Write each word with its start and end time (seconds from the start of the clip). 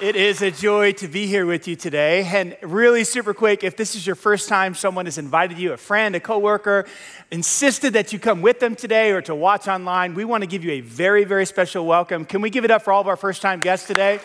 It 0.00 0.14
is 0.14 0.42
a 0.42 0.52
joy 0.52 0.92
to 0.92 1.08
be 1.08 1.26
here 1.26 1.44
with 1.44 1.66
you 1.66 1.74
today. 1.74 2.22
And 2.22 2.56
really, 2.62 3.02
super 3.02 3.34
quick, 3.34 3.64
if 3.64 3.76
this 3.76 3.96
is 3.96 4.06
your 4.06 4.14
first 4.14 4.48
time 4.48 4.76
someone 4.76 5.06
has 5.06 5.18
invited 5.18 5.58
you, 5.58 5.72
a 5.72 5.76
friend, 5.76 6.14
a 6.14 6.20
coworker, 6.20 6.86
insisted 7.32 7.94
that 7.94 8.12
you 8.12 8.20
come 8.20 8.40
with 8.40 8.60
them 8.60 8.76
today 8.76 9.10
or 9.10 9.20
to 9.22 9.34
watch 9.34 9.66
online, 9.66 10.14
we 10.14 10.24
want 10.24 10.44
to 10.44 10.46
give 10.46 10.62
you 10.62 10.70
a 10.70 10.82
very, 10.82 11.24
very 11.24 11.44
special 11.44 11.84
welcome. 11.84 12.24
Can 12.24 12.42
we 12.42 12.48
give 12.48 12.64
it 12.64 12.70
up 12.70 12.82
for 12.82 12.92
all 12.92 13.00
of 13.00 13.08
our 13.08 13.16
first 13.16 13.42
time 13.42 13.58
guests 13.58 13.88
today? 13.88 14.20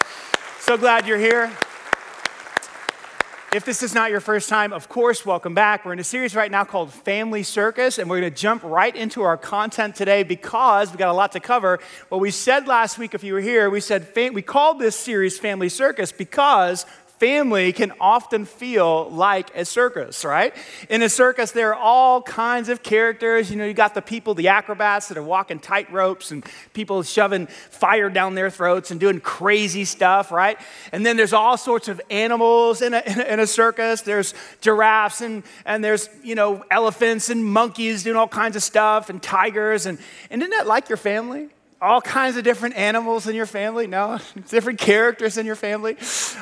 So 0.59 0.78
glad 0.78 1.08
you're 1.08 1.17
here. 1.17 1.52
If 3.54 3.66
this 3.66 3.84
is 3.84 3.94
not 3.94 4.09
your 4.09 4.20
first 4.20 4.50
time, 4.50 4.73
of 4.73 4.90
course, 4.90 5.28
welcome 5.28 5.54
back. 5.54 5.86
We're 5.86 5.94
in 5.94 6.00
a 6.00 6.04
series 6.04 6.36
right 6.36 6.50
now 6.50 6.64
called 6.64 6.92
Family 6.92 7.44
Circus, 7.44 8.00
and 8.00 8.10
we're 8.10 8.20
going 8.20 8.34
to 8.34 8.36
jump 8.36 8.64
right 8.64 8.95
into 8.95 9.22
our 9.22 9.38
content 9.38 9.95
today 9.95 10.23
because 10.23 10.90
we've 10.90 10.98
got 10.98 11.10
a 11.10 11.14
lot 11.14 11.34
to 11.34 11.40
cover. 11.40 11.80
What 12.10 12.20
we 12.20 12.32
said 12.32 12.68
last 12.68 12.98
week, 12.98 13.14
if 13.14 13.23
you 13.23 13.36
were 13.36 13.42
here, 13.42 13.70
we 13.70 13.80
said 13.80 14.08
we 14.16 14.42
called 14.42 14.80
this 14.80 14.95
series 14.95 15.38
Family 15.38 15.70
Circus 15.70 16.12
because 16.12 16.88
family 17.24 17.72
can 17.72 17.94
often 18.02 18.44
feel 18.44 19.10
like 19.10 19.50
a 19.56 19.64
circus, 19.64 20.26
right? 20.26 20.54
In 20.90 21.02
a 21.02 21.08
circus, 21.08 21.52
there 21.52 21.74
are 21.74 21.80
all 21.80 22.22
kinds 22.22 22.68
of 22.68 22.84
characters. 22.84 23.50
You 23.50 23.56
know, 23.56 23.66
you 23.66 23.74
got 23.74 23.94
the 23.94 24.02
people, 24.02 24.34
the 24.34 24.50
acrobats 24.50 25.08
that 25.08 25.18
are 25.18 25.24
walking 25.24 25.60
tight 25.60 25.90
ropes 25.90 26.32
and 26.32 26.46
people 26.74 27.02
shoving 27.02 27.48
fire 27.48 28.10
down 28.10 28.36
their 28.36 28.50
throats 28.50 28.92
and 28.92 29.00
doing 29.00 29.22
crazy 29.22 29.86
stuff, 29.86 30.34
right? 30.34 30.60
And 30.92 31.06
then 31.06 31.16
there's 31.16 31.32
all 31.32 31.56
sorts 31.56 31.88
of 31.88 32.02
animals 32.10 32.82
in 32.82 32.94
a, 32.94 33.02
in 33.06 33.22
a, 33.22 33.24
in 33.24 33.40
a 33.40 33.48
circus. 33.48 34.02
There's 34.02 34.34
giraffes 34.60 35.22
and, 35.22 35.44
and 35.66 35.82
there's, 35.82 36.10
you 36.24 36.36
know, 36.36 36.66
elephants 36.70 37.30
and 37.30 37.46
monkeys 37.46 38.04
doing 38.04 38.18
all 38.18 38.28
kinds 38.28 38.58
of 38.58 38.64
stuff 38.64 39.10
and 39.10 39.24
tigers. 39.24 39.86
And, 39.86 39.98
and 40.30 40.42
isn't 40.42 40.52
that 40.52 40.68
like 40.68 40.90
your 40.90 40.98
family? 40.98 41.48
All 41.84 42.02
kinds 42.02 42.38
of 42.38 42.44
different 42.44 42.76
animals 42.76 43.28
in 43.28 43.36
your 43.36 43.45
family? 43.45 43.88
No, 43.88 44.20
different 44.50 44.80
characters 44.80 45.38
in 45.38 45.45
your 45.45 45.56
family? 45.56 45.98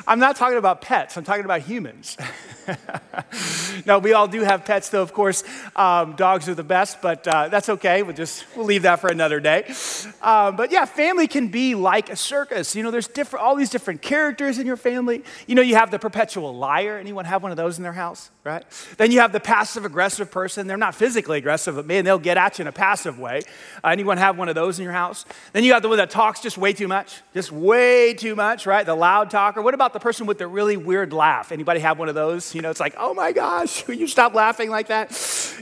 I'm 0.07 0.19
not 0.19 0.35
talking 0.35 0.57
about 0.57 0.81
pets, 0.81 1.17
I'm 1.17 1.23
talking 1.23 1.45
about 1.45 1.61
humans. 1.61 2.17
no, 3.85 3.99
we 3.99 4.13
all 4.13 4.27
do 4.27 4.41
have 4.41 4.65
pets, 4.65 4.89
though, 4.89 5.01
of 5.01 5.13
course. 5.13 5.43
Um, 5.75 6.15
dogs 6.15 6.47
are 6.49 6.55
the 6.55 6.63
best, 6.63 7.01
but 7.01 7.27
uh, 7.27 7.47
that's 7.49 7.69
okay. 7.69 8.03
We'll 8.03 8.15
just 8.15 8.45
we'll 8.55 8.65
leave 8.65 8.83
that 8.83 8.99
for 8.99 9.09
another 9.09 9.39
day. 9.39 9.73
Um, 10.21 10.55
but 10.55 10.71
yeah, 10.71 10.85
family 10.85 11.27
can 11.27 11.47
be 11.47 11.75
like 11.75 12.09
a 12.09 12.15
circus. 12.15 12.75
You 12.75 12.83
know, 12.83 12.91
there's 12.91 13.07
different, 13.07 13.45
all 13.45 13.55
these 13.55 13.69
different 13.69 14.01
characters 14.01 14.59
in 14.59 14.67
your 14.67 14.77
family. 14.77 15.23
You 15.47 15.55
know, 15.55 15.61
you 15.61 15.75
have 15.75 15.91
the 15.91 15.99
perpetual 15.99 16.55
liar. 16.55 16.97
Anyone 16.97 17.25
have 17.25 17.43
one 17.43 17.51
of 17.51 17.57
those 17.57 17.77
in 17.77 17.83
their 17.83 17.93
house, 17.93 18.29
right? 18.43 18.63
Then 18.97 19.11
you 19.11 19.19
have 19.19 19.31
the 19.31 19.39
passive 19.39 19.85
aggressive 19.85 20.31
person. 20.31 20.67
They're 20.67 20.77
not 20.77 20.95
physically 20.95 21.37
aggressive, 21.37 21.75
but 21.75 21.85
man, 21.85 22.05
they'll 22.05 22.19
get 22.19 22.37
at 22.37 22.59
you 22.59 22.63
in 22.63 22.67
a 22.67 22.71
passive 22.71 23.19
way. 23.19 23.41
Uh, 23.83 23.89
anyone 23.89 24.17
have 24.17 24.37
one 24.37 24.49
of 24.49 24.55
those 24.55 24.79
in 24.79 24.83
your 24.83 24.93
house? 24.93 25.25
Then 25.53 25.63
you 25.63 25.71
got 25.71 25.81
the 25.81 25.89
one 25.89 25.97
that 25.97 26.09
talks 26.09 26.41
just 26.41 26.57
way 26.57 26.73
too 26.73 26.87
much, 26.87 27.21
just 27.33 27.51
way 27.51 28.13
too 28.13 28.35
much, 28.35 28.65
right? 28.65 28.85
The 28.85 28.95
loud 28.95 29.31
talker. 29.31 29.61
What 29.61 29.73
about 29.73 29.93
the 29.93 29.99
person 29.99 30.25
with 30.25 30.37
the 30.37 30.47
really 30.47 30.77
weird 30.77 31.13
laugh? 31.13 31.51
Anybody 31.51 31.79
have 31.79 31.97
one 31.99 32.09
of 32.09 32.15
those? 32.15 32.50
You 32.53 32.61
know, 32.61 32.69
it's 32.69 32.79
like, 32.79 32.95
oh 32.97 33.13
my 33.13 33.31
gosh, 33.31 33.87
will 33.87 33.95
you 34.01 34.07
stop 34.07 34.33
laughing 34.33 34.69
like 34.69 34.87
that? 34.87 35.11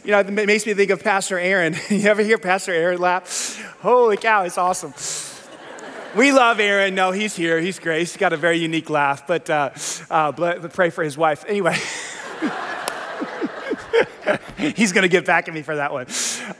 You 0.03 0.11
know, 0.11 0.19
it 0.19 0.31
makes 0.31 0.65
me 0.65 0.73
think 0.73 0.91
of 0.91 1.03
Pastor 1.03 1.37
Aaron. 1.37 1.75
you 1.89 2.07
ever 2.07 2.21
hear 2.21 2.37
Pastor 2.37 2.73
Aaron 2.73 2.99
laugh? 2.99 3.61
Holy 3.81 4.17
cow, 4.17 4.43
it's 4.43 4.57
awesome. 4.57 4.93
We 6.15 6.31
love 6.31 6.59
Aaron. 6.59 6.95
No, 6.95 7.11
he's 7.11 7.35
here. 7.35 7.59
He's 7.59 7.77
great. 7.77 7.99
He's 7.99 8.17
got 8.17 8.33
a 8.33 8.37
very 8.37 8.57
unique 8.57 8.89
laugh, 8.89 9.27
but 9.27 9.47
uh, 9.49 9.69
uh, 10.09 10.31
pray 10.69 10.89
for 10.89 11.03
his 11.03 11.17
wife. 11.17 11.45
Anyway. 11.47 11.77
He's 14.57 14.91
going 14.91 15.03
to 15.03 15.09
get 15.09 15.25
back 15.25 15.47
at 15.47 15.53
me 15.53 15.61
for 15.61 15.77
that 15.77 15.93
one. 15.93 16.05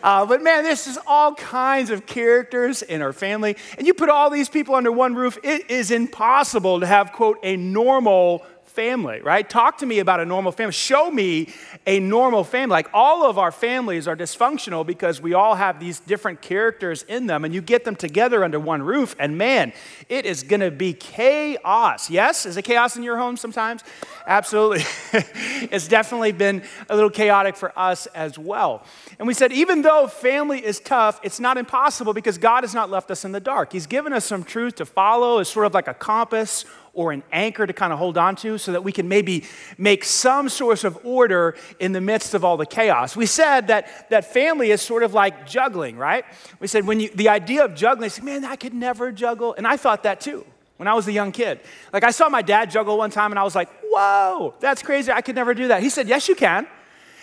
Uh, 0.02 0.26
but 0.26 0.42
man, 0.42 0.64
this 0.64 0.88
is 0.88 0.98
all 1.06 1.36
kinds 1.36 1.90
of 1.90 2.06
characters 2.06 2.82
in 2.82 3.02
our 3.02 3.14
family. 3.14 3.58
And 3.78 3.86
you 3.86 3.94
put 3.94 4.10
all 4.10 4.30
these 4.30 4.48
people 4.50 4.76
under 4.76 4.92
one 4.92 5.16
roof, 5.16 5.38
it 5.44 5.70
is 5.70 5.92
impossible 5.92 6.80
to 6.80 6.86
have, 6.86 7.12
quote, 7.12 7.40
a 7.44 7.58
normal 7.58 8.46
family, 8.70 9.20
right? 9.22 9.50
Talk 9.50 9.80
to 9.80 9.86
me 9.86 10.00
about 10.00 10.20
a 10.20 10.26
normal 10.26 10.52
family. 10.52 10.74
Show 10.74 11.10
me 11.10 11.50
a 11.88 12.00
normal 12.00 12.44
family. 12.44 12.72
Like 12.72 12.90
all 12.94 13.30
of 13.30 13.38
our 13.38 13.52
families 13.52 14.08
are 14.08 14.16
dysfunctional 14.16 14.86
because 14.86 15.22
we 15.22 15.34
all 15.34 15.56
have 15.56 15.80
these 15.80 16.00
different 16.00 16.42
characters 16.42 17.04
in 17.04 17.28
them, 17.28 17.46
and 17.46 17.54
you 17.54 17.62
get 17.62 17.84
them 17.84 17.96
together 17.96 18.44
under 18.44 18.60
one 18.60 18.82
roof, 18.82 19.16
and 19.20 19.38
man, 19.38 19.74
it 20.08 20.26
is 20.26 20.44
gonna 20.44 20.72
be 20.72 20.94
chaos. 20.94 22.10
Yes? 22.10 22.46
Is 22.46 22.58
it 22.58 22.62
chaos 22.62 22.96
in 22.96 23.04
your 23.04 23.18
home 23.18 23.38
sometimes? 23.38 23.84
Absolutely. 24.28 24.86
it's 25.72 25.88
definitely 25.88 26.32
been 26.32 26.64
a 26.90 26.96
little 26.96 27.10
chaotic 27.10 27.56
for 27.56 27.78
us 27.78 28.06
as 28.08 28.38
well. 28.38 28.86
And 29.18 29.28
we 29.28 29.34
said, 29.34 29.52
even 29.52 29.82
though 29.82 30.08
family 30.08 30.64
is 30.64 30.80
tough, 30.80 31.20
it's 31.24 31.40
not 31.40 31.58
impossible 31.58 32.14
because 32.14 32.38
God 32.38 32.64
has 32.64 32.74
not 32.74 32.90
left 32.92 33.10
us 33.10 33.26
in 33.26 33.32
the 33.32 33.40
dark. 33.40 33.74
He's 33.74 33.88
given 33.88 34.14
us 34.14 34.26
some 34.26 34.44
truth 34.44 34.76
to 34.76 34.86
follow 34.86 35.40
as 35.40 35.50
sort 35.50 35.66
of 35.66 35.74
like 35.74 35.88
a 35.88 35.94
compass 35.94 36.66
or 36.94 37.12
an 37.12 37.24
anchor 37.32 37.66
to 37.66 37.74
kind 37.74 37.94
of 37.94 38.00
hold 38.00 38.18
on 38.18 38.36
to 38.38 38.58
so 38.58 38.72
that 38.72 38.84
we 38.84 38.92
can 38.92 39.08
maybe 39.08 39.46
make 39.78 40.04
some 40.04 40.50
source 40.50 40.84
of 40.84 40.98
order 41.04 41.56
in 41.80 41.92
the 41.92 42.02
midst 42.02 42.34
of 42.34 42.44
all 42.44 42.58
the 42.58 42.66
chaos. 42.66 43.16
We 43.16 43.26
said 43.26 43.68
that, 43.68 44.10
that 44.10 44.34
family 44.34 44.72
is 44.72 44.82
sort 44.82 45.04
of 45.04 45.14
like 45.14 45.48
juggling, 45.48 45.98
right? 45.98 46.26
We 46.60 46.68
said 46.68 46.86
when 46.86 47.00
you, 47.00 47.10
the 47.10 47.30
idea 47.30 47.66
of 47.66 47.76
juggling, 47.76 48.10
said, 48.10 48.24
man, 48.24 48.46
I 48.46 48.56
could 48.56 48.74
never 48.74 49.12
juggle. 49.12 49.54
And 49.58 49.68
I 49.68 49.78
thought 49.78 50.04
that 50.04 50.22
too 50.22 50.46
when 50.78 50.88
I 50.88 50.94
was 50.94 51.08
a 51.08 51.12
young 51.12 51.34
kid. 51.34 51.60
Like 51.92 52.06
I 52.06 52.12
saw 52.12 52.30
my 52.30 52.42
dad 52.42 52.72
juggle 52.72 52.98
one 52.98 53.12
time 53.12 53.32
and 53.32 53.40
I 53.40 53.44
was 53.44 53.56
like, 53.56 53.70
whoa, 53.84 54.54
that's 54.60 54.82
crazy. 54.82 55.12
I 55.12 55.22
could 55.22 55.36
never 55.36 55.54
do 55.54 55.68
that. 55.68 55.84
He 55.84 55.90
said, 55.90 56.08
yes, 56.08 56.30
you 56.30 56.36
can. 56.36 56.68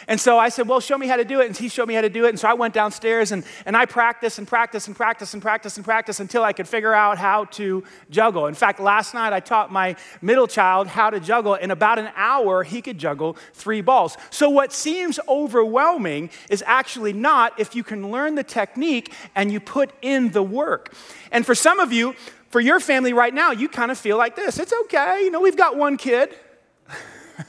And 0.08 0.20
so 0.20 0.38
I 0.38 0.50
said, 0.50 0.68
Well, 0.68 0.80
show 0.80 0.96
me 0.96 1.08
how 1.08 1.16
to 1.16 1.24
do 1.24 1.40
it. 1.40 1.46
And 1.46 1.56
he 1.56 1.68
showed 1.68 1.88
me 1.88 1.94
how 1.94 2.00
to 2.00 2.08
do 2.08 2.26
it. 2.26 2.28
And 2.28 2.38
so 2.38 2.48
I 2.48 2.54
went 2.54 2.74
downstairs 2.74 3.32
and, 3.32 3.44
and 3.64 3.76
I 3.76 3.86
practiced 3.86 4.38
and 4.38 4.46
practiced 4.46 4.86
and 4.86 4.96
practiced 4.96 5.34
and 5.34 5.42
practiced 5.42 5.78
and 5.78 5.84
practiced 5.84 6.20
until 6.20 6.44
I 6.44 6.52
could 6.52 6.68
figure 6.68 6.94
out 6.94 7.18
how 7.18 7.46
to 7.46 7.82
juggle. 8.08 8.46
In 8.46 8.54
fact, 8.54 8.78
last 8.78 9.14
night 9.14 9.32
I 9.32 9.40
taught 9.40 9.72
my 9.72 9.96
middle 10.22 10.46
child 10.46 10.86
how 10.86 11.10
to 11.10 11.18
juggle. 11.18 11.54
In 11.54 11.70
about 11.70 11.98
an 11.98 12.10
hour, 12.14 12.62
he 12.62 12.80
could 12.80 12.98
juggle 12.98 13.36
three 13.52 13.80
balls. 13.80 14.16
So 14.30 14.48
what 14.48 14.72
seems 14.72 15.18
overwhelming 15.28 16.30
is 16.50 16.62
actually 16.66 17.12
not 17.12 17.58
if 17.58 17.74
you 17.74 17.82
can 17.82 18.10
learn 18.12 18.36
the 18.36 18.44
technique 18.44 19.12
and 19.34 19.50
you 19.50 19.58
put 19.58 19.90
in 20.02 20.30
the 20.30 20.42
work. 20.42 20.94
And 21.32 21.44
for 21.44 21.54
some 21.54 21.80
of 21.80 21.92
you, 21.92 22.14
for 22.50 22.60
your 22.60 22.78
family 22.78 23.12
right 23.12 23.34
now, 23.34 23.50
you 23.50 23.68
kind 23.68 23.90
of 23.90 23.98
feel 23.98 24.16
like 24.16 24.36
this. 24.36 24.58
It's 24.58 24.72
okay. 24.84 25.22
You 25.24 25.30
know, 25.30 25.40
we've 25.40 25.56
got 25.56 25.76
one 25.76 25.96
kid. 25.96 26.34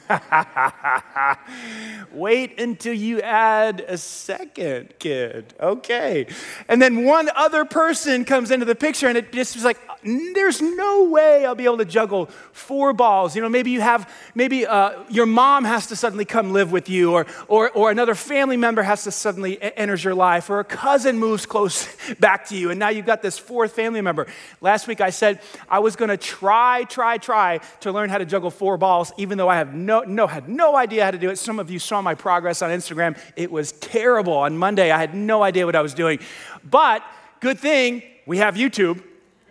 Wait 2.12 2.60
until 2.60 2.94
you 2.94 3.20
add 3.20 3.80
a 3.80 3.98
second 3.98 4.94
kid. 4.98 5.54
Okay. 5.60 6.26
And 6.68 6.80
then 6.80 7.04
one 7.04 7.28
other 7.34 7.64
person 7.64 8.24
comes 8.24 8.50
into 8.50 8.64
the 8.64 8.74
picture 8.74 9.08
and 9.08 9.16
it 9.16 9.32
just 9.32 9.56
is 9.56 9.64
like, 9.64 9.78
there's 10.04 10.62
no 10.62 11.04
way 11.04 11.44
I'll 11.44 11.54
be 11.54 11.64
able 11.64 11.78
to 11.78 11.84
juggle 11.84 12.26
four 12.52 12.92
balls. 12.92 13.34
You 13.34 13.42
know, 13.42 13.48
maybe 13.48 13.70
you 13.70 13.80
have, 13.80 14.12
maybe 14.34 14.66
uh, 14.66 15.02
your 15.08 15.26
mom 15.26 15.64
has 15.64 15.88
to 15.88 15.96
suddenly 15.96 16.24
come 16.24 16.52
live 16.52 16.70
with 16.70 16.88
you, 16.88 17.12
or, 17.12 17.26
or, 17.48 17.70
or 17.70 17.90
another 17.90 18.14
family 18.14 18.56
member 18.56 18.82
has 18.82 19.04
to 19.04 19.10
suddenly 19.10 19.60
enters 19.60 20.04
your 20.04 20.14
life, 20.14 20.50
or 20.50 20.60
a 20.60 20.64
cousin 20.64 21.18
moves 21.18 21.46
close 21.46 21.88
back 22.20 22.46
to 22.48 22.56
you, 22.56 22.70
and 22.70 22.78
now 22.78 22.90
you've 22.90 23.06
got 23.06 23.22
this 23.22 23.38
fourth 23.38 23.72
family 23.72 24.00
member. 24.00 24.28
Last 24.60 24.86
week 24.86 25.00
I 25.00 25.10
said 25.10 25.40
I 25.68 25.80
was 25.80 25.96
going 25.96 26.10
to 26.10 26.16
try, 26.16 26.84
try, 26.84 27.18
try 27.18 27.58
to 27.80 27.90
learn 27.90 28.08
how 28.08 28.18
to 28.18 28.24
juggle 28.24 28.50
four 28.50 28.76
balls, 28.76 29.12
even 29.16 29.36
though 29.36 29.48
I 29.48 29.56
have 29.56 29.74
no, 29.86 30.00
no, 30.00 30.26
had 30.26 30.48
no 30.48 30.76
idea 30.76 31.04
how 31.04 31.10
to 31.10 31.18
do 31.18 31.30
it. 31.30 31.38
Some 31.38 31.58
of 31.58 31.70
you 31.70 31.78
saw 31.78 32.02
my 32.02 32.14
progress 32.14 32.62
on 32.62 32.70
Instagram. 32.70 33.18
It 33.36 33.50
was 33.50 33.72
terrible. 33.72 34.34
On 34.34 34.56
Monday, 34.56 34.90
I 34.90 34.98
had 34.98 35.14
no 35.14 35.42
idea 35.42 35.66
what 35.66 35.76
I 35.76 35.82
was 35.82 35.94
doing. 35.94 36.18
But 36.64 37.02
good 37.40 37.58
thing 37.58 38.02
we 38.26 38.38
have 38.38 38.54
YouTube 38.54 39.02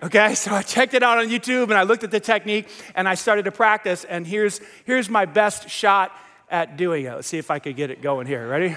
Okay, 0.01 0.35
so 0.35 0.51
I 0.51 0.61
checked 0.61 0.93
it 0.93 1.03
out 1.03 1.17
on 1.17 1.27
YouTube 1.27 1.63
and 1.63 1.73
I 1.73 1.83
looked 1.83 2.03
at 2.03 2.11
the 2.11 2.19
technique 2.19 2.67
and 2.95 3.07
I 3.07 3.15
started 3.15 3.45
to 3.45 3.51
practice. 3.51 4.03
And 4.03 4.25
here's, 4.25 4.61
here's 4.85 5.09
my 5.09 5.25
best 5.25 5.69
shot 5.69 6.11
at 6.49 6.77
doing 6.77 7.05
it. 7.05 7.13
Let's 7.13 7.27
see 7.27 7.37
if 7.37 7.51
I 7.51 7.59
could 7.59 7.75
get 7.75 7.91
it 7.91 8.01
going 8.01 8.27
here. 8.27 8.47
Ready? 8.47 8.75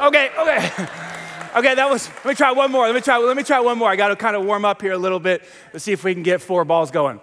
Okay, 0.00 0.30
okay. 0.38 0.70
Okay, 1.56 1.74
that 1.74 1.88
was, 1.88 2.08
let 2.08 2.26
me 2.26 2.34
try 2.34 2.52
one 2.52 2.70
more. 2.70 2.84
Let 2.84 2.94
me 2.94 3.00
try, 3.00 3.16
let 3.16 3.34
me 3.34 3.42
try 3.42 3.58
one 3.58 3.78
more. 3.78 3.88
I 3.88 3.96
got 3.96 4.08
to 4.08 4.16
kind 4.16 4.36
of 4.36 4.44
warm 4.44 4.66
up 4.66 4.82
here 4.82 4.92
a 4.92 4.98
little 4.98 5.18
bit. 5.18 5.42
Let's 5.72 5.82
see 5.82 5.92
if 5.92 6.04
we 6.04 6.12
can 6.12 6.22
get 6.22 6.42
four 6.42 6.62
balls 6.66 6.90
going. 6.90 7.20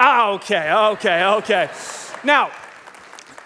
Ah, 0.00 0.30
okay, 0.32 0.72
okay, 0.72 1.24
okay. 1.24 1.70
Now, 2.24 2.50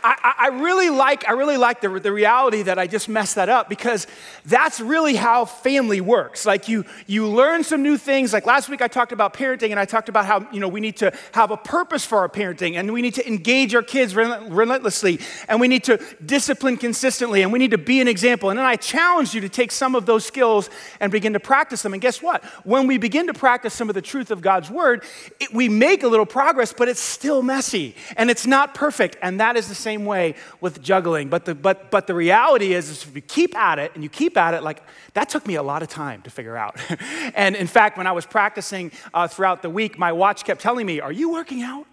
I, 0.02 0.34
I, 0.38 0.48
really 0.48 0.90
like, 0.90 1.28
I 1.28 1.32
really 1.32 1.56
like 1.56 1.80
the, 1.80 1.88
the 2.00 2.12
reality 2.12 2.62
that 2.62 2.78
I 2.78 2.86
just 2.86 3.08
messed 3.08 3.34
that 3.36 3.48
up 3.48 3.68
because 3.68 4.06
that's 4.46 4.80
really 4.80 5.16
how 5.16 5.44
family 5.44 6.00
works. 6.00 6.46
Like 6.46 6.68
you, 6.68 6.84
you 7.06 7.26
learn 7.26 7.64
some 7.64 7.82
new 7.82 7.96
things. 7.96 8.32
Like 8.32 8.46
last 8.46 8.68
week 8.68 8.82
I 8.82 8.88
talked 8.88 9.12
about 9.12 9.34
parenting 9.34 9.70
and 9.70 9.80
I 9.80 9.84
talked 9.84 10.08
about 10.08 10.26
how, 10.26 10.48
you 10.52 10.60
know, 10.60 10.68
we 10.68 10.80
need 10.80 10.96
to 10.98 11.12
have 11.32 11.50
a 11.50 11.56
purpose 11.56 12.04
for 12.04 12.18
our 12.18 12.28
parenting 12.28 12.74
and 12.74 12.92
we 12.92 13.02
need 13.02 13.14
to 13.14 13.26
engage 13.26 13.74
our 13.74 13.82
kids 13.82 14.14
relentlessly 14.14 15.20
and 15.48 15.60
we 15.60 15.68
need 15.68 15.84
to 15.84 15.98
discipline 16.24 16.76
consistently 16.76 17.42
and 17.42 17.52
we 17.52 17.58
need 17.58 17.70
to 17.70 17.78
be 17.78 18.00
an 18.00 18.08
example. 18.08 18.50
And 18.50 18.58
then 18.58 18.66
I 18.66 18.76
challenged 18.76 19.34
you 19.34 19.40
to 19.40 19.48
take 19.48 19.72
some 19.72 19.94
of 19.94 20.06
those 20.06 20.24
skills 20.24 20.70
and 21.00 21.10
begin 21.10 21.32
to 21.32 21.40
practice 21.40 21.82
them. 21.82 21.92
And 21.92 22.02
guess 22.02 22.22
what? 22.22 22.44
When 22.64 22.86
we 22.86 22.98
begin 22.98 23.26
to 23.28 23.34
practice 23.34 23.74
some 23.74 23.88
of 23.88 23.94
the 23.94 24.02
truth 24.02 24.30
of 24.30 24.40
God's 24.40 24.70
word, 24.70 25.04
it, 25.40 25.52
we 25.52 25.68
make 25.68 26.02
a 26.02 26.08
little 26.08 26.26
progress, 26.26 26.72
but 26.72 26.88
it's 26.88 27.00
still 27.00 27.42
messy 27.42 27.94
and 28.16 28.30
it's 28.30 28.46
not 28.46 28.74
perfect. 28.74 29.16
And 29.22 29.40
that 29.40 29.56
is 29.56 29.68
the 29.68 29.74
same 29.74 29.87
way 29.96 30.34
with 30.60 30.82
juggling. 30.82 31.28
But 31.28 31.44
the, 31.44 31.54
but, 31.54 31.90
but 31.90 32.06
the 32.06 32.14
reality 32.14 32.74
is, 32.74 32.88
is 32.88 33.04
if 33.04 33.14
you 33.14 33.22
keep 33.22 33.56
at 33.56 33.78
it 33.78 33.92
and 33.94 34.02
you 34.02 34.08
keep 34.08 34.36
at 34.36 34.54
it, 34.54 34.62
like 34.62 34.82
that 35.14 35.28
took 35.28 35.46
me 35.46 35.54
a 35.54 35.62
lot 35.62 35.82
of 35.82 35.88
time 35.88 36.22
to 36.22 36.30
figure 36.30 36.56
out. 36.56 36.78
and 37.34 37.56
in 37.56 37.66
fact, 37.66 37.96
when 37.96 38.06
I 38.06 38.12
was 38.12 38.26
practicing 38.26 38.92
uh, 39.14 39.28
throughout 39.28 39.62
the 39.62 39.70
week, 39.70 39.98
my 39.98 40.12
watch 40.12 40.44
kept 40.44 40.60
telling 40.60 40.86
me, 40.86 41.00
Are 41.00 41.12
you 41.12 41.30
working 41.30 41.62
out? 41.62 41.86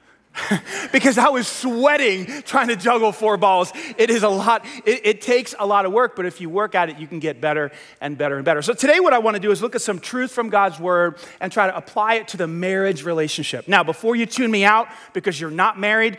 because 0.92 1.18
I 1.18 1.30
was 1.30 1.48
sweating 1.48 2.26
trying 2.44 2.68
to 2.68 2.76
juggle 2.76 3.12
four 3.12 3.38
balls. 3.38 3.72
It 3.98 4.10
is 4.10 4.24
a 4.24 4.30
lot, 4.30 4.66
it, 4.86 5.06
it, 5.06 5.22
takes 5.22 5.56
a 5.58 5.66
lot 5.66 5.86
of 5.86 5.92
work, 5.92 6.16
but 6.16 6.26
if 6.26 6.42
you 6.42 6.50
work 6.50 6.76
at 6.76 6.90
it, 6.90 6.98
you 6.98 7.08
can 7.08 7.20
get 7.20 7.40
better 7.40 7.72
and 8.02 8.18
better 8.18 8.36
and 8.36 8.46
better. 8.46 8.62
So 8.62 8.74
today, 8.74 9.00
what 9.00 9.14
I 9.14 9.20
want 9.20 9.36
to 9.36 9.40
do 9.40 9.52
is 9.52 9.62
look 9.62 9.76
at 9.76 9.82
some 9.82 10.00
truth 10.00 10.32
from 10.32 10.50
God's 10.50 10.80
word 10.80 11.18
and 11.40 11.52
try 11.52 11.68
to 11.68 11.76
apply 11.76 12.16
it 12.16 12.28
to 12.30 12.38
the 12.38 12.48
marriage 12.48 13.04
relationship. 13.04 13.68
Now, 13.68 13.84
before 13.84 14.16
you 14.16 14.26
tune 14.26 14.52
me 14.52 14.66
out 14.66 14.88
because 15.14 15.40
you're 15.40 15.52
not 15.52 15.80
married, 15.80 16.18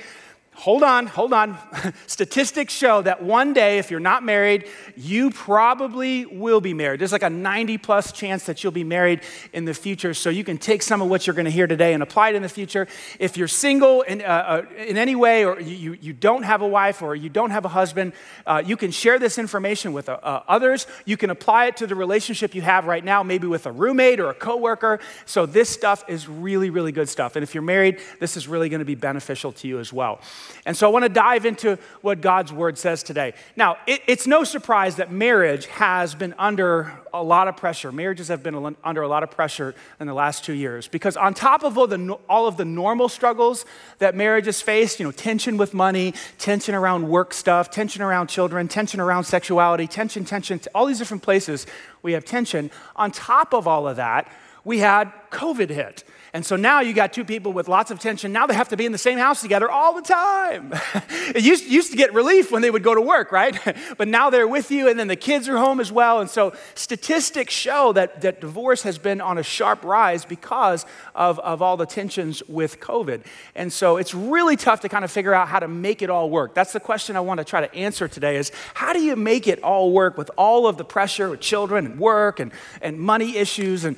hold 0.57 0.83
on, 0.83 1.07
hold 1.07 1.33
on. 1.33 1.57
Statistics 2.07 2.73
show 2.73 3.03
that 3.03 3.23
one 3.23 3.53
day, 3.53 3.79
if 3.79 3.91
you're 3.91 4.01
not 4.01 4.25
married, 4.25 4.67
you 4.97 5.31
probably 5.31 6.25
will 6.25 6.61
be 6.61 6.73
married. 6.73 7.01
There's 7.01 7.13
like 7.13 7.23
a 7.23 7.31
90 7.31 7.79
plus 7.79 8.11
chance 8.11 8.45
that 8.45 8.65
you'll 8.65 8.73
be 8.73 8.85
married 8.85 9.21
in 9.53 9.67
the 9.67 9.75
future. 9.75 10.15
So 10.15 10.31
you 10.31 10.45
can 10.45 10.57
take 10.57 10.83
some 10.83 11.03
of 11.03 11.09
what 11.09 11.27
you're 11.27 11.35
going 11.35 11.45
to 11.45 11.51
hear 11.51 11.67
today 11.67 11.93
and 11.93 12.03
apply 12.03 12.31
it 12.31 12.37
in 12.37 12.43
the 12.43 12.49
future. 12.49 12.89
If 13.19 13.37
you're 13.37 13.49
single 13.49 14.03
in, 14.03 14.23
uh, 14.23 14.25
uh, 14.25 14.63
in 14.77 14.97
any 14.97 15.15
way, 15.15 15.45
or 15.45 15.61
you, 15.61 15.93
you 16.01 16.13
don't 16.13 16.43
have 16.43 16.63
a 16.63 16.69
wife, 16.69 17.03
or 17.03 17.15
you 17.15 17.29
don't 17.29 17.51
have 17.51 17.67
a 17.67 17.69
husband, 17.69 18.15
uh, 18.47 18.63
you 18.65 18.77
can 18.77 18.91
share 18.91 19.19
this 19.19 19.39
information 19.39 19.93
with 19.93 20.09
uh, 20.09 20.19
uh, 20.23 20.43
others. 20.49 20.87
You 21.05 21.19
can 21.19 21.29
apply 21.29 21.67
it 21.67 21.77
to 21.79 21.87
the 21.87 21.95
relationship 21.95 22.55
you 22.55 22.63
have 22.63 22.87
right 22.87 23.05
now, 23.05 23.23
maybe 23.23 23.47
with 23.47 23.67
a 23.67 23.73
roommate 23.73 24.21
or 24.21 24.31
a 24.31 24.35
coworker. 24.35 25.01
So 25.27 25.45
this 25.45 25.69
stuff 25.69 26.05
is 26.09 26.29
really, 26.29 26.71
really 26.71 26.93
good 26.93 27.11
stuff. 27.11 27.37
And 27.37 27.43
if 27.43 27.55
you're 27.55 27.63
married, 27.63 28.01
this 28.21 28.37
is 28.39 28.49
really 28.49 28.71
going 28.71 28.81
to 28.81 28.87
be 28.87 28.95
beneficial 28.95 29.53
to 29.53 29.69
you 29.69 29.79
as 29.79 29.93
well. 29.93 30.21
And 30.65 30.77
so 30.77 30.89
I 30.89 30.93
want 30.93 31.05
to 31.05 31.09
dive 31.09 31.47
into 31.47 31.79
what 32.01 32.21
God's 32.21 32.53
word 32.53 32.79
says 32.79 33.03
today. 33.03 33.35
Now, 33.57 33.77
it, 33.87 34.01
it's 34.07 34.27
no 34.27 34.45
surprise 34.45 34.97
that 34.97 35.13
marriage 35.13 35.67
has 35.67 36.15
been 36.15 36.35
under 36.39 36.93
a 37.13 37.23
lot 37.23 37.49
of 37.49 37.57
pressure. 37.57 37.93
Marriages 37.93 38.29
have 38.29 38.43
been 38.43 38.77
under 38.85 39.03
a 39.03 39.09
lot 39.09 39.23
of 39.23 39.31
pressure 39.31 39.75
in 40.01 40.07
the 40.07 40.15
last 40.15 40.45
two 40.45 40.53
years 40.53 40.89
because, 40.89 41.17
on 41.17 41.35
top 41.35 41.63
of 41.63 41.79
all, 41.79 41.87
the, 41.87 42.19
all 42.29 42.47
of 42.47 42.57
the 42.57 42.65
normal 42.65 43.09
struggles 43.09 43.65
that 43.99 44.15
marriages 44.15 44.61
face, 44.61 44.99
you 44.99 45.07
know, 45.07 45.13
tension 45.13 45.57
with 45.57 45.73
money, 45.73 46.15
tension 46.39 46.75
around 46.75 47.09
work 47.09 47.33
stuff, 47.33 47.71
tension 47.71 48.03
around 48.03 48.29
children, 48.29 48.69
tension 48.69 49.01
around 49.01 49.25
sexuality, 49.25 49.87
tension, 49.87 50.25
tension, 50.25 50.61
all 50.75 50.87
these 50.87 50.99
different 50.99 51.23
places 51.23 51.67
we 52.03 52.13
have 52.13 52.25
tension. 52.25 52.71
On 52.97 53.11
top 53.11 53.55
of 53.55 53.67
all 53.67 53.89
of 53.89 53.97
that, 53.97 54.31
we 54.65 54.81
had 54.81 55.13
COVID 55.31 55.71
hit. 55.71 56.05
And 56.37 56.45
so 56.45 56.55
now 56.55 56.81
you 56.81 56.93
got 56.93 57.15
two 57.15 57.25
people 57.25 57.55
with 57.55 57.67
lots 57.67 57.91
of 57.91 57.99
tension. 57.99 58.31
Now 58.31 58.47
they 58.47 58.53
have 58.53 58.69
to 58.69 58.77
be 58.77 58.85
in 58.85 58.93
the 58.93 58.99
same 58.99 59.17
house 59.17 59.41
together 59.41 59.71
all 59.71 59.95
the 59.95 60.03
time. 60.03 60.71
it 61.35 61.43
used, 61.43 61.65
used 61.65 61.93
to 61.93 61.97
get 61.97 62.13
relief 62.13 62.53
when 62.53 62.61
they 62.61 62.71
would 62.71 62.83
go 62.83 62.95
to 62.95 63.01
work, 63.01 63.33
right? 63.33 63.59
but 63.97 64.07
now 64.07 64.29
they're 64.29 64.47
with 64.47 64.71
you, 64.71 64.87
and 64.87 64.99
then 64.99 65.09
the 65.09 65.17
kids 65.17 65.49
are 65.49 65.57
home 65.57 65.81
as 65.81 65.91
well. 65.91 66.21
And 66.21 66.29
so 66.29 66.53
statistics 66.75 67.55
show 67.55 67.95
that, 67.95 68.21
that 68.21 68.43
divorce 68.43 68.83
has 68.83 68.99
been 68.99 69.23
on 69.23 69.39
a 69.39 69.43
sharp 69.43 69.83
rise 69.83 70.27
because 70.27 70.85
of, 71.15 71.39
of 71.39 71.63
all 71.63 71.79
the 71.79 71.87
tensions 71.87 72.43
with 72.51 72.81
COVID. 72.81 73.25
And 73.55 73.73
so 73.73 73.97
it's 73.97 74.13
really 74.13 74.57
tough 74.57 74.81
to 74.81 74.91
kind 74.91 75.07
of 75.07 75.11
figure 75.11 75.33
out 75.33 75.49
how 75.49 75.61
to 75.61 75.69
make 75.69 76.03
it 76.03 76.11
all 76.11 76.29
work. 76.29 76.55
That's 76.55 76.75
the 76.75 76.81
question 76.81 77.17
I 77.17 77.21
want 77.21 77.39
to 77.39 77.45
try 77.45 77.63
to 77.63 77.75
answer 77.75 78.09
today 78.09 78.37
is 78.37 78.53
how 78.75 78.93
do 78.93 79.01
you 79.01 79.17
make 79.17 79.49
it 79.49 79.63
all 79.63 79.91
work 79.91 80.19
with 80.19 80.31
all 80.37 80.67
of 80.67 80.77
the 80.77 80.85
pressure 80.85 81.31
with 81.31 81.41
children 81.41 81.87
and 81.87 81.99
work 81.99 82.41
and, 82.41 82.53
and 82.83 83.01
money 83.01 83.39
issues 83.39 83.87
and 83.87 83.97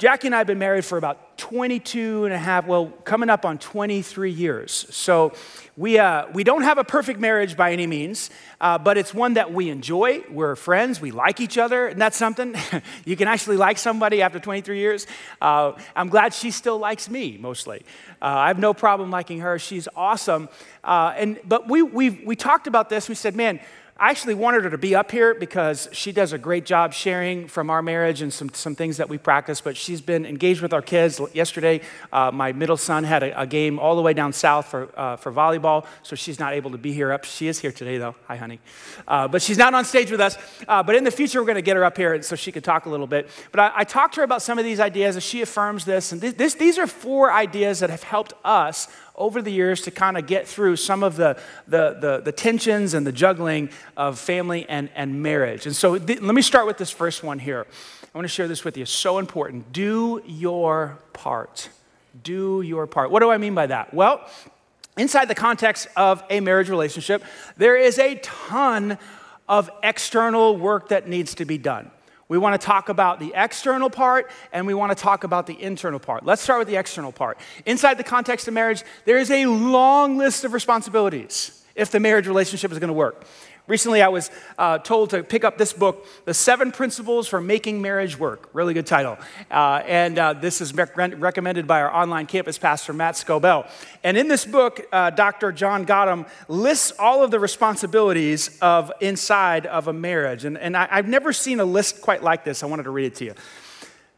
Jackie 0.00 0.28
and 0.28 0.34
I 0.34 0.38
have 0.38 0.46
been 0.46 0.58
married 0.58 0.86
for 0.86 0.96
about 0.96 1.36
22 1.36 2.24
and 2.24 2.32
a 2.32 2.38
half, 2.38 2.66
well, 2.66 2.86
coming 3.04 3.28
up 3.28 3.44
on 3.44 3.58
23 3.58 4.30
years. 4.30 4.86
So 4.88 5.34
we, 5.76 5.98
uh, 5.98 6.26
we 6.32 6.42
don't 6.42 6.62
have 6.62 6.78
a 6.78 6.84
perfect 6.84 7.20
marriage 7.20 7.54
by 7.54 7.72
any 7.72 7.86
means, 7.86 8.30
uh, 8.62 8.78
but 8.78 8.96
it's 8.96 9.12
one 9.12 9.34
that 9.34 9.52
we 9.52 9.68
enjoy. 9.68 10.22
We're 10.30 10.56
friends, 10.56 11.02
we 11.02 11.10
like 11.10 11.38
each 11.38 11.58
other, 11.58 11.86
and 11.86 12.00
that's 12.00 12.16
something. 12.16 12.54
you 13.04 13.14
can 13.14 13.28
actually 13.28 13.58
like 13.58 13.76
somebody 13.76 14.22
after 14.22 14.38
23 14.38 14.78
years. 14.78 15.06
Uh, 15.38 15.72
I'm 15.94 16.08
glad 16.08 16.32
she 16.32 16.50
still 16.50 16.78
likes 16.78 17.10
me 17.10 17.36
mostly. 17.38 17.82
Uh, 18.22 18.24
I 18.24 18.48
have 18.48 18.58
no 18.58 18.72
problem 18.72 19.10
liking 19.10 19.40
her. 19.40 19.58
She's 19.58 19.86
awesome. 19.94 20.48
Uh, 20.82 21.12
and, 21.14 21.38
but 21.44 21.68
we, 21.68 21.82
we 21.82 22.08
we 22.10 22.36
talked 22.36 22.66
about 22.66 22.88
this. 22.88 23.06
We 23.06 23.14
said, 23.14 23.36
man, 23.36 23.60
I 24.00 24.08
actually 24.08 24.32
wanted 24.32 24.64
her 24.64 24.70
to 24.70 24.78
be 24.78 24.94
up 24.94 25.10
here 25.10 25.34
because 25.34 25.86
she 25.92 26.10
does 26.10 26.32
a 26.32 26.38
great 26.38 26.64
job 26.64 26.94
sharing 26.94 27.46
from 27.48 27.68
our 27.68 27.82
marriage 27.82 28.22
and 28.22 28.32
some, 28.32 28.48
some 28.54 28.74
things 28.74 28.96
that 28.96 29.10
we 29.10 29.18
practice, 29.18 29.60
but 29.60 29.76
she's 29.76 30.00
been 30.00 30.24
engaged 30.24 30.62
with 30.62 30.72
our 30.72 30.80
kids. 30.80 31.20
Yesterday, 31.34 31.82
uh, 32.10 32.30
my 32.30 32.52
middle 32.52 32.78
son 32.78 33.04
had 33.04 33.22
a, 33.22 33.42
a, 33.42 33.46
game 33.46 33.78
all 33.78 33.96
the 33.96 34.00
way 34.00 34.14
down 34.14 34.32
south 34.32 34.68
for, 34.68 34.88
uh, 34.98 35.16
for 35.16 35.30
volleyball, 35.30 35.84
so 36.02 36.16
she's 36.16 36.38
not 36.38 36.54
able 36.54 36.70
to 36.70 36.78
be 36.78 36.94
here 36.94 37.12
up. 37.12 37.26
She 37.26 37.46
is 37.46 37.58
here 37.58 37.72
today, 37.72 37.98
though. 37.98 38.14
Hi, 38.26 38.36
honey. 38.36 38.58
Uh, 39.06 39.28
but 39.28 39.42
she's 39.42 39.58
not 39.58 39.74
on 39.74 39.84
stage 39.84 40.10
with 40.10 40.22
us. 40.22 40.38
Uh, 40.66 40.82
but 40.82 40.96
in 40.96 41.04
the 41.04 41.10
future, 41.10 41.38
we're 41.38 41.46
going 41.46 41.56
to 41.56 41.62
get 41.62 41.76
her 41.76 41.84
up 41.84 41.98
here 41.98 42.22
so 42.22 42.36
she 42.36 42.52
can 42.52 42.62
talk 42.62 42.86
a 42.86 42.88
little 42.88 43.06
bit. 43.06 43.28
But 43.52 43.60
I, 43.60 43.72
I, 43.76 43.84
talked 43.84 44.14
to 44.14 44.20
her 44.20 44.24
about 44.24 44.40
some 44.40 44.58
of 44.58 44.64
these 44.64 44.80
ideas, 44.80 45.14
and 45.16 45.22
she 45.22 45.42
affirms 45.42 45.84
this. 45.84 46.12
And 46.12 46.22
this, 46.22 46.54
these 46.54 46.78
are 46.78 46.86
four 46.86 47.30
ideas 47.30 47.80
that 47.80 47.90
have 47.90 48.04
helped 48.04 48.32
us 48.46 48.88
over 49.14 49.42
the 49.42 49.50
years 49.50 49.82
to 49.82 49.90
kind 49.90 50.16
of 50.16 50.26
get 50.26 50.46
through 50.46 50.76
some 50.76 51.02
of 51.02 51.16
the, 51.16 51.38
the, 51.68 51.96
the, 52.00 52.22
the, 52.24 52.32
tensions 52.32 52.94
and 52.94 53.06
the 53.06 53.12
juggling 53.12 53.70
of 53.96 54.18
family 54.18 54.66
and, 54.68 54.88
and 54.94 55.22
marriage. 55.22 55.66
And 55.66 55.76
so 55.76 55.98
th- 55.98 56.20
let 56.20 56.34
me 56.34 56.42
start 56.42 56.66
with 56.66 56.78
this 56.78 56.90
first 56.90 57.22
one 57.22 57.38
here. 57.38 57.66
I 58.02 58.18
want 58.18 58.24
to 58.24 58.32
share 58.32 58.48
this 58.48 58.64
with 58.64 58.76
you. 58.76 58.86
So 58.86 59.18
important. 59.18 59.72
Do 59.72 60.22
your 60.26 60.98
part. 61.12 61.68
Do 62.22 62.62
your 62.62 62.86
part. 62.86 63.10
What 63.10 63.20
do 63.20 63.30
I 63.30 63.38
mean 63.38 63.54
by 63.54 63.66
that? 63.66 63.94
Well, 63.94 64.28
inside 64.96 65.28
the 65.28 65.34
context 65.34 65.88
of 65.96 66.22
a 66.30 66.40
marriage 66.40 66.68
relationship, 66.68 67.22
there 67.56 67.76
is 67.76 67.98
a 67.98 68.16
ton 68.16 68.98
of 69.48 69.70
external 69.82 70.56
work 70.56 70.88
that 70.88 71.08
needs 71.08 71.34
to 71.36 71.44
be 71.44 71.58
done. 71.58 71.90
We 72.30 72.38
want 72.38 72.58
to 72.58 72.64
talk 72.64 72.88
about 72.88 73.18
the 73.18 73.32
external 73.34 73.90
part 73.90 74.30
and 74.52 74.64
we 74.64 74.72
want 74.72 74.96
to 74.96 75.02
talk 75.02 75.24
about 75.24 75.48
the 75.48 75.60
internal 75.60 75.98
part. 75.98 76.24
Let's 76.24 76.40
start 76.40 76.60
with 76.60 76.68
the 76.68 76.76
external 76.76 77.10
part. 77.10 77.38
Inside 77.66 77.98
the 77.98 78.04
context 78.04 78.46
of 78.46 78.54
marriage, 78.54 78.84
there 79.04 79.18
is 79.18 79.32
a 79.32 79.46
long 79.46 80.16
list 80.16 80.44
of 80.44 80.52
responsibilities 80.52 81.60
if 81.74 81.90
the 81.90 81.98
marriage 81.98 82.28
relationship 82.28 82.70
is 82.70 82.78
going 82.78 82.86
to 82.86 82.94
work. 82.94 83.24
Recently, 83.70 84.02
I 84.02 84.08
was 84.08 84.32
uh, 84.58 84.78
told 84.78 85.10
to 85.10 85.22
pick 85.22 85.44
up 85.44 85.56
this 85.56 85.72
book, 85.72 86.04
The 86.24 86.34
Seven 86.34 86.72
Principles 86.72 87.28
for 87.28 87.40
Making 87.40 87.80
Marriage 87.80 88.18
Work. 88.18 88.50
Really 88.52 88.74
good 88.74 88.84
title. 88.84 89.16
Uh, 89.48 89.84
and 89.86 90.18
uh, 90.18 90.32
this 90.32 90.60
is 90.60 90.74
rec- 90.74 90.96
recommended 90.96 91.68
by 91.68 91.80
our 91.80 91.94
online 91.94 92.26
campus 92.26 92.58
pastor, 92.58 92.92
Matt 92.92 93.14
Scobell. 93.14 93.70
And 94.02 94.18
in 94.18 94.26
this 94.26 94.44
book, 94.44 94.80
uh, 94.90 95.10
Dr. 95.10 95.52
John 95.52 95.86
Gottman 95.86 96.28
lists 96.48 96.92
all 96.98 97.22
of 97.22 97.30
the 97.30 97.38
responsibilities 97.38 98.58
of 98.60 98.90
inside 99.00 99.66
of 99.66 99.86
a 99.86 99.92
marriage. 99.92 100.44
And, 100.44 100.58
and 100.58 100.76
I, 100.76 100.88
I've 100.90 101.06
never 101.06 101.32
seen 101.32 101.60
a 101.60 101.64
list 101.64 102.00
quite 102.00 102.24
like 102.24 102.42
this. 102.42 102.64
I 102.64 102.66
wanted 102.66 102.82
to 102.82 102.90
read 102.90 103.06
it 103.06 103.14
to 103.16 103.24
you. 103.26 103.34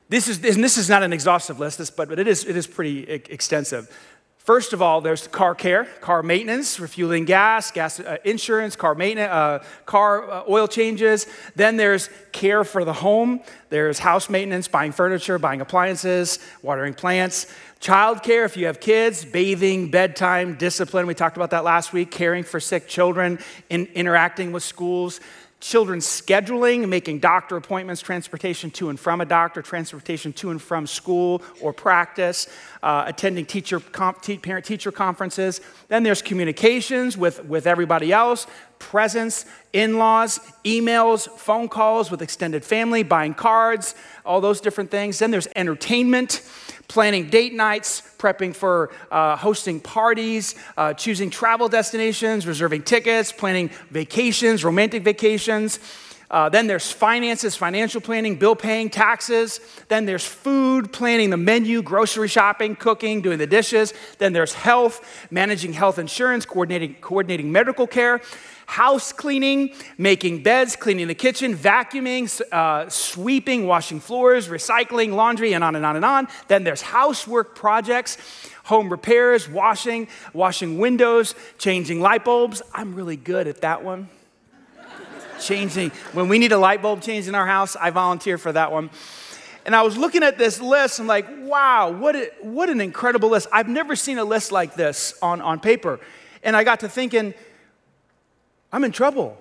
This 0.09 0.29
is, 0.29 0.45
and 0.45 0.65
this 0.65 0.77
is 0.77 0.89
not 0.91 1.03
an 1.03 1.13
exhaustive 1.13 1.59
list, 1.59 1.95
but 1.97 2.19
it 2.19 2.29
is, 2.29 2.45
it 2.45 2.57
is 2.57 2.67
pretty 2.67 3.03
extensive. 3.09 3.91
First 4.45 4.73
of 4.73 4.83
all, 4.83 5.01
there's 5.01 5.29
car 5.29 5.55
care, 5.55 5.85
car 6.01 6.21
maintenance, 6.21 6.81
refueling 6.81 7.25
gas, 7.25 7.71
gas 7.71 8.01
uh, 8.01 8.17
insurance, 8.25 8.75
car 8.75 8.97
maintenance, 8.97 9.31
uh, 9.31 9.65
car 9.87 10.29
uh, 10.29 10.43
oil 10.49 10.67
changes. 10.67 11.29
Then 11.55 11.77
there's 11.77 12.11
care 12.33 12.65
for 12.65 12.85
the 12.85 12.93
home. 12.93 13.41
There's 13.69 14.01
house 14.01 14.29
maintenance, 14.29 14.67
buying 14.67 14.91
furniture, 14.91 15.39
buying 15.39 15.61
appliances, 15.61 16.41
watering 16.61 16.95
plants. 16.95 17.47
Child 17.79 18.25
care, 18.25 18.45
if 18.45 18.57
you 18.57 18.67
have 18.67 18.81
kids, 18.81 19.25
bathing, 19.25 19.93
bedtime, 19.93 20.57
discipline. 20.57 21.07
We 21.07 21.15
talked 21.15 21.37
about 21.37 21.51
that 21.51 21.63
last 21.63 21.93
week. 21.93 22.11
Caring 22.11 22.43
for 22.43 22.59
sick 22.59 22.89
children, 22.89 23.39
in, 23.71 23.87
interacting 23.95 24.51
with 24.51 24.65
schools. 24.65 25.21
Children's 25.63 26.05
scheduling, 26.05 26.89
making 26.89 27.21
doctor 27.21 27.57
appointments, 27.57 28.03
transportation 28.03 28.69
to 28.69 28.89
and 28.91 28.99
from 28.99 29.21
a 29.21 29.25
doctor, 29.25 29.63
transportation 29.63 30.33
to 30.33 30.51
and 30.51 30.61
from 30.61 30.89
school 30.89 31.41
or 31.61 31.73
practice, 31.73 32.49
uh, 32.83 33.05
attending 33.07 33.47
teacher 33.47 33.79
parent 33.79 34.65
teacher 34.65 34.91
conferences. 34.91 35.61
Then 35.87 36.03
there's 36.03 36.21
communications 36.21 37.17
with, 37.17 37.45
with 37.45 37.69
everybody 37.69 38.13
else, 38.13 38.49
presents, 38.81 39.47
in 39.73 39.99
laws, 39.99 40.41
emails, 40.65 41.31
phone 41.39 41.69
calls 41.69 42.11
with 42.11 42.23
extended 42.23 42.65
family, 42.65 43.05
buying 43.05 43.33
cards, 43.33 43.95
all 44.27 44.41
those 44.41 44.61
different 44.61 44.91
things. 44.91 45.21
Then 45.21 45.31
there's 45.31 45.49
entertainment 45.55 46.43
planning 46.89 47.29
date 47.29 47.55
nights, 47.55 48.03
prepping 48.19 48.55
for 48.55 48.91
uh, 49.11 49.37
hosting 49.37 49.81
parties, 49.81 50.55
uh, 50.77 50.95
choosing 50.95 51.31
travel 51.31 51.69
destinations, 51.69 52.47
reserving 52.47 52.83
tickets, 52.83 53.33
planning 53.33 53.71
vacations, 53.91 54.65
romantic 54.65 55.03
vacations. 55.03 55.79
Uh, 56.31 56.49
then 56.49 56.67
there's 56.67 56.91
finances, 56.91 57.55
financial 57.55 58.01
planning, 58.01 58.37
bill 58.37 58.57
paying, 58.57 58.89
taxes. 58.89 59.61
Then 59.89 60.07
there's 60.07 60.25
food, 60.25 60.91
planning 60.91 61.29
the 61.29 61.37
menu, 61.37 61.83
grocery 61.83 62.29
shopping, 62.29 62.75
cooking, 62.75 63.21
doing 63.21 63.37
the 63.37 63.47
dishes. 63.47 63.93
Then 64.17 64.33
there's 64.33 64.55
health, 64.55 65.27
managing 65.31 65.75
health 65.75 65.99
insurance, 65.99 66.47
coordinating, 66.47 66.95
coordinating 67.03 67.53
medical 67.53 67.87
care 67.87 68.23
house 68.73 69.13
cleaning, 69.13 69.71
making 69.99 70.43
beds, 70.43 70.77
cleaning 70.77 71.07
the 71.07 71.15
kitchen, 71.15 71.55
vacuuming, 71.55 72.41
uh, 72.53 72.89
sweeping, 72.89 73.67
washing 73.67 74.01
floors, 74.01 74.49
recycling, 74.49 75.13
laundry, 75.13 75.53
and 75.53 75.63
on 75.63 75.77
and 75.77 75.85
on 75.85 75.95
and 75.95 76.05
on. 76.07 76.27
Then 76.49 76.65
there's 76.65 76.81
housework 76.81 77.55
projects, 77.55 78.17
home 78.65 78.89
repairs, 78.89 79.47
washing, 79.47 80.09
washing 80.33 80.79
windows, 80.79 81.35
changing 81.59 82.01
light 82.01 82.25
bulbs. 82.25 82.63
I'm 82.73 82.95
really 82.95 83.17
good 83.17 83.47
at 83.47 83.61
that 83.61 83.85
one. 83.85 84.09
changing, 85.39 85.91
when 86.15 86.29
we 86.29 86.39
need 86.39 86.53
a 86.53 86.59
light 86.59 86.81
bulb 86.81 87.03
changed 87.03 87.29
in 87.29 87.35
our 87.35 87.47
house, 87.47 87.77
I 87.77 87.91
volunteer 87.91 88.39
for 88.39 88.53
that 88.53 88.73
one. 88.73 88.89
And 89.67 89.77
I 89.77 89.83
was 89.83 89.99
looking 89.99 90.23
at 90.23 90.39
this 90.39 90.63
list, 90.63 90.99
I'm 90.99 91.07
like, 91.07 91.27
wow, 91.41 91.91
what, 91.91 92.17
a, 92.17 92.31
what 92.41 92.71
an 92.71 92.81
incredible 92.81 93.29
list. 93.29 93.49
I've 93.53 93.69
never 93.69 93.95
seen 93.97 94.17
a 94.17 94.25
list 94.25 94.51
like 94.51 94.77
this 94.77 95.13
on, 95.21 95.43
on 95.43 95.61
paper. 95.61 96.01
And 96.43 96.57
I 96.57 96.65
got 96.65 96.81
to 96.81 96.89
thinking, 96.89 97.35
I'm 98.73 98.85
in 98.85 98.93
trouble. 98.93 99.37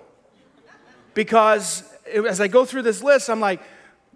Because 1.14 1.84
as 2.14 2.40
I 2.40 2.48
go 2.48 2.64
through 2.64 2.82
this 2.82 3.02
list, 3.02 3.30
I'm 3.30 3.40
like, 3.40 3.60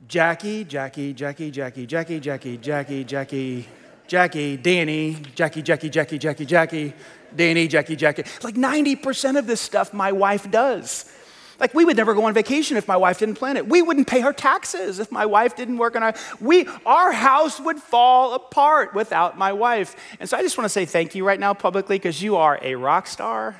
Jackie, 0.08 0.64
Jackie, 0.64 1.12
Jackie, 1.12 1.50
Jackie, 1.50 1.86
Jackie, 1.86 2.20
Jackie, 2.20 2.56
Jackie, 2.58 3.04
Jackie, 3.04 3.68
Jackie, 4.06 4.56
Danny, 4.56 5.16
Jackie, 5.34 5.62
Jackie, 5.62 5.88
Jackie, 5.88 6.18
Jackie, 6.18 6.46
Jackie, 6.46 6.94
Danny, 7.34 7.66
Jackie, 7.66 7.96
Jackie. 7.96 8.24
Like 8.42 8.54
90% 8.54 9.38
of 9.38 9.46
this 9.46 9.60
stuff 9.60 9.92
my 9.92 10.12
wife 10.12 10.50
does. 10.50 11.12
Like 11.58 11.72
we 11.74 11.84
would 11.84 11.96
never 11.96 12.14
go 12.14 12.24
on 12.24 12.34
vacation 12.34 12.76
if 12.76 12.86
my 12.86 12.96
wife 12.96 13.18
didn't 13.18 13.36
plan 13.36 13.56
it. 13.56 13.66
We 13.66 13.82
wouldn't 13.82 14.06
pay 14.06 14.22
our 14.22 14.32
taxes 14.32 14.98
if 14.98 15.10
my 15.10 15.24
wife 15.24 15.56
didn't 15.56 15.78
work 15.78 15.96
on 15.96 16.02
our 16.02 16.14
we 16.38 16.68
our 16.84 17.12
house 17.12 17.58
would 17.58 17.78
fall 17.78 18.34
apart 18.34 18.94
without 18.94 19.38
my 19.38 19.52
wife. 19.52 19.96
And 20.20 20.28
so 20.28 20.36
I 20.36 20.42
just 20.42 20.58
want 20.58 20.66
to 20.66 20.68
say 20.68 20.84
thank 20.84 21.14
you 21.14 21.26
right 21.26 21.40
now 21.40 21.54
publicly 21.54 21.96
because 21.96 22.22
you 22.22 22.36
are 22.36 22.58
a 22.62 22.74
rock 22.74 23.06
star. 23.06 23.56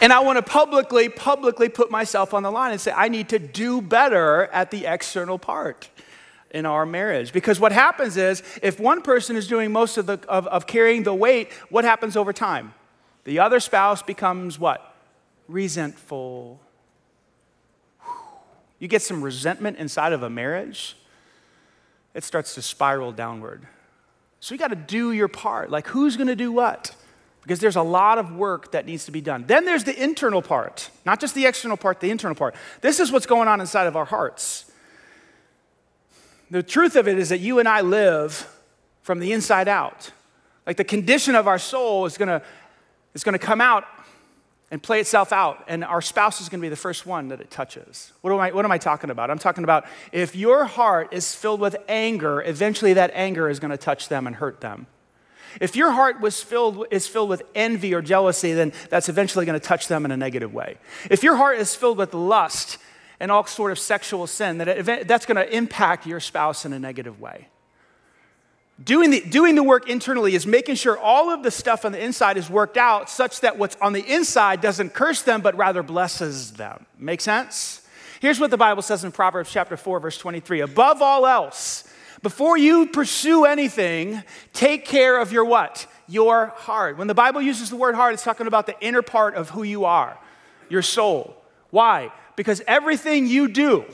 And 0.00 0.12
I 0.12 0.20
want 0.20 0.36
to 0.36 0.42
publicly, 0.42 1.08
publicly 1.08 1.68
put 1.68 1.90
myself 1.90 2.32
on 2.32 2.42
the 2.42 2.50
line 2.50 2.70
and 2.70 2.80
say, 2.80 2.92
I 2.92 3.08
need 3.08 3.30
to 3.30 3.38
do 3.38 3.82
better 3.82 4.44
at 4.52 4.70
the 4.70 4.86
external 4.86 5.38
part 5.38 5.88
in 6.50 6.66
our 6.66 6.86
marriage. 6.86 7.32
Because 7.32 7.58
what 7.58 7.72
happens 7.72 8.16
is, 8.16 8.42
if 8.62 8.78
one 8.78 9.02
person 9.02 9.36
is 9.36 9.48
doing 9.48 9.72
most 9.72 9.98
of, 9.98 10.06
the, 10.06 10.20
of, 10.28 10.46
of 10.46 10.66
carrying 10.66 11.02
the 11.02 11.14
weight, 11.14 11.52
what 11.68 11.84
happens 11.84 12.16
over 12.16 12.32
time? 12.32 12.74
The 13.24 13.40
other 13.40 13.60
spouse 13.60 14.02
becomes 14.02 14.58
what? 14.58 14.94
Resentful. 15.48 16.60
You 18.78 18.88
get 18.88 19.02
some 19.02 19.22
resentment 19.22 19.78
inside 19.78 20.12
of 20.12 20.22
a 20.22 20.30
marriage, 20.30 20.96
it 22.14 22.24
starts 22.24 22.54
to 22.54 22.62
spiral 22.62 23.12
downward. 23.12 23.66
So 24.40 24.54
you 24.54 24.58
got 24.58 24.68
to 24.68 24.76
do 24.76 25.12
your 25.12 25.28
part. 25.28 25.70
Like, 25.70 25.88
who's 25.88 26.16
going 26.16 26.28
to 26.28 26.36
do 26.36 26.52
what? 26.52 26.94
Because 27.48 27.60
there's 27.60 27.76
a 27.76 27.82
lot 27.82 28.18
of 28.18 28.36
work 28.36 28.72
that 28.72 28.84
needs 28.84 29.06
to 29.06 29.10
be 29.10 29.22
done. 29.22 29.44
Then 29.46 29.64
there's 29.64 29.84
the 29.84 29.98
internal 29.98 30.42
part, 30.42 30.90
not 31.06 31.18
just 31.18 31.34
the 31.34 31.46
external 31.46 31.78
part, 31.78 31.98
the 31.98 32.10
internal 32.10 32.34
part. 32.34 32.54
This 32.82 33.00
is 33.00 33.10
what's 33.10 33.24
going 33.24 33.48
on 33.48 33.58
inside 33.58 33.86
of 33.86 33.96
our 33.96 34.04
hearts. 34.04 34.70
The 36.50 36.62
truth 36.62 36.94
of 36.94 37.08
it 37.08 37.18
is 37.18 37.30
that 37.30 37.38
you 37.40 37.58
and 37.58 37.66
I 37.66 37.80
live 37.80 38.54
from 39.00 39.18
the 39.18 39.32
inside 39.32 39.66
out. 39.66 40.10
Like 40.66 40.76
the 40.76 40.84
condition 40.84 41.34
of 41.34 41.48
our 41.48 41.58
soul 41.58 42.04
is 42.04 42.18
gonna, 42.18 42.42
is 43.14 43.24
gonna 43.24 43.38
come 43.38 43.62
out 43.62 43.84
and 44.70 44.82
play 44.82 45.00
itself 45.00 45.32
out, 45.32 45.64
and 45.68 45.82
our 45.82 46.02
spouse 46.02 46.42
is 46.42 46.50
gonna 46.50 46.60
be 46.60 46.68
the 46.68 46.76
first 46.76 47.06
one 47.06 47.28
that 47.28 47.40
it 47.40 47.50
touches. 47.50 48.12
What 48.20 48.30
am, 48.30 48.40
I, 48.40 48.50
what 48.50 48.66
am 48.66 48.72
I 48.72 48.76
talking 48.76 49.08
about? 49.08 49.30
I'm 49.30 49.38
talking 49.38 49.64
about 49.64 49.86
if 50.12 50.36
your 50.36 50.66
heart 50.66 51.14
is 51.14 51.34
filled 51.34 51.60
with 51.60 51.76
anger, 51.88 52.42
eventually 52.42 52.92
that 52.92 53.10
anger 53.14 53.48
is 53.48 53.58
gonna 53.58 53.78
touch 53.78 54.10
them 54.10 54.26
and 54.26 54.36
hurt 54.36 54.60
them. 54.60 54.86
If 55.60 55.76
your 55.76 55.90
heart 55.92 56.20
was 56.20 56.42
filled, 56.42 56.86
is 56.90 57.06
filled 57.06 57.28
with 57.28 57.42
envy 57.54 57.94
or 57.94 58.02
jealousy, 58.02 58.52
then 58.52 58.72
that's 58.90 59.08
eventually 59.08 59.46
going 59.46 59.58
to 59.58 59.66
touch 59.66 59.88
them 59.88 60.04
in 60.04 60.10
a 60.10 60.16
negative 60.16 60.54
way. 60.54 60.76
If 61.10 61.22
your 61.22 61.36
heart 61.36 61.58
is 61.58 61.74
filled 61.74 61.98
with 61.98 62.14
lust 62.14 62.78
and 63.20 63.32
all 63.32 63.44
sort 63.46 63.72
of 63.72 63.78
sexual 63.78 64.26
sin, 64.26 64.58
then 64.58 64.68
it, 64.68 65.08
that's 65.08 65.26
going 65.26 65.36
to 65.36 65.56
impact 65.56 66.06
your 66.06 66.20
spouse 66.20 66.64
in 66.64 66.72
a 66.72 66.78
negative 66.78 67.20
way. 67.20 67.48
Doing 68.82 69.10
the, 69.10 69.20
doing 69.20 69.56
the 69.56 69.64
work 69.64 69.88
internally 69.90 70.36
is 70.36 70.46
making 70.46 70.76
sure 70.76 70.96
all 70.96 71.30
of 71.30 71.42
the 71.42 71.50
stuff 71.50 71.84
on 71.84 71.90
the 71.90 72.02
inside 72.02 72.36
is 72.36 72.48
worked 72.48 72.76
out 72.76 73.10
such 73.10 73.40
that 73.40 73.58
what's 73.58 73.74
on 73.76 73.92
the 73.92 74.02
inside 74.02 74.60
doesn't 74.60 74.94
curse 74.94 75.22
them, 75.22 75.40
but 75.40 75.56
rather 75.56 75.82
blesses 75.82 76.52
them. 76.52 76.86
Make 76.96 77.20
sense? 77.20 77.82
Here's 78.20 78.38
what 78.38 78.50
the 78.52 78.56
Bible 78.56 78.82
says 78.82 79.02
in 79.02 79.10
Proverbs 79.10 79.50
chapter 79.50 79.76
4, 79.76 79.98
verse 79.98 80.18
23. 80.18 80.60
Above 80.60 81.02
all 81.02 81.26
else, 81.26 81.84
before 82.22 82.56
you 82.56 82.86
pursue 82.86 83.44
anything, 83.44 84.22
take 84.52 84.84
care 84.84 85.20
of 85.20 85.32
your 85.32 85.44
what? 85.44 85.86
Your 86.08 86.46
heart. 86.56 86.96
When 86.98 87.06
the 87.06 87.14
Bible 87.14 87.40
uses 87.40 87.70
the 87.70 87.76
word 87.76 87.94
heart, 87.94 88.14
it's 88.14 88.24
talking 88.24 88.46
about 88.46 88.66
the 88.66 88.78
inner 88.80 89.02
part 89.02 89.34
of 89.34 89.50
who 89.50 89.62
you 89.62 89.84
are, 89.84 90.18
your 90.68 90.82
soul. 90.82 91.36
Why? 91.70 92.10
Because 92.36 92.62
everything 92.66 93.26
you 93.26 93.48
do, 93.48 93.84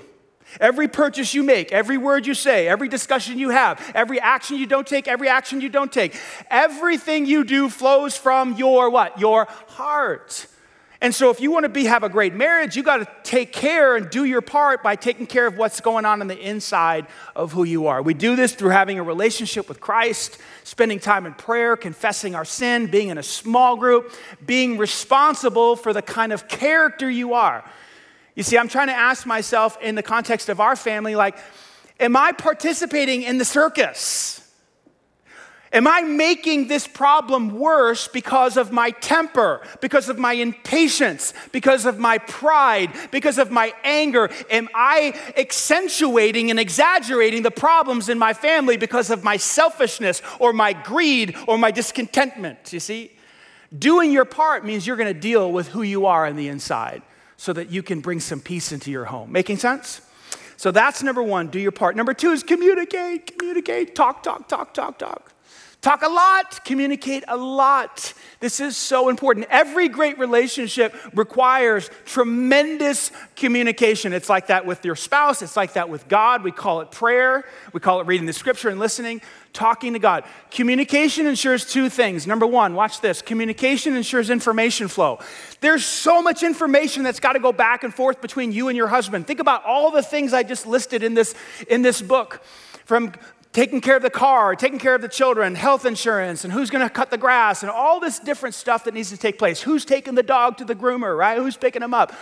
Every 0.60 0.88
purchase 0.88 1.34
you 1.34 1.42
make, 1.42 1.72
every 1.72 1.98
word 1.98 2.26
you 2.26 2.34
say, 2.34 2.68
every 2.68 2.88
discussion 2.88 3.38
you 3.38 3.48
have, 3.50 3.80
every 3.94 4.20
action 4.20 4.56
you 4.56 4.66
don't 4.66 4.86
take, 4.86 5.08
every 5.08 5.28
action 5.28 5.60
you 5.60 5.68
don't 5.68 5.92
take, 5.92 6.16
everything 6.50 7.26
you 7.26 7.44
do 7.44 7.68
flows 7.68 8.16
from 8.16 8.54
your 8.54 8.90
what? 8.90 9.18
Your 9.18 9.46
heart. 9.68 10.46
And 11.04 11.14
so, 11.14 11.28
if 11.28 11.38
you 11.38 11.50
want 11.50 11.64
to 11.64 11.68
be, 11.68 11.84
have 11.84 12.02
a 12.02 12.08
great 12.08 12.32
marriage, 12.32 12.76
you 12.76 12.82
got 12.82 12.96
to 12.96 13.08
take 13.24 13.52
care 13.52 13.94
and 13.94 14.08
do 14.08 14.24
your 14.24 14.40
part 14.40 14.82
by 14.82 14.96
taking 14.96 15.26
care 15.26 15.46
of 15.46 15.58
what's 15.58 15.82
going 15.82 16.06
on 16.06 16.22
in 16.22 16.28
the 16.28 16.38
inside 16.40 17.06
of 17.36 17.52
who 17.52 17.64
you 17.64 17.88
are. 17.88 18.00
We 18.00 18.14
do 18.14 18.36
this 18.36 18.54
through 18.54 18.70
having 18.70 18.98
a 18.98 19.02
relationship 19.02 19.68
with 19.68 19.82
Christ, 19.82 20.38
spending 20.62 20.98
time 20.98 21.26
in 21.26 21.34
prayer, 21.34 21.76
confessing 21.76 22.34
our 22.34 22.46
sin, 22.46 22.86
being 22.86 23.10
in 23.10 23.18
a 23.18 23.22
small 23.22 23.76
group, 23.76 24.14
being 24.46 24.78
responsible 24.78 25.76
for 25.76 25.92
the 25.92 26.00
kind 26.00 26.32
of 26.32 26.48
character 26.48 27.10
you 27.10 27.34
are. 27.34 27.62
You 28.34 28.42
see, 28.42 28.56
I'm 28.56 28.68
trying 28.68 28.88
to 28.88 28.94
ask 28.94 29.26
myself 29.26 29.76
in 29.82 29.96
the 29.96 30.02
context 30.02 30.48
of 30.48 30.58
our 30.58 30.74
family, 30.74 31.16
like, 31.16 31.36
am 32.00 32.16
I 32.16 32.32
participating 32.32 33.24
in 33.24 33.36
the 33.36 33.44
circus? 33.44 34.43
Am 35.74 35.88
I 35.88 36.02
making 36.02 36.68
this 36.68 36.86
problem 36.86 37.58
worse 37.58 38.06
because 38.06 38.56
of 38.56 38.70
my 38.70 38.92
temper, 38.92 39.60
because 39.80 40.08
of 40.08 40.20
my 40.20 40.34
impatience, 40.34 41.34
because 41.50 41.84
of 41.84 41.98
my 41.98 42.18
pride, 42.18 42.92
because 43.10 43.38
of 43.38 43.50
my 43.50 43.74
anger? 43.82 44.30
Am 44.50 44.68
I 44.72 45.18
accentuating 45.36 46.50
and 46.50 46.60
exaggerating 46.60 47.42
the 47.42 47.50
problems 47.50 48.08
in 48.08 48.20
my 48.20 48.32
family 48.32 48.76
because 48.76 49.10
of 49.10 49.24
my 49.24 49.36
selfishness 49.36 50.22
or 50.38 50.52
my 50.52 50.74
greed 50.74 51.36
or 51.48 51.58
my 51.58 51.72
discontentment? 51.72 52.72
You 52.72 52.78
see? 52.78 53.10
Doing 53.76 54.12
your 54.12 54.24
part 54.24 54.64
means 54.64 54.86
you're 54.86 54.96
going 54.96 55.12
to 55.12 55.20
deal 55.20 55.50
with 55.50 55.66
who 55.66 55.82
you 55.82 56.06
are 56.06 56.24
on 56.24 56.36
the 56.36 56.46
inside 56.46 57.02
so 57.36 57.52
that 57.52 57.70
you 57.70 57.82
can 57.82 58.00
bring 58.00 58.20
some 58.20 58.40
peace 58.40 58.70
into 58.70 58.92
your 58.92 59.06
home. 59.06 59.32
Making 59.32 59.56
sense? 59.56 60.02
So 60.56 60.70
that's 60.70 61.02
number 61.02 61.22
one, 61.22 61.48
do 61.48 61.58
your 61.58 61.72
part. 61.72 61.96
Number 61.96 62.14
two 62.14 62.30
is 62.30 62.44
communicate, 62.44 63.36
communicate, 63.36 63.96
talk, 63.96 64.22
talk, 64.22 64.46
talk, 64.46 64.72
talk, 64.72 65.00
talk. 65.00 65.33
Talk 65.84 66.00
a 66.00 66.08
lot, 66.08 66.64
communicate 66.64 67.24
a 67.28 67.36
lot. 67.36 68.14
This 68.40 68.58
is 68.58 68.74
so 68.74 69.10
important. 69.10 69.48
Every 69.50 69.90
great 69.90 70.18
relationship 70.18 70.94
requires 71.12 71.90
tremendous 72.06 73.12
communication. 73.36 74.14
It's 74.14 74.30
like 74.30 74.46
that 74.46 74.64
with 74.64 74.82
your 74.82 74.96
spouse, 74.96 75.42
it's 75.42 75.58
like 75.58 75.74
that 75.74 75.90
with 75.90 76.08
God. 76.08 76.42
We 76.42 76.52
call 76.52 76.80
it 76.80 76.90
prayer, 76.90 77.44
we 77.74 77.80
call 77.80 78.00
it 78.00 78.06
reading 78.06 78.24
the 78.24 78.32
scripture 78.32 78.70
and 78.70 78.80
listening, 78.80 79.20
talking 79.52 79.92
to 79.92 79.98
God. 79.98 80.24
Communication 80.50 81.26
ensures 81.26 81.66
two 81.66 81.90
things. 81.90 82.26
Number 82.26 82.46
one, 82.46 82.72
watch 82.72 83.02
this 83.02 83.20
communication 83.20 83.94
ensures 83.94 84.30
information 84.30 84.88
flow. 84.88 85.18
There's 85.60 85.84
so 85.84 86.22
much 86.22 86.42
information 86.42 87.02
that's 87.02 87.20
got 87.20 87.34
to 87.34 87.40
go 87.40 87.52
back 87.52 87.84
and 87.84 87.92
forth 87.92 88.22
between 88.22 88.52
you 88.52 88.68
and 88.68 88.76
your 88.78 88.88
husband. 88.88 89.26
Think 89.26 89.40
about 89.40 89.66
all 89.66 89.90
the 89.90 90.02
things 90.02 90.32
I 90.32 90.44
just 90.44 90.66
listed 90.66 91.02
in 91.02 91.12
this, 91.12 91.34
in 91.68 91.82
this 91.82 92.00
book 92.00 92.42
from 92.86 93.12
taking 93.54 93.80
care 93.80 93.96
of 93.96 94.02
the 94.02 94.10
car, 94.10 94.54
taking 94.56 94.80
care 94.80 94.94
of 94.94 95.00
the 95.00 95.08
children, 95.08 95.54
health 95.54 95.86
insurance, 95.86 96.44
and 96.44 96.52
who's 96.52 96.68
gonna 96.70 96.90
cut 96.90 97.10
the 97.10 97.16
grass, 97.16 97.62
and 97.62 97.70
all 97.70 98.00
this 98.00 98.18
different 98.18 98.54
stuff 98.54 98.84
that 98.84 98.92
needs 98.92 99.08
to 99.10 99.16
take 99.16 99.38
place. 99.38 99.62
Who's 99.62 99.84
taking 99.84 100.16
the 100.16 100.22
dog 100.24 100.58
to 100.58 100.64
the 100.64 100.74
groomer, 100.74 101.16
right? 101.16 101.38
Who's 101.38 101.56
picking 101.56 101.80
him 101.80 101.94
up? 101.94 102.12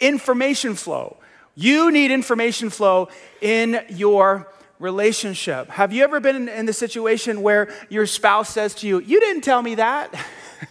Information 0.00 0.74
flow. 0.74 1.18
You 1.54 1.92
need 1.92 2.10
information 2.10 2.70
flow 2.70 3.08
in 3.40 3.84
your 3.90 4.48
relationship. 4.78 5.68
Have 5.70 5.92
you 5.92 6.04
ever 6.04 6.20
been 6.20 6.36
in, 6.36 6.48
in 6.48 6.66
the 6.66 6.72
situation 6.72 7.42
where 7.42 7.68
your 7.90 8.06
spouse 8.06 8.48
says 8.48 8.74
to 8.76 8.88
you, 8.88 9.00
You 9.00 9.20
didn't 9.20 9.42
tell 9.42 9.60
me 9.60 9.74
that? 9.74 10.14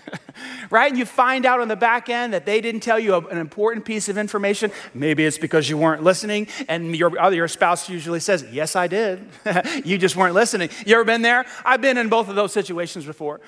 right? 0.70 0.90
And 0.90 0.98
you 0.98 1.06
find 1.06 1.46
out 1.46 1.60
on 1.60 1.68
the 1.68 1.76
back 1.76 2.10
end 2.10 2.34
that 2.34 2.46
they 2.46 2.62
didn't 2.62 2.82
tell 2.82 3.00
you 3.00 3.16
an 3.16 3.38
important 3.38 3.86
piece 3.86 4.10
of 4.10 4.18
information. 4.18 4.72
Maybe 4.94 5.26
it's 5.26 5.38
because 5.38 5.70
you 5.70 5.78
weren't 5.78 6.04
listening, 6.04 6.48
and 6.68 6.96
your, 6.96 7.32
your 7.32 7.48
spouse 7.48 7.90
usually 7.90 8.20
says, 8.20 8.46
Yes, 8.52 8.76
I 8.76 8.88
did. 8.88 9.28
you 9.86 9.98
just 9.98 10.16
weren't 10.16 10.34
listening. 10.34 10.70
You 10.86 10.96
ever 10.96 11.04
been 11.04 11.22
there? 11.22 11.46
I've 11.66 11.82
been 11.82 11.98
in 11.98 12.10
both 12.10 12.30
of 12.30 12.36
those 12.36 12.54
situations 12.54 13.06
before. 13.06 13.42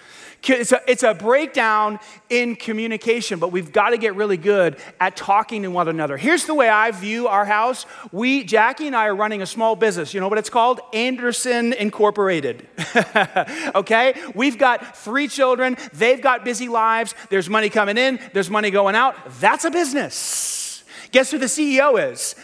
It's 0.44 0.72
a, 0.72 0.82
it's 0.88 1.04
a 1.04 1.14
breakdown 1.14 2.00
in 2.30 2.56
communication, 2.56 3.40
but 3.40 3.52
we've 3.52 3.74
got 3.74 3.90
to 3.90 3.98
get 3.98 4.16
really 4.16 4.38
good 4.38 4.78
at 5.00 5.18
talking 5.18 5.64
to 5.64 5.68
one 5.70 5.90
another. 5.90 6.16
Here's 6.16 6.46
the 6.46 6.54
way 6.54 6.70
I 6.70 6.92
view 6.92 7.28
our 7.28 7.44
house. 7.44 7.86
We, 8.12 8.44
Jackie 8.44 8.88
and 8.88 8.96
I, 8.96 9.08
are 9.08 9.16
running 9.16 9.42
a 9.42 9.46
small 9.46 9.76
business. 9.76 10.14
You 10.14 10.22
know 10.22 10.30
what 10.30 10.38
it's 10.38 10.50
called? 10.50 10.80
Anderson 10.94 11.74
Incorporated. 11.74 12.68
okay? 13.76 14.14
We've 14.34 14.58
got 14.58 14.98
three 14.98 15.28
children, 15.28 15.76
they've 15.94 16.22
got 16.22 16.46
busy 16.46 16.70
lives. 16.70 17.09
There's 17.30 17.50
money 17.50 17.70
coming 17.70 17.98
in, 17.98 18.20
there's 18.34 18.50
money 18.50 18.72
going 18.72 18.96
out. 18.96 19.16
That's 19.40 19.66
a 19.66 19.72
business. 19.72 20.84
Guess 21.12 21.32
who 21.32 21.38
the 21.38 21.46
CEO 21.46 22.12
is? 22.12 22.36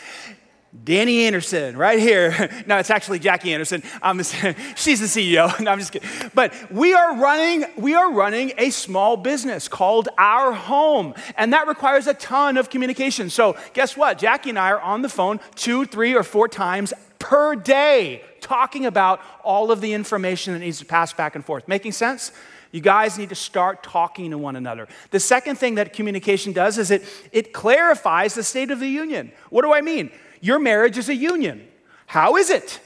Danny 0.84 1.26
Anderson, 1.26 1.78
right 1.78 2.00
here. 2.00 2.50
No, 2.68 2.78
it's 2.78 2.90
actually 2.90 3.20
Jackie 3.20 3.54
Anderson. 3.54 3.84
Um, 4.02 4.18
she's 4.76 5.00
the 5.00 5.06
CEO. 5.06 5.60
No, 5.66 5.72
I'm 5.72 5.80
just 5.80 5.92
kidding. 5.92 6.10
But 6.34 6.54
we 6.72 6.94
are 6.94 7.16
running, 7.16 7.66
we 7.78 7.94
are 7.94 8.12
running 8.12 8.54
a 8.58 8.72
small 8.72 9.18
business 9.18 9.68
called 9.68 10.10
Our 10.18 10.52
Home, 10.52 11.14
and 11.38 11.54
that 11.54 11.68
requires 11.68 12.08
a 12.08 12.14
ton 12.16 12.58
of 12.58 12.70
communication. 12.70 13.30
So 13.30 13.56
guess 13.74 13.96
what? 13.96 14.18
Jackie 14.18 14.50
and 14.50 14.60
I 14.60 14.72
are 14.72 14.82
on 14.82 15.04
the 15.04 15.10
phone 15.10 15.40
two, 15.54 15.86
three, 15.86 16.16
or 16.16 16.24
four 16.24 16.48
times 16.48 16.94
per 17.20 17.56
day 17.56 18.24
talking 18.42 18.86
about 18.86 19.22
all 19.44 19.72
of 19.72 19.82
the 19.82 19.94
information 19.94 20.54
that 20.54 20.60
needs 20.60 20.80
to 20.80 20.86
pass 20.86 21.14
back 21.14 21.36
and 21.36 21.46
forth. 21.46 21.68
Making 21.68 21.92
sense? 21.92 22.32
You 22.76 22.82
guys 22.82 23.18
need 23.18 23.30
to 23.30 23.36
start 23.36 23.84
talking 23.84 24.32
to 24.32 24.38
one 24.38 24.58
another. 24.58 24.90
The 25.12 25.20
second 25.22 25.56
thing 25.56 25.76
that 25.76 25.94
communication 25.94 26.52
does 26.52 26.78
is 26.78 26.92
it, 26.92 27.04
it 27.32 27.54
clarifies 27.54 28.34
the 28.34 28.44
state 28.44 28.70
of 28.70 28.82
the 28.82 28.90
union. 28.90 29.32
What 29.50 29.62
do 29.62 29.74
I 29.74 29.80
mean? 29.80 30.12
Your 30.42 30.60
marriage 30.60 30.98
is 30.98 31.08
a 31.08 31.16
union. 31.16 31.66
How 32.06 32.36
is 32.36 32.50
it? 32.50 32.82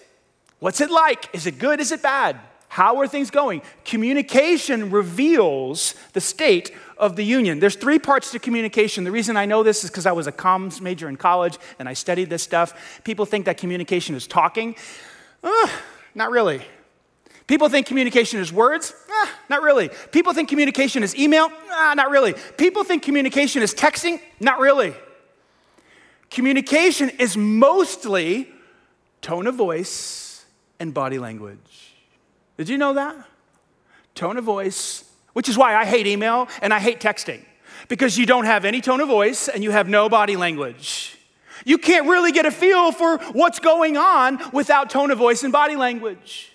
What's 0.60 0.79
it 0.79 0.91
like? 0.91 1.34
Is 1.34 1.48
it 1.48 1.58
good? 1.58 1.79
Is 1.79 1.91
it 1.91 2.03
bad? 2.03 2.39
How 2.67 2.98
are 2.98 3.08
things 3.08 3.31
going? 3.31 3.63
Communication 3.84 4.91
reveals 4.91 5.96
the 6.13 6.22
state 6.22 6.72
of 7.00 7.15
the 7.15 7.24
union. 7.24 7.60
There's 7.60 7.75
three 7.75 7.98
parts 7.98 8.29
to 8.34 8.38
communication. 8.38 9.05
The 9.05 9.12
reason 9.12 9.38
I 9.38 9.48
know 9.48 9.63
this 9.63 9.84
is 9.84 9.89
because 9.89 10.05
I 10.05 10.12
was 10.12 10.27
a 10.27 10.31
comms 10.31 10.81
major 10.81 11.10
in 11.10 11.15
college 11.15 11.58
and 11.79 11.89
I 11.89 11.93
studied 11.93 12.29
this 12.29 12.43
stuff. 12.43 13.01
People 13.03 13.25
think 13.25 13.46
that 13.46 13.58
communication 13.58 14.13
is 14.13 14.27
talking. 14.27 14.75
Not 16.13 16.29
really. 16.29 16.62
People 17.50 17.68
think 17.68 17.88
communication 17.88 18.39
is 18.39 18.53
words. 18.53 18.94
Uh, 19.12 19.27
not 19.50 19.63
really. 19.63 19.89
People 20.12 20.34
think 20.34 20.50
communication 20.50 21.01
is 21.01 21.15
email. 21.15 21.50
Uh, 21.72 21.96
not 21.96 22.12
really. 22.12 22.36
People 22.58 22.84
think 22.84 23.01
communication 23.01 23.63
is 23.63 23.74
texting. 23.74 24.22
Not 24.39 24.60
really. 24.60 24.94
Communication 26.29 27.10
is 27.10 27.36
mostly 27.36 28.48
tone 29.24 29.48
of 29.48 29.56
voice 29.56 30.46
and 30.79 30.94
body 30.94 31.18
language. 31.18 31.96
Did 32.56 32.70
you 32.70 32.77
know 32.77 32.94
that? 32.94 33.15
Tone 34.13 34.38
of 34.38 34.44
voice, 34.44 35.12
which 35.34 35.50
is 35.50 35.58
why 35.58 35.74
I 35.74 35.86
hate 35.86 36.06
email 36.06 36.48
and 36.62 36.72
I 36.72 36.77
hate 36.77 37.00
texting, 37.00 37.44
because 37.88 38.15
you 38.15 38.27
don't 38.27 38.46
have 38.46 38.63
any 38.63 38.79
tone 38.79 39.01
of 39.01 39.08
voice 39.08 39.48
and 39.48 39.63
you 39.63 39.72
have 39.72 39.89
no 39.89 40.08
body 40.08 40.36
language. 40.36 41.18
You 41.65 41.79
can't 41.79 42.08
really 42.08 42.32
get 42.32 42.46
a 42.46 42.51
feel 42.51 42.91
for 42.91 43.18
what's 43.32 43.58
going 43.58 43.98
on 43.98 44.39
without 44.53 44.91
tone 44.91 45.10
of 45.10 45.18
voice 45.18 45.41
and 45.41 45.51
body 45.51 45.75
language. 45.75 46.51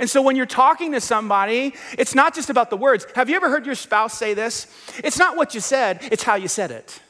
And 0.00 0.08
so 0.08 0.22
when 0.22 0.36
you're 0.36 0.46
talking 0.46 0.92
to 0.92 1.00
somebody, 1.00 1.74
it's 1.98 2.14
not 2.14 2.34
just 2.34 2.50
about 2.50 2.70
the 2.70 2.76
words. 2.76 3.06
Have 3.14 3.28
you 3.28 3.36
ever 3.36 3.48
heard 3.48 3.66
your 3.66 3.74
spouse 3.74 4.16
say 4.16 4.34
this? 4.34 4.66
It's 5.02 5.18
not 5.18 5.36
what 5.36 5.54
you 5.54 5.60
said, 5.60 6.00
it's 6.10 6.22
how 6.22 6.34
you 6.36 6.48
said 6.48 6.70
it. 6.70 7.00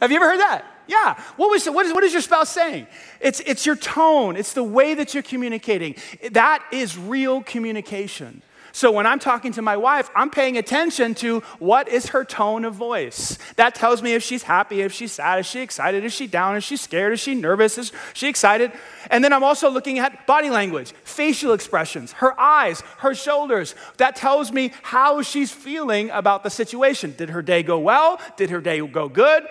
Have 0.00 0.10
you 0.10 0.16
ever 0.16 0.30
heard 0.30 0.40
that? 0.40 0.64
Yeah. 0.88 1.20
What, 1.36 1.50
was, 1.50 1.66
what, 1.66 1.86
is, 1.86 1.92
what 1.92 2.04
is 2.04 2.12
your 2.12 2.22
spouse 2.22 2.50
saying? 2.50 2.86
It's, 3.20 3.40
it's 3.40 3.64
your 3.64 3.76
tone, 3.76 4.36
it's 4.36 4.52
the 4.52 4.64
way 4.64 4.94
that 4.94 5.14
you're 5.14 5.22
communicating. 5.22 5.94
That 6.32 6.64
is 6.72 6.98
real 6.98 7.42
communication. 7.42 8.42
So 8.72 8.90
when 8.90 9.06
I'm 9.06 9.18
talking 9.18 9.52
to 9.52 9.62
my 9.62 9.76
wife, 9.76 10.10
I'm 10.14 10.30
paying 10.30 10.56
attention 10.56 11.14
to 11.16 11.40
what 11.58 11.88
is 11.88 12.08
her 12.08 12.24
tone 12.24 12.64
of 12.64 12.74
voice. 12.74 13.38
That 13.56 13.74
tells 13.74 14.02
me 14.02 14.14
if 14.14 14.22
she's 14.22 14.42
happy, 14.42 14.80
if 14.80 14.92
she's 14.92 15.12
sad, 15.12 15.40
is 15.40 15.46
she 15.46 15.60
excited, 15.60 16.04
is 16.04 16.12
she 16.12 16.26
down, 16.26 16.56
is 16.56 16.64
she 16.64 16.76
scared, 16.76 17.12
is 17.12 17.20
she 17.20 17.34
nervous, 17.34 17.76
is 17.76 17.92
she 18.14 18.28
excited? 18.28 18.72
And 19.10 19.22
then 19.22 19.32
I'm 19.32 19.44
also 19.44 19.70
looking 19.70 19.98
at 19.98 20.26
body 20.26 20.48
language, 20.48 20.92
facial 21.04 21.52
expressions, 21.52 22.12
her 22.12 22.38
eyes, 22.40 22.80
her 22.98 23.14
shoulders. 23.14 23.74
That 23.98 24.16
tells 24.16 24.50
me 24.50 24.72
how 24.82 25.22
she's 25.22 25.52
feeling 25.52 26.10
about 26.10 26.42
the 26.42 26.50
situation. 26.50 27.14
Did 27.16 27.30
her 27.30 27.42
day 27.42 27.62
go 27.62 27.78
well? 27.78 28.20
Did 28.36 28.50
her 28.50 28.60
day 28.60 28.80
go 28.86 29.08
good? 29.08 29.46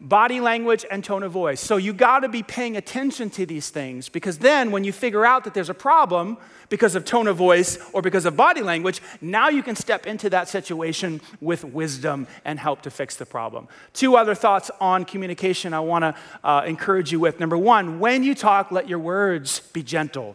Body 0.00 0.40
language 0.40 0.86
and 0.90 1.04
tone 1.04 1.22
of 1.22 1.30
voice. 1.30 1.60
So 1.60 1.76
you 1.76 1.92
got 1.92 2.20
to 2.20 2.28
be 2.28 2.42
paying 2.42 2.76
attention 2.76 3.28
to 3.30 3.44
these 3.44 3.68
things 3.68 4.08
because 4.08 4.38
then 4.38 4.70
when 4.70 4.82
you 4.82 4.92
figure 4.92 5.26
out 5.26 5.44
that 5.44 5.52
there's 5.52 5.68
a 5.68 5.74
problem 5.74 6.38
because 6.70 6.94
of 6.94 7.04
tone 7.04 7.26
of 7.26 7.36
voice 7.36 7.78
or 7.92 8.00
because 8.00 8.24
of 8.24 8.34
body 8.34 8.62
language, 8.62 9.02
now 9.20 9.50
you 9.50 9.62
can 9.62 9.76
step 9.76 10.06
into 10.06 10.30
that 10.30 10.48
situation 10.48 11.20
with 11.40 11.64
wisdom 11.64 12.26
and 12.46 12.58
help 12.58 12.80
to 12.82 12.90
fix 12.90 13.16
the 13.16 13.26
problem. 13.26 13.68
Two 13.92 14.16
other 14.16 14.34
thoughts 14.34 14.70
on 14.80 15.04
communication 15.04 15.74
I 15.74 15.80
want 15.80 16.02
to 16.02 16.14
uh, 16.42 16.62
encourage 16.66 17.12
you 17.12 17.20
with. 17.20 17.38
Number 17.38 17.58
one, 17.58 18.00
when 18.00 18.22
you 18.22 18.34
talk, 18.34 18.70
let 18.70 18.88
your 18.88 19.00
words 19.00 19.60
be 19.72 19.82
gentle. 19.82 20.34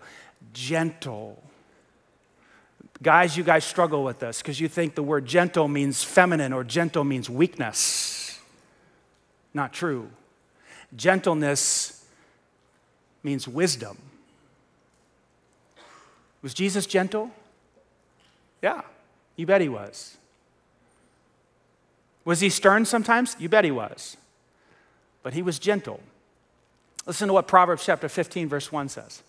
Gentle. 0.54 1.42
Guys, 3.02 3.36
you 3.36 3.44
guys 3.44 3.66
struggle 3.66 4.04
with 4.04 4.20
this 4.20 4.42
because 4.42 4.60
you 4.60 4.68
think 4.68 4.94
the 4.94 5.04
word 5.04 5.26
gentle 5.26 5.68
means 5.68 6.04
feminine 6.04 6.54
or 6.54 6.64
gentle 6.64 7.04
means 7.04 7.30
weakness. 7.30 8.35
Not 9.56 9.72
true. 9.72 10.10
Gentleness 10.96 12.06
means 13.24 13.48
wisdom. 13.48 13.98
Was 16.42 16.54
Jesus 16.54 16.86
gentle? 16.86 17.32
Yeah, 18.62 18.82
you 19.38 19.46
bet 19.46 19.62
he 19.62 19.70
was. 19.70 20.18
Was 22.26 22.42
he 22.42 22.50
stern 22.50 22.86
sometimes? 22.86 23.38
You 23.40 23.48
bet 23.48 23.64
he 23.64 23.72
was. 23.72 24.18
But 25.24 25.34
he 25.34 25.42
was 25.42 25.58
gentle. 25.58 26.02
Listen 27.06 27.30
to 27.30 27.34
what 27.34 27.48
Proverbs 27.48 27.86
chapter 27.86 28.10
15, 28.10 28.50
verse 28.50 28.72
1 28.72 28.90
says 28.90 29.24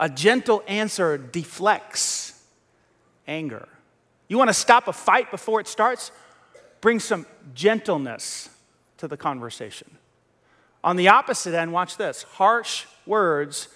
A 0.00 0.08
gentle 0.08 0.64
answer 0.66 1.16
deflects 1.16 2.42
anger. 3.28 3.68
You 4.26 4.36
want 4.36 4.48
to 4.48 4.54
stop 4.54 4.88
a 4.88 4.92
fight 4.92 5.30
before 5.30 5.60
it 5.60 5.68
starts? 5.68 6.10
Bring 6.80 6.98
some 6.98 7.24
gentleness 7.54 8.48
to 9.00 9.08
the 9.08 9.16
conversation. 9.16 9.90
On 10.84 10.96
the 10.96 11.08
opposite 11.08 11.54
end, 11.54 11.72
watch 11.72 11.96
this 11.96 12.22
harsh 12.22 12.86
words 13.06 13.68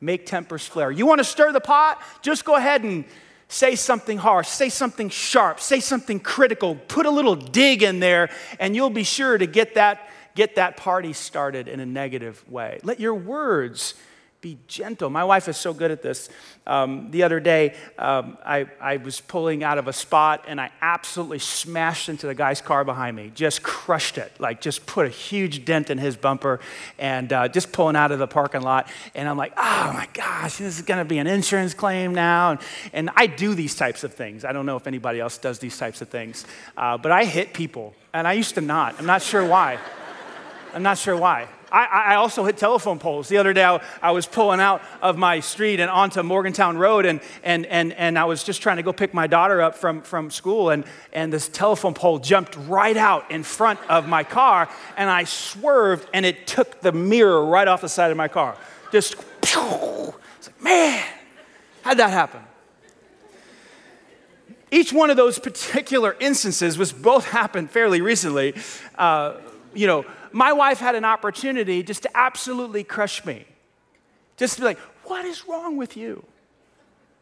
make 0.00 0.26
tempers 0.26 0.66
flare. 0.66 0.90
You 0.90 1.06
want 1.06 1.18
to 1.18 1.24
stir 1.24 1.52
the 1.52 1.60
pot? 1.60 2.00
Just 2.22 2.44
go 2.44 2.54
ahead 2.54 2.84
and 2.84 3.04
say 3.48 3.74
something 3.74 4.18
harsh, 4.18 4.46
say 4.46 4.68
something 4.68 5.08
sharp, 5.08 5.58
say 5.58 5.80
something 5.80 6.20
critical, 6.20 6.74
put 6.74 7.06
a 7.06 7.10
little 7.10 7.34
dig 7.34 7.82
in 7.82 7.98
there, 7.98 8.28
and 8.60 8.76
you'll 8.76 8.90
be 8.90 9.02
sure 9.02 9.38
to 9.38 9.46
get 9.46 9.74
that, 9.74 10.10
get 10.34 10.56
that 10.56 10.76
party 10.76 11.14
started 11.14 11.66
in 11.66 11.80
a 11.80 11.86
negative 11.86 12.44
way. 12.50 12.78
Let 12.82 13.00
your 13.00 13.14
words 13.14 13.94
be 14.40 14.56
gentle. 14.68 15.10
My 15.10 15.24
wife 15.24 15.48
is 15.48 15.56
so 15.56 15.74
good 15.74 15.90
at 15.90 16.00
this. 16.00 16.28
Um, 16.64 17.10
the 17.10 17.24
other 17.24 17.40
day, 17.40 17.74
um, 17.98 18.38
I, 18.44 18.66
I 18.80 18.98
was 18.98 19.20
pulling 19.20 19.64
out 19.64 19.78
of 19.78 19.88
a 19.88 19.92
spot 19.92 20.44
and 20.46 20.60
I 20.60 20.70
absolutely 20.80 21.40
smashed 21.40 22.08
into 22.08 22.28
the 22.28 22.34
guy's 22.34 22.60
car 22.60 22.84
behind 22.84 23.16
me. 23.16 23.32
Just 23.34 23.64
crushed 23.64 24.16
it, 24.16 24.32
like 24.38 24.60
just 24.60 24.86
put 24.86 25.06
a 25.06 25.08
huge 25.08 25.64
dent 25.64 25.90
in 25.90 25.98
his 25.98 26.16
bumper 26.16 26.60
and 26.98 27.32
uh, 27.32 27.48
just 27.48 27.72
pulling 27.72 27.96
out 27.96 28.12
of 28.12 28.20
the 28.20 28.28
parking 28.28 28.62
lot. 28.62 28.88
And 29.14 29.28
I'm 29.28 29.36
like, 29.36 29.54
oh 29.56 29.90
my 29.92 30.06
gosh, 30.12 30.58
this 30.58 30.78
is 30.78 30.82
going 30.82 30.98
to 30.98 31.04
be 31.04 31.18
an 31.18 31.26
insurance 31.26 31.74
claim 31.74 32.14
now. 32.14 32.52
And, 32.52 32.60
and, 32.92 33.10
I 33.16 33.26
do 33.26 33.54
these 33.54 33.74
types 33.74 34.04
of 34.04 34.14
things. 34.14 34.44
I 34.44 34.52
don't 34.52 34.66
know 34.66 34.76
if 34.76 34.86
anybody 34.86 35.18
else 35.18 35.38
does 35.38 35.58
these 35.58 35.76
types 35.76 36.02
of 36.02 36.08
things, 36.08 36.44
uh, 36.76 36.96
but 36.96 37.10
I 37.10 37.24
hit 37.24 37.54
people 37.54 37.94
and 38.12 38.28
I 38.28 38.34
used 38.34 38.54
to 38.54 38.60
not. 38.60 38.94
I'm 38.98 39.06
not 39.06 39.22
sure 39.22 39.44
why. 39.44 39.78
I'm 40.74 40.84
not 40.84 40.98
sure 40.98 41.16
why. 41.16 41.48
I, 41.70 41.84
I, 41.84 42.14
also 42.14 42.44
hit 42.44 42.56
telephone 42.56 42.98
poles. 42.98 43.28
The 43.28 43.36
other 43.36 43.52
day, 43.52 43.64
I, 43.64 43.80
I, 44.02 44.10
was 44.12 44.26
pulling 44.26 44.60
out 44.60 44.82
of 45.02 45.18
my 45.18 45.40
street 45.40 45.80
and 45.80 45.90
onto 45.90 46.22
Morgantown 46.22 46.78
Road, 46.78 47.04
and, 47.06 47.20
and, 47.42 47.66
and, 47.66 47.92
and 47.92 48.18
I 48.18 48.24
was 48.24 48.42
just 48.42 48.62
trying 48.62 48.78
to 48.78 48.82
go 48.82 48.92
pick 48.92 49.12
my 49.12 49.26
daughter 49.26 49.60
up 49.60 49.74
from, 49.74 50.02
from 50.02 50.30
school, 50.30 50.70
and, 50.70 50.84
and 51.12 51.32
this 51.32 51.48
telephone 51.48 51.94
pole 51.94 52.18
jumped 52.18 52.56
right 52.66 52.96
out 52.96 53.30
in 53.30 53.42
front 53.42 53.80
of 53.88 54.08
my 54.08 54.24
car, 54.24 54.68
and 54.96 55.10
I 55.10 55.24
swerved, 55.24 56.08
and 56.14 56.24
it 56.24 56.46
took 56.46 56.80
the 56.80 56.92
mirror 56.92 57.44
right 57.44 57.68
off 57.68 57.82
the 57.82 57.88
side 57.88 58.10
of 58.10 58.16
my 58.16 58.28
car. 58.28 58.56
Just, 58.90 59.16
pew! 59.42 60.14
It's 60.38 60.48
like, 60.48 60.62
man, 60.62 61.04
How'd 61.88 61.96
that 61.96 62.10
happen? 62.10 62.42
Each 64.70 64.92
one 64.92 65.08
of 65.08 65.16
those 65.16 65.38
particular 65.38 66.14
instances 66.20 66.76
was 66.76 66.92
both 66.92 67.24
happened 67.24 67.70
fairly 67.70 68.02
recently. 68.02 68.54
Uh, 68.98 69.38
you 69.72 69.86
know, 69.86 70.04
my 70.32 70.52
wife 70.52 70.78
had 70.78 70.94
an 70.94 71.04
opportunity 71.04 71.82
just 71.82 72.02
to 72.02 72.16
absolutely 72.16 72.84
crush 72.84 73.24
me. 73.24 73.44
Just 74.36 74.54
to 74.54 74.60
be 74.60 74.66
like, 74.66 74.78
what 75.04 75.24
is 75.24 75.46
wrong 75.48 75.76
with 75.76 75.96
you? 75.96 76.24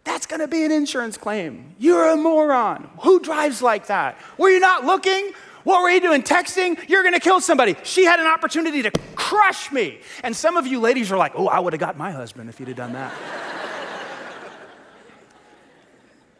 That's 0.04 0.26
gonna 0.26 0.46
be 0.46 0.64
an 0.64 0.70
insurance 0.70 1.16
claim. 1.16 1.74
You're 1.78 2.08
a 2.10 2.16
moron. 2.16 2.88
Who 3.00 3.18
drives 3.20 3.60
like 3.60 3.88
that? 3.88 4.16
Were 4.38 4.50
you 4.50 4.60
not 4.60 4.84
looking? 4.84 5.32
What 5.64 5.82
were 5.82 5.90
you 5.90 6.00
doing? 6.00 6.22
Texting? 6.22 6.88
You're 6.88 7.02
gonna 7.02 7.18
kill 7.18 7.40
somebody. 7.40 7.74
She 7.82 8.04
had 8.04 8.20
an 8.20 8.26
opportunity 8.26 8.82
to 8.82 8.92
crush 9.16 9.72
me. 9.72 9.98
And 10.22 10.36
some 10.36 10.56
of 10.56 10.66
you 10.66 10.78
ladies 10.78 11.10
are 11.10 11.16
like, 11.16 11.32
oh, 11.34 11.48
I 11.48 11.58
would 11.58 11.72
have 11.72 11.80
got 11.80 11.98
my 11.98 12.12
husband 12.12 12.48
if 12.48 12.60
you'd 12.60 12.68
have 12.68 12.76
done 12.76 12.92
that. 12.92 13.12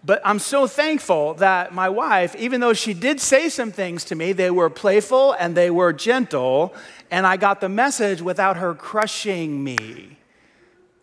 But 0.07 0.23
I'm 0.25 0.39
so 0.39 0.69
thankful 0.69 1.35
that 1.35 1.75
my 1.75 1.89
wife, 1.89 2.37
even 2.37 2.61
though 2.61 2.75
she 2.75 2.95
did 2.95 3.21
say 3.21 3.49
some 3.49 3.73
things 3.73 4.05
to 4.05 4.15
me, 4.15 4.33
they 4.33 4.53
were 4.53 4.71
playful 4.71 5.33
and 5.33 5.57
they 5.57 5.69
were 5.69 5.93
gentle, 5.93 6.73
and 7.11 7.27
I 7.27 7.37
got 7.37 7.61
the 7.61 7.69
message 7.69 8.23
without 8.23 8.57
her 8.57 8.73
crushing 8.73 9.65
me. 9.65 10.17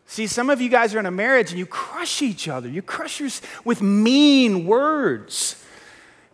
See, 0.05 0.25
some 0.25 0.49
of 0.49 0.61
you 0.61 0.69
guys 0.69 0.95
are 0.95 0.99
in 0.99 1.05
a 1.05 1.11
marriage 1.11 1.49
and 1.49 1.59
you 1.59 1.65
crush 1.65 2.21
each 2.21 2.47
other. 2.47 2.69
You 2.69 2.81
crush 2.81 3.21
with 3.65 3.81
mean 3.81 4.65
words. 4.65 5.61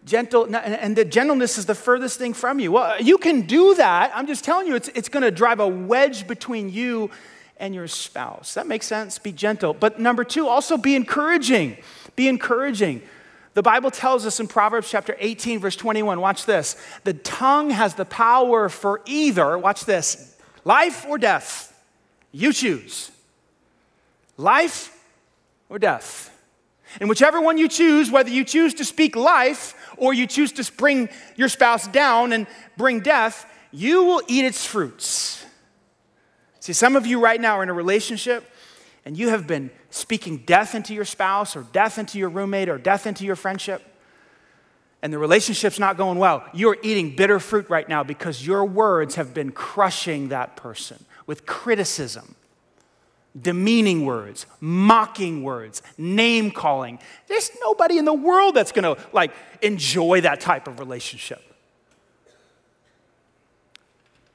Gentle, 0.05 0.55
and 0.55 0.95
the 0.95 1.05
gentleness 1.05 1.57
is 1.57 1.65
the 1.65 1.75
furthest 1.75 2.19
thing 2.19 2.35
from 2.35 2.59
you. 2.59 2.71
Well, 2.71 3.01
you 3.01 3.17
can 3.17 3.41
do 3.41 3.73
that. 3.75 4.11
I'm 4.13 4.27
just 4.27 4.43
telling 4.43 4.67
you, 4.67 4.75
it's, 4.75 4.89
it's 4.89 5.09
going 5.09 5.23
to 5.23 5.31
drive 5.31 5.59
a 5.59 5.67
wedge 5.67 6.27
between 6.27 6.69
you 6.69 7.09
and 7.57 7.73
your 7.73 7.87
spouse. 7.87 8.53
That 8.53 8.67
makes 8.67 8.85
sense? 8.85 9.17
Be 9.17 9.31
gentle. 9.31 9.73
But 9.73 9.99
number 9.99 10.23
two, 10.23 10.47
also 10.47 10.77
be 10.77 10.95
encouraging. 10.95 11.77
Be 12.19 12.27
encouraging. 12.27 13.01
The 13.53 13.61
Bible 13.61 13.91
tells 13.91 14.25
us 14.25 14.41
in 14.41 14.49
Proverbs 14.49 14.91
chapter 14.91 15.15
18, 15.19 15.61
verse 15.61 15.77
21, 15.77 16.19
watch 16.19 16.45
this. 16.45 16.75
The 17.05 17.13
tongue 17.13 17.69
has 17.69 17.93
the 17.93 18.03
power 18.03 18.67
for 18.67 18.99
either, 19.05 19.57
watch 19.57 19.85
this, 19.85 20.35
life 20.65 21.05
or 21.07 21.17
death. 21.17 21.73
You 22.33 22.51
choose. 22.51 23.09
Life 24.35 24.93
or 25.69 25.79
death. 25.79 26.37
And 26.99 27.07
whichever 27.07 27.39
one 27.39 27.57
you 27.57 27.69
choose, 27.69 28.11
whether 28.11 28.29
you 28.29 28.43
choose 28.43 28.73
to 28.73 28.83
speak 28.83 29.15
life 29.15 29.73
or 29.95 30.13
you 30.13 30.27
choose 30.27 30.51
to 30.51 30.69
bring 30.73 31.07
your 31.37 31.47
spouse 31.47 31.87
down 31.87 32.33
and 32.33 32.47
bring 32.75 32.99
death, 32.99 33.49
you 33.71 34.03
will 34.03 34.21
eat 34.27 34.43
its 34.43 34.65
fruits. 34.65 35.45
See, 36.59 36.73
some 36.73 36.97
of 36.97 37.05
you 37.05 37.21
right 37.21 37.39
now 37.39 37.59
are 37.59 37.63
in 37.63 37.69
a 37.69 37.73
relationship 37.73 38.43
and 39.05 39.17
you 39.17 39.29
have 39.29 39.47
been 39.47 39.71
speaking 39.89 40.37
death 40.37 40.75
into 40.75 40.93
your 40.93 41.05
spouse 41.05 41.55
or 41.55 41.63
death 41.71 41.97
into 41.97 42.17
your 42.17 42.29
roommate 42.29 42.69
or 42.69 42.77
death 42.77 43.07
into 43.07 43.25
your 43.25 43.35
friendship, 43.35 43.81
and 45.01 45.13
the 45.13 45.17
relationship's 45.17 45.79
not 45.79 45.97
going 45.97 46.17
well, 46.17 46.43
you're 46.53 46.77
eating 46.83 47.15
bitter 47.15 47.39
fruit 47.39 47.69
right 47.69 47.87
now 47.87 48.03
because 48.03 48.45
your 48.45 48.65
words 48.65 49.15
have 49.15 49.33
been 49.33 49.51
crushing 49.51 50.29
that 50.29 50.55
person 50.57 51.05
with 51.25 51.45
criticism, 51.45 52.35
demeaning 53.39 54.05
words, 54.05 54.45
mocking 54.59 55.41
words, 55.41 55.81
name 55.97 56.51
calling. 56.51 56.99
There's 57.27 57.49
nobody 57.61 57.97
in 57.97 58.05
the 58.05 58.13
world 58.13 58.55
that's 58.55 58.73
gonna 58.73 58.97
like 59.13 59.31
enjoy 59.61 60.21
that 60.21 60.41
type 60.41 60.67
of 60.67 60.79
relationship. 60.79 61.41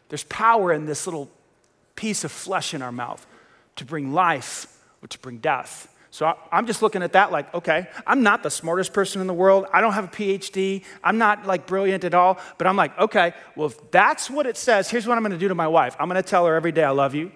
There's 0.09 0.25
power 0.25 0.73
in 0.73 0.87
this 0.87 1.07
little 1.07 1.29
piece 1.97 2.25
of 2.25 2.33
flesh 2.33 2.73
in 2.73 2.81
our 2.83 2.93
mouth 2.93 3.27
to 3.77 3.85
bring 3.85 4.13
life 4.13 4.67
or 5.03 5.09
to 5.09 5.19
bring 5.19 5.39
death. 5.39 5.89
So 6.15 6.33
I'm 6.53 6.69
just 6.69 6.81
looking 6.81 7.03
at 7.03 7.15
that 7.15 7.33
like, 7.33 7.53
okay, 7.55 7.89
I'm 8.07 8.23
not 8.23 8.45
the 8.45 8.51
smartest 8.51 8.93
person 8.93 9.21
in 9.21 9.27
the 9.27 9.35
world. 9.35 9.67
I 9.73 9.81
don't 9.81 9.95
have 9.95 10.05
a 10.05 10.09
PhD. 10.09 10.85
I'm 11.03 11.19
not 11.19 11.45
like 11.45 11.67
brilliant 11.67 12.05
at 12.05 12.15
all. 12.15 12.39
But 12.57 12.69
I'm 12.69 12.77
like, 12.77 12.97
okay, 13.01 13.35
well, 13.57 13.67
if 13.67 13.91
that's 13.91 14.31
what 14.31 14.47
it 14.47 14.57
says, 14.57 14.89
here's 14.89 15.09
what 15.09 15.17
I'm 15.17 15.25
going 15.25 15.33
to 15.33 15.39
do 15.39 15.49
to 15.49 15.57
my 15.57 15.67
wife. 15.67 15.97
I'm 15.99 16.09
going 16.09 16.23
to 16.23 16.29
tell 16.29 16.47
her 16.47 16.55
every 16.55 16.71
day 16.71 16.85
I 16.85 16.91
love 16.91 17.17
you. 17.17 17.33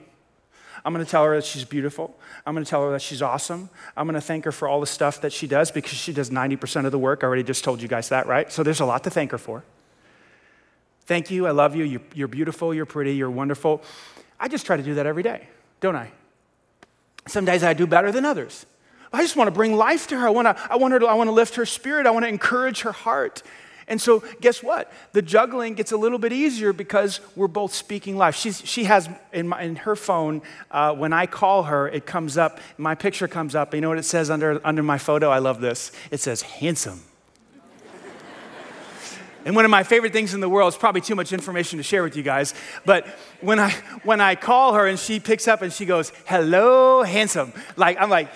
I'm 0.85 0.95
going 0.95 1.05
to 1.05 1.11
tell 1.11 1.25
her 1.25 1.35
that 1.35 1.45
she's 1.45 1.65
beautiful. 1.65 2.17
I'm 2.47 2.55
going 2.55 2.65
to 2.65 2.71
tell 2.71 2.85
her 2.85 2.93
that 2.93 3.03
she's 3.03 3.21
awesome. 3.21 3.69
I'm 3.97 4.07
going 4.07 4.15
to 4.15 4.21
thank 4.21 4.45
her 4.45 4.53
for 4.53 4.69
all 4.69 4.79
the 4.79 4.87
stuff 4.87 5.23
that 5.23 5.33
she 5.33 5.49
does 5.49 5.73
because 5.73 5.99
she 5.99 6.13
does 6.13 6.31
90% 6.31 6.87
of 6.87 6.93
the 6.93 7.01
work. 7.01 7.25
I 7.25 7.27
already 7.27 7.43
just 7.43 7.65
told 7.65 7.83
you 7.83 7.89
guys 7.89 8.11
that, 8.11 8.29
right? 8.29 8.53
So 8.53 8.63
there's 8.63 8.79
a 8.79 8.87
lot 8.87 9.03
to 9.03 9.11
thank 9.11 9.33
her 9.33 9.39
for. 9.39 9.65
Thank 11.07 11.33
you. 11.33 11.49
I 11.49 11.51
love 11.51 11.75
you. 11.75 11.83
You're, 11.83 12.01
you're 12.15 12.29
beautiful. 12.29 12.73
You're 12.73 12.87
pretty. 12.87 13.17
You're 13.17 13.29
wonderful. 13.29 13.83
I 14.39 14.47
just 14.47 14.67
try 14.67 14.77
to 14.77 14.85
do 14.85 14.95
that 14.95 15.07
every 15.07 15.25
day, 15.25 15.49
don't 15.81 15.97
I? 15.97 16.13
Some 17.29 17.45
days 17.45 17.63
I 17.63 17.75
do 17.75 17.87
better 17.87 18.11
than 18.11 18.25
others. 18.25 18.67
I 19.13 19.23
just 19.23 19.37
want 19.37 19.49
to 19.49 19.53
bring 19.53 19.75
life 19.75 20.07
to 20.09 20.19
her. 20.19 20.27
I 20.27 20.31
want 20.31 20.47
to, 20.47 20.73
I 20.73 20.77
want 20.77 20.93
her 20.93 21.01
to, 21.01 21.07
I 21.07 21.15
want 21.15 21.29
to 21.29 21.33
lift 21.33 21.55
her 21.55 21.65
spirit. 21.65 22.07
I 22.07 22.11
want 22.11 22.25
to 22.25 22.29
encourage 22.29 22.83
her 22.83 22.93
heart. 22.93 23.43
And 23.89 24.01
so, 24.01 24.23
guess 24.43 24.63
what? 24.63 24.93
The 25.13 25.23
juggling 25.23 25.73
gets 25.73 25.93
a 25.93 25.97
little 25.97 26.19
bit 26.19 26.33
easier 26.33 26.75
because 26.75 27.21
we're 27.35 27.49
both 27.49 27.73
speaking 27.73 28.19
life. 28.19 28.37
She's, 28.37 28.61
she 28.67 28.85
has 28.85 29.09
in, 29.33 29.49
my, 29.49 29.63
in 29.63 29.77
her 29.77 29.97
phone, 29.97 30.43
uh, 30.71 30.95
when 30.95 31.15
I 31.15 31.25
call 31.25 31.63
her, 31.65 31.89
it 31.89 32.05
comes 32.05 32.37
up, 32.37 32.61
my 32.77 32.95
picture 32.95 33.29
comes 33.29 33.55
up. 33.55 33.75
You 33.75 33.81
know 33.81 33.89
what 33.89 33.99
it 33.99 34.05
says 34.05 34.29
under, 34.29 34.61
under 34.63 34.83
my 34.83 34.99
photo? 34.99 35.31
I 35.31 35.39
love 35.39 35.63
this. 35.63 35.91
It 36.11 36.21
says, 36.21 36.43
handsome. 36.43 37.01
And 39.49 39.57
one 39.57 39.65
of 39.65 39.71
my 39.71 39.83
favorite 39.83 40.13
things 40.13 40.35
in 40.35 40.41
the 40.41 40.49
world, 40.49 40.75
is 40.75 40.77
probably 40.77 41.01
too 41.01 41.15
much 41.15 41.33
information 41.33 41.79
to 41.79 41.83
share 41.83 42.03
with 42.03 42.19
you 42.19 42.23
guys, 42.23 42.53
but 42.85 43.07
when 43.41 43.59
I, 43.59 43.71
when 44.05 44.21
I 44.21 44.35
call 44.35 44.75
her 44.75 44.87
and 44.87 44.99
she 44.99 45.21
picks 45.21 45.49
up 45.49 45.63
and 45.63 45.73
she 45.73 45.87
goes, 45.87 46.13
hello, 46.27 47.03
handsome, 47.03 47.55
like, 47.75 47.97
I'm 47.99 48.11
like, 48.11 48.29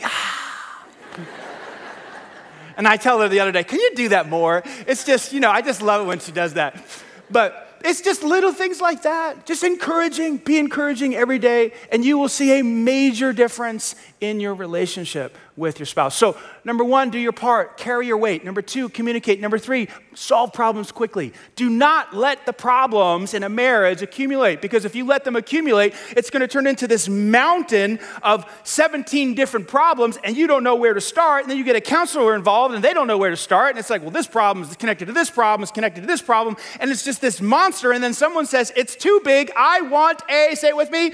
and 2.78 2.88
I 2.88 2.96
tell 2.96 3.20
her 3.20 3.28
the 3.28 3.40
other 3.40 3.52
day, 3.52 3.62
can 3.62 3.78
you 3.78 3.92
do 3.94 4.08
that 4.08 4.30
more? 4.30 4.62
It's 4.86 5.04
just, 5.04 5.34
you 5.34 5.40
know, 5.40 5.50
I 5.50 5.60
just 5.60 5.82
love 5.82 6.00
it 6.00 6.08
when 6.08 6.18
she 6.18 6.32
does 6.32 6.54
that. 6.54 6.82
But 7.30 7.78
it's 7.84 8.00
just 8.00 8.22
little 8.22 8.54
things 8.54 8.80
like 8.80 9.02
that. 9.02 9.44
Just 9.44 9.64
encouraging, 9.64 10.38
be 10.38 10.56
encouraging 10.56 11.14
every 11.14 11.38
day, 11.38 11.74
and 11.90 12.06
you 12.06 12.16
will 12.16 12.30
see 12.30 12.58
a 12.58 12.64
major 12.64 13.34
difference 13.34 13.96
in 14.22 14.40
your 14.40 14.54
relationship 14.54 15.36
with 15.56 15.78
your 15.78 15.86
spouse. 15.86 16.16
So, 16.16 16.36
number 16.64 16.82
one, 16.82 17.10
do 17.10 17.18
your 17.18 17.32
part, 17.32 17.76
carry 17.76 18.06
your 18.06 18.16
weight. 18.16 18.44
Number 18.44 18.62
two, 18.62 18.88
communicate. 18.88 19.40
Number 19.40 19.58
three, 19.58 19.88
solve 20.14 20.52
problems 20.52 20.90
quickly. 20.90 21.32
Do 21.56 21.68
not 21.68 22.14
let 22.14 22.46
the 22.46 22.52
problems 22.52 23.34
in 23.34 23.42
a 23.42 23.48
marriage 23.48 24.00
accumulate 24.00 24.62
because 24.62 24.84
if 24.84 24.94
you 24.94 25.04
let 25.04 25.24
them 25.24 25.36
accumulate, 25.36 25.94
it's 26.16 26.30
going 26.30 26.40
to 26.40 26.48
turn 26.48 26.66
into 26.66 26.86
this 26.86 27.08
mountain 27.08 27.98
of 28.22 28.46
17 28.64 29.34
different 29.34 29.68
problems 29.68 30.18
and 30.24 30.36
you 30.36 30.46
don't 30.46 30.64
know 30.64 30.76
where 30.76 30.94
to 30.94 31.00
start. 31.00 31.42
And 31.42 31.50
then 31.50 31.58
you 31.58 31.64
get 31.64 31.76
a 31.76 31.80
counselor 31.80 32.34
involved 32.34 32.74
and 32.74 32.82
they 32.82 32.94
don't 32.94 33.06
know 33.06 33.18
where 33.18 33.30
to 33.30 33.36
start. 33.36 33.70
And 33.70 33.78
it's 33.78 33.90
like, 33.90 34.00
well, 34.00 34.10
this 34.10 34.26
problem 34.26 34.64
is 34.66 34.74
connected 34.76 35.06
to 35.06 35.12
this 35.12 35.28
problem, 35.28 35.62
is 35.64 35.70
connected 35.70 36.00
to 36.00 36.06
this 36.06 36.22
problem. 36.22 36.56
And 36.80 36.90
it's 36.90 37.04
just 37.04 37.20
this 37.20 37.40
monster. 37.42 37.92
And 37.92 38.02
then 38.02 38.14
someone 38.14 38.46
says, 38.46 38.72
it's 38.74 38.96
too 38.96 39.20
big. 39.22 39.50
I 39.54 39.82
want 39.82 40.22
a, 40.30 40.54
say 40.54 40.68
it 40.68 40.76
with 40.76 40.90
me, 40.90 41.12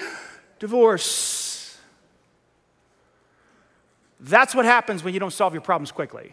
divorce. 0.60 1.47
That's 4.20 4.54
what 4.54 4.64
happens 4.64 5.04
when 5.04 5.14
you 5.14 5.20
don't 5.20 5.32
solve 5.32 5.52
your 5.52 5.62
problems 5.62 5.92
quickly. 5.92 6.32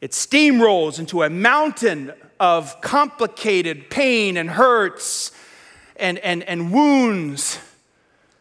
It 0.00 0.10
steamrolls 0.10 0.98
into 0.98 1.22
a 1.22 1.30
mountain 1.30 2.12
of 2.40 2.80
complicated 2.80 3.90
pain 3.90 4.36
and 4.36 4.50
hurts 4.50 5.32
and, 5.96 6.18
and, 6.18 6.42
and 6.42 6.72
wounds 6.72 7.58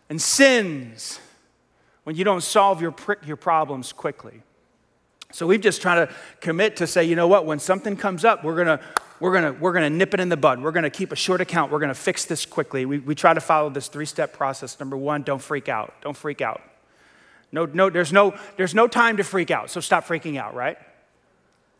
and 0.09 0.21
sins 0.21 1.19
when 2.03 2.15
you 2.15 2.23
don't 2.23 2.43
solve 2.43 2.81
your, 2.81 2.95
your 3.25 3.37
problems 3.37 3.93
quickly. 3.93 4.41
So 5.31 5.47
we've 5.47 5.61
just 5.61 5.81
tried 5.81 5.95
to 6.05 6.13
commit 6.41 6.75
to 6.77 6.87
say, 6.87 7.05
you 7.05 7.15
know 7.15 7.27
what, 7.27 7.45
when 7.45 7.59
something 7.59 7.95
comes 7.95 8.23
up, 8.23 8.43
we're 8.43 8.55
gonna, 8.55 8.79
we're 9.19 9.33
gonna, 9.33 9.53
we're 9.53 9.73
gonna 9.73 9.89
nip 9.89 10.13
it 10.13 10.19
in 10.19 10.29
the 10.29 10.37
bud. 10.37 10.61
We're 10.61 10.71
gonna 10.71 10.89
keep 10.89 11.11
a 11.11 11.15
short 11.15 11.41
account. 11.41 11.71
We're 11.71 11.79
gonna 11.79 11.95
fix 11.95 12.25
this 12.25 12.45
quickly. 12.45 12.85
We, 12.85 12.99
we 12.99 13.15
try 13.15 13.33
to 13.33 13.41
follow 13.41 13.69
this 13.69 13.87
three 13.87 14.05
step 14.05 14.33
process. 14.33 14.79
Number 14.79 14.97
one, 14.97 15.23
don't 15.23 15.41
freak 15.41 15.69
out. 15.69 15.93
Don't 16.01 16.17
freak 16.17 16.41
out. 16.41 16.61
No, 17.53 17.65
no, 17.65 17.91
there's, 17.91 18.11
no, 18.11 18.35
there's 18.57 18.73
no 18.73 18.87
time 18.87 19.17
to 19.17 19.23
freak 19.23 19.51
out, 19.51 19.69
so 19.69 19.79
stop 19.79 20.05
freaking 20.07 20.37
out, 20.37 20.55
right? 20.55 20.77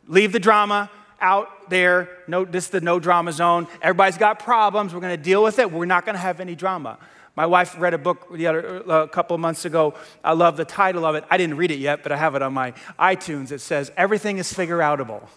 Leave 0.08 0.32
the 0.32 0.40
drama 0.40 0.90
out 1.20 1.70
there. 1.70 2.10
No, 2.28 2.46
this 2.46 2.66
is 2.66 2.70
the 2.70 2.82
no 2.82 3.00
drama 3.00 3.34
zone. 3.34 3.68
Everybody's 3.82 4.20
got 4.20 4.38
problems. 4.38 4.94
We're 4.94 5.02
going 5.02 5.18
to 5.18 5.24
deal 5.24 5.42
with 5.42 5.58
it. 5.58 5.72
We're 5.72 5.86
not 5.86 6.06
going 6.06 6.14
to 6.14 6.22
have 6.22 6.40
any 6.40 6.54
drama. 6.54 7.00
My 7.36 7.48
wife 7.48 7.76
read 7.80 7.96
a 7.96 7.98
book 7.98 8.28
the 8.32 8.46
other, 8.46 8.84
a 8.88 9.08
couple 9.08 9.34
of 9.34 9.40
months 9.42 9.66
ago. 9.66 9.96
I 10.24 10.34
love 10.34 10.58
the 10.58 10.66
title 10.66 11.06
of 11.06 11.16
it. 11.16 11.24
I 11.32 11.38
didn't 11.38 11.58
read 11.58 11.72
it 11.72 11.80
yet, 11.80 12.04
but 12.04 12.12
I 12.12 12.18
have 12.18 12.36
it 12.36 12.44
on 12.44 12.54
my 12.54 12.74
iTunes. 13.00 13.52
It 13.52 13.60
says, 13.60 13.92
Everything 13.98 14.38
is 14.38 14.54
figure 14.54 14.78
outable. 14.78 15.28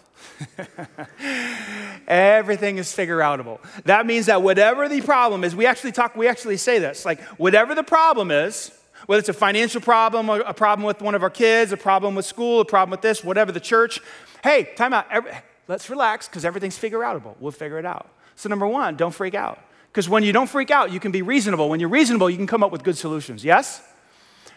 Everything 2.07 2.77
is 2.77 2.93
figure 2.93 3.17
outable. 3.17 3.59
That 3.85 4.05
means 4.05 4.27
that 4.27 4.43
whatever 4.43 4.87
the 4.87 5.01
problem 5.01 5.43
is, 5.43 5.55
we 5.55 5.65
actually 5.65 5.93
talk, 5.93 6.15
we 6.15 6.27
actually 6.27 6.57
say 6.57 6.77
this 6.77 7.05
like, 7.05 7.19
whatever 7.39 7.73
the 7.73 7.83
problem 7.83 8.29
is, 8.29 8.71
whether 9.07 9.19
it's 9.19 9.29
a 9.29 9.33
financial 9.33 9.81
problem, 9.81 10.29
a 10.29 10.53
problem 10.53 10.85
with 10.85 11.01
one 11.01 11.15
of 11.15 11.23
our 11.23 11.29
kids, 11.29 11.71
a 11.71 11.77
problem 11.77 12.13
with 12.13 12.25
school, 12.25 12.61
a 12.61 12.65
problem 12.65 12.91
with 12.91 13.01
this, 13.01 13.23
whatever, 13.23 13.51
the 13.51 13.59
church. 13.59 13.99
Hey, 14.43 14.69
time 14.75 14.93
out. 14.93 15.07
Every, 15.09 15.31
let's 15.67 15.89
relax 15.89 16.27
because 16.27 16.45
everything's 16.45 16.77
figure 16.77 16.99
outable. 16.99 17.35
We'll 17.39 17.51
figure 17.51 17.79
it 17.79 17.85
out. 17.85 18.07
So, 18.35 18.49
number 18.49 18.67
one, 18.67 18.95
don't 18.95 19.13
freak 19.13 19.33
out. 19.33 19.59
Because 19.87 20.07
when 20.07 20.23
you 20.23 20.31
don't 20.31 20.49
freak 20.49 20.69
out, 20.69 20.91
you 20.91 20.99
can 20.99 21.11
be 21.11 21.23
reasonable. 21.23 21.69
When 21.69 21.79
you're 21.79 21.89
reasonable, 21.89 22.29
you 22.29 22.37
can 22.37 22.45
come 22.47 22.63
up 22.63 22.71
with 22.71 22.83
good 22.83 22.97
solutions. 22.97 23.43
Yes? 23.43 23.81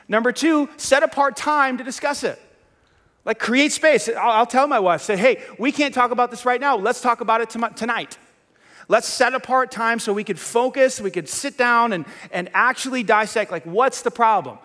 Number 0.09 0.33
two, 0.33 0.69
set 0.77 1.03
apart 1.03 1.37
time 1.37 1.79
to 1.79 1.85
discuss 1.85 2.25
it. 2.25 2.39
Like 3.25 3.39
create 3.39 3.73
space. 3.73 4.09
I'll, 4.09 4.31
I'll 4.31 4.47
tell 4.47 4.67
my 4.67 4.81
wife, 4.81 5.03
say, 5.03 5.17
hey, 5.17 5.43
we 5.59 5.71
can't 5.73 5.95
talk 5.95 6.11
about 6.11 6.31
this 6.31 6.45
right 6.45 6.61
now. 6.61 6.77
Let's 6.77 7.01
talk 7.01 7.21
about 7.21 7.41
it 7.41 7.51
tonight. 7.51 8.19
Let's 8.91 9.07
set 9.07 9.35
apart 9.35 9.71
time 9.71 10.01
so 10.01 10.13
we 10.13 10.25
could 10.25 10.41
focus, 10.41 11.01
we 11.01 11.13
could 11.13 11.29
sit 11.29 11.57
down 11.57 11.93
and, 11.93 12.05
and 12.33 12.51
actually 12.53 13.05
dissect 13.05 13.53
like 13.53 13.65
what's 13.65 14.03
the 14.03 14.11
problem? 14.11 14.59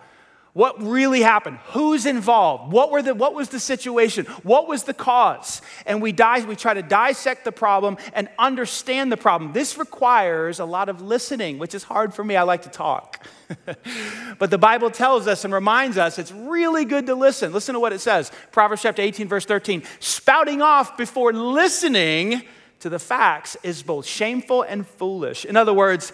What 0.52 0.82
really 0.82 1.20
happened? 1.20 1.58
Who's 1.66 2.06
involved? 2.06 2.72
What, 2.72 2.90
were 2.90 3.02
the, 3.02 3.14
what 3.14 3.34
was 3.34 3.50
the 3.50 3.60
situation? 3.60 4.26
What 4.42 4.66
was 4.66 4.82
the 4.82 4.94
cause? 4.94 5.62
And 5.84 6.02
we, 6.02 6.10
di- 6.10 6.44
we 6.44 6.56
try 6.56 6.74
to 6.74 6.82
dissect 6.82 7.44
the 7.44 7.52
problem 7.52 7.98
and 8.14 8.28
understand 8.36 9.12
the 9.12 9.16
problem. 9.16 9.52
This 9.52 9.78
requires 9.78 10.58
a 10.58 10.64
lot 10.64 10.88
of 10.88 11.00
listening, 11.00 11.58
which 11.58 11.74
is 11.74 11.84
hard 11.84 12.12
for 12.12 12.24
me. 12.24 12.34
I 12.34 12.42
like 12.42 12.62
to 12.62 12.68
talk. 12.68 13.24
but 14.40 14.50
the 14.50 14.58
Bible 14.58 14.90
tells 14.90 15.28
us 15.28 15.44
and 15.44 15.54
reminds 15.54 15.98
us 15.98 16.18
it's 16.18 16.32
really 16.32 16.84
good 16.84 17.06
to 17.06 17.14
listen. 17.14 17.52
Listen 17.52 17.74
to 17.74 17.80
what 17.80 17.92
it 17.92 18.00
says 18.00 18.32
Proverbs 18.50 18.82
chapter 18.82 19.02
18, 19.02 19.28
verse 19.28 19.44
13. 19.44 19.84
Spouting 20.00 20.62
off 20.62 20.96
before 20.96 21.32
listening 21.32 22.42
to 22.80 22.88
the 22.88 22.98
facts 22.98 23.56
is 23.62 23.82
both 23.82 24.06
shameful 24.06 24.62
and 24.62 24.86
foolish. 24.86 25.44
In 25.44 25.56
other 25.56 25.72
words, 25.72 26.12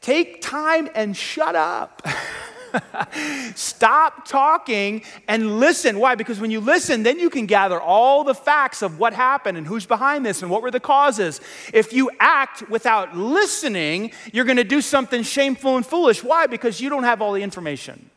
take 0.00 0.40
time 0.40 0.88
and 0.94 1.16
shut 1.16 1.54
up. 1.54 2.06
Stop 3.54 4.26
talking 4.26 5.02
and 5.26 5.58
listen. 5.58 5.98
Why? 5.98 6.14
Because 6.14 6.40
when 6.40 6.50
you 6.50 6.60
listen, 6.60 7.02
then 7.02 7.18
you 7.18 7.30
can 7.30 7.46
gather 7.46 7.80
all 7.80 8.24
the 8.24 8.34
facts 8.34 8.82
of 8.82 8.98
what 8.98 9.12
happened 9.12 9.58
and 9.58 9.66
who's 9.66 9.86
behind 9.86 10.24
this 10.24 10.42
and 10.42 10.50
what 10.50 10.62
were 10.62 10.70
the 10.70 10.80
causes. 10.80 11.40
If 11.72 11.92
you 11.92 12.10
act 12.20 12.68
without 12.68 13.16
listening, 13.16 14.12
you're 14.32 14.44
going 14.44 14.56
to 14.56 14.64
do 14.64 14.80
something 14.80 15.22
shameful 15.22 15.76
and 15.76 15.84
foolish. 15.84 16.22
Why? 16.22 16.46
Because 16.46 16.80
you 16.80 16.88
don't 16.88 17.04
have 17.04 17.22
all 17.22 17.32
the 17.32 17.42
information. 17.42 18.10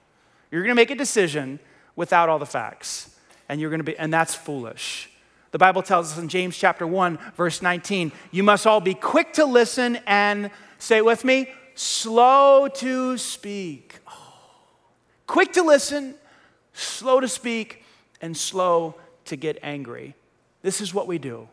You're 0.52 0.62
going 0.62 0.76
to 0.76 0.76
make 0.76 0.92
a 0.92 0.96
decision 0.96 1.60
without 1.96 2.30
all 2.30 2.40
the 2.40 2.46
facts. 2.46 3.16
And 3.50 3.60
you're 3.60 3.70
going 3.70 3.80
to 3.80 3.86
be 3.86 3.98
and 3.98 4.14
that's 4.14 4.36
foolish. 4.36 5.11
The 5.52 5.58
Bible 5.58 5.84
tells 5.84 6.14
us 6.14 6.18
in 6.18 6.30
James 6.30 6.58
chapter 6.58 6.88
1 6.88 7.20
verse 7.36 7.62
19, 7.62 8.12
you 8.32 8.44
must 8.44 8.66
all 8.66 8.80
be 8.80 8.94
quick 8.94 9.34
to 9.34 9.46
listen 9.46 10.00
and 10.08 10.50
say 10.80 11.02
with 11.02 11.24
me, 11.24 11.48
slow 11.76 12.68
to 12.68 13.18
speak 13.18 14.00
oh. 14.08 14.34
quick 15.28 15.54
to 15.54 15.64
listen, 15.64 16.16
slow 16.74 17.20
to 17.20 17.28
speak, 17.28 17.84
and 18.22 18.36
slow 18.36 18.96
to 19.26 19.36
get 19.36 19.58
angry. 19.62 20.16
This 20.62 20.80
is 20.80 20.94
what 20.94 21.08
we 21.08 21.18
do. 21.18 21.48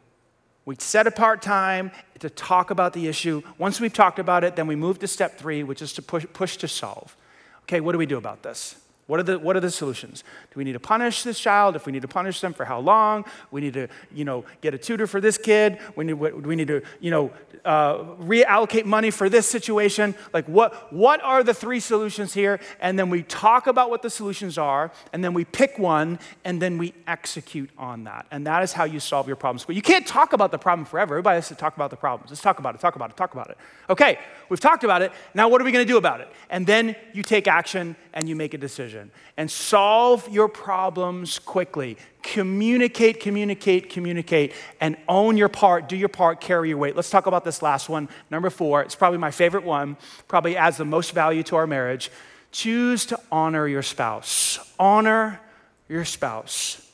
We 0.65 0.77
set 0.79 1.07
apart 1.07 1.41
time 1.41 1.91
to 2.19 2.29
talk 2.29 2.71
about 2.71 2.93
the 2.93 3.09
issue. 3.09 3.43
Once 3.57 3.81
we've 3.81 3.93
talked 3.93 4.19
about 4.19 4.45
it, 4.45 4.55
then 4.55 4.67
we 4.67 4.77
move 4.77 4.99
to 4.99 5.09
step 5.09 5.39
three, 5.39 5.63
which 5.63 5.81
is 5.81 5.95
to 5.95 6.03
push, 6.03 6.27
push 6.35 6.59
to 6.59 6.69
solve. 6.69 7.17
Okay, 7.63 7.81
what 7.81 7.93
do 7.93 7.99
we 7.99 8.07
do 8.07 8.19
about 8.19 8.43
this? 8.43 8.77
What 9.09 9.21
are, 9.21 9.23
the, 9.23 9.39
what 9.39 9.57
are 9.57 9.61
the 9.61 9.71
solutions? 9.71 10.23
Do 10.53 10.59
we 10.59 10.65
need 10.65 10.75
to 10.75 10.81
punish 10.81 11.23
this 11.23 11.41
child? 11.41 11.77
If 11.77 11.87
we 11.87 11.93
need 11.93 12.03
to 12.03 12.09
punish 12.09 12.43
them, 12.43 12.53
for 12.53 12.67
how 12.67 12.79
long? 12.79 13.25
We 13.51 13.63
need 13.63 13.73
to, 13.73 13.89
you 14.13 14.27
know, 14.27 14.45
get 14.61 14.75
a 14.75 14.79
tutor 14.79 15.07
for 15.07 15.19
this 15.19 15.39
kid. 15.39 15.79
We 15.97 16.05
need, 16.05 16.19
do 16.19 16.43
we 16.45 16.55
need 16.55 16.69
to, 16.69 16.83
you 17.01 17.11
know, 17.11 17.33
uh, 17.65 18.05
reallocate 18.21 18.85
money 18.85 19.11
for 19.11 19.31
this 19.31 19.47
situation. 19.47 20.15
Like, 20.35 20.47
what, 20.47 20.93
what 20.93 21.23
are 21.23 21.43
the 21.43 21.55
three 21.55 21.81
solutions 21.81 22.35
here? 22.35 22.61
And 22.81 22.99
then 22.99 23.09
we 23.09 23.23
talk 23.23 23.67
about 23.67 23.89
what 23.89 24.03
the 24.03 24.11
solutions 24.11 24.59
are, 24.59 24.93
and 25.15 25.25
then 25.25 25.33
we 25.33 25.47
pick 25.47 25.79
one, 25.79 26.19
and 26.45 26.61
then 26.61 26.77
we 26.77 26.93
execute 27.07 27.71
on 27.79 28.05
that. 28.05 28.27
And 28.31 28.47
that 28.47 28.63
is 28.63 28.75
how 28.75 28.85
you 28.85 29.01
solve 29.01 29.27
your 29.27 29.37
problems. 29.37 29.65
But 29.65 29.75
you 29.75 29.83
can't 29.83 30.07
talk 30.07 30.35
about 30.35 30.51
the 30.51 30.59
problem 30.59 30.85
forever. 30.85 31.15
Everybody 31.15 31.37
has 31.37 31.49
to 31.49 31.55
talk 31.55 31.77
about 31.77 31.89
the 31.89 31.97
problems. 31.97 32.31
Let's 32.31 32.43
talk 32.43 32.59
about 32.59 32.75
it, 32.75 32.81
talk 32.83 32.97
about 32.97 33.11
it, 33.11 33.17
talk 33.17 33.33
about 33.33 33.49
it. 33.49 33.57
Okay, 33.89 34.19
we've 34.51 34.61
talked 34.61 34.85
about 34.85 35.01
it. 35.01 35.13
Now, 35.33 35.49
what 35.49 35.63
are 35.63 35.65
we 35.65 35.73
going 35.73 35.87
to 35.87 35.91
do 35.91 35.97
about 35.97 36.21
it? 36.21 36.29
And 36.51 36.67
then 36.67 36.95
you 37.15 37.23
take 37.23 37.49
action 37.49 37.97
and 38.13 38.29
you 38.29 38.37
make 38.37 38.53
a 38.53 38.59
decision. 38.59 38.98
And 39.37 39.51
solve 39.51 40.29
your 40.29 40.49
problems 40.49 41.39
quickly. 41.39 41.97
Communicate, 42.23 43.21
communicate, 43.21 43.91
communicate, 43.91 44.53
and 44.81 44.97
own 45.09 45.37
your 45.37 45.49
part, 45.49 45.89
do 45.89 45.97
your 45.97 46.09
part, 46.09 46.41
carry 46.41 46.69
your 46.69 46.79
weight. 46.79 46.97
Let's 46.97 47.11
talk 47.11 47.27
about 47.27 47.45
this 47.45 47.63
last 47.63 47.89
one. 47.89 48.09
Number 48.31 48.51
four, 48.51 48.83
it's 48.83 48.95
probably 48.95 49.19
my 49.19 49.31
favorite 49.31 49.65
one, 49.65 49.97
probably 50.27 50.57
adds 50.57 50.77
the 50.77 50.85
most 50.85 51.13
value 51.13 51.43
to 51.45 51.57
our 51.57 51.67
marriage. 51.67 52.11
Choose 52.51 53.07
to 53.07 53.21
honor 53.31 53.67
your 53.67 53.83
spouse. 53.83 54.59
Honor 54.79 55.41
your 55.89 56.05
spouse. 56.05 56.85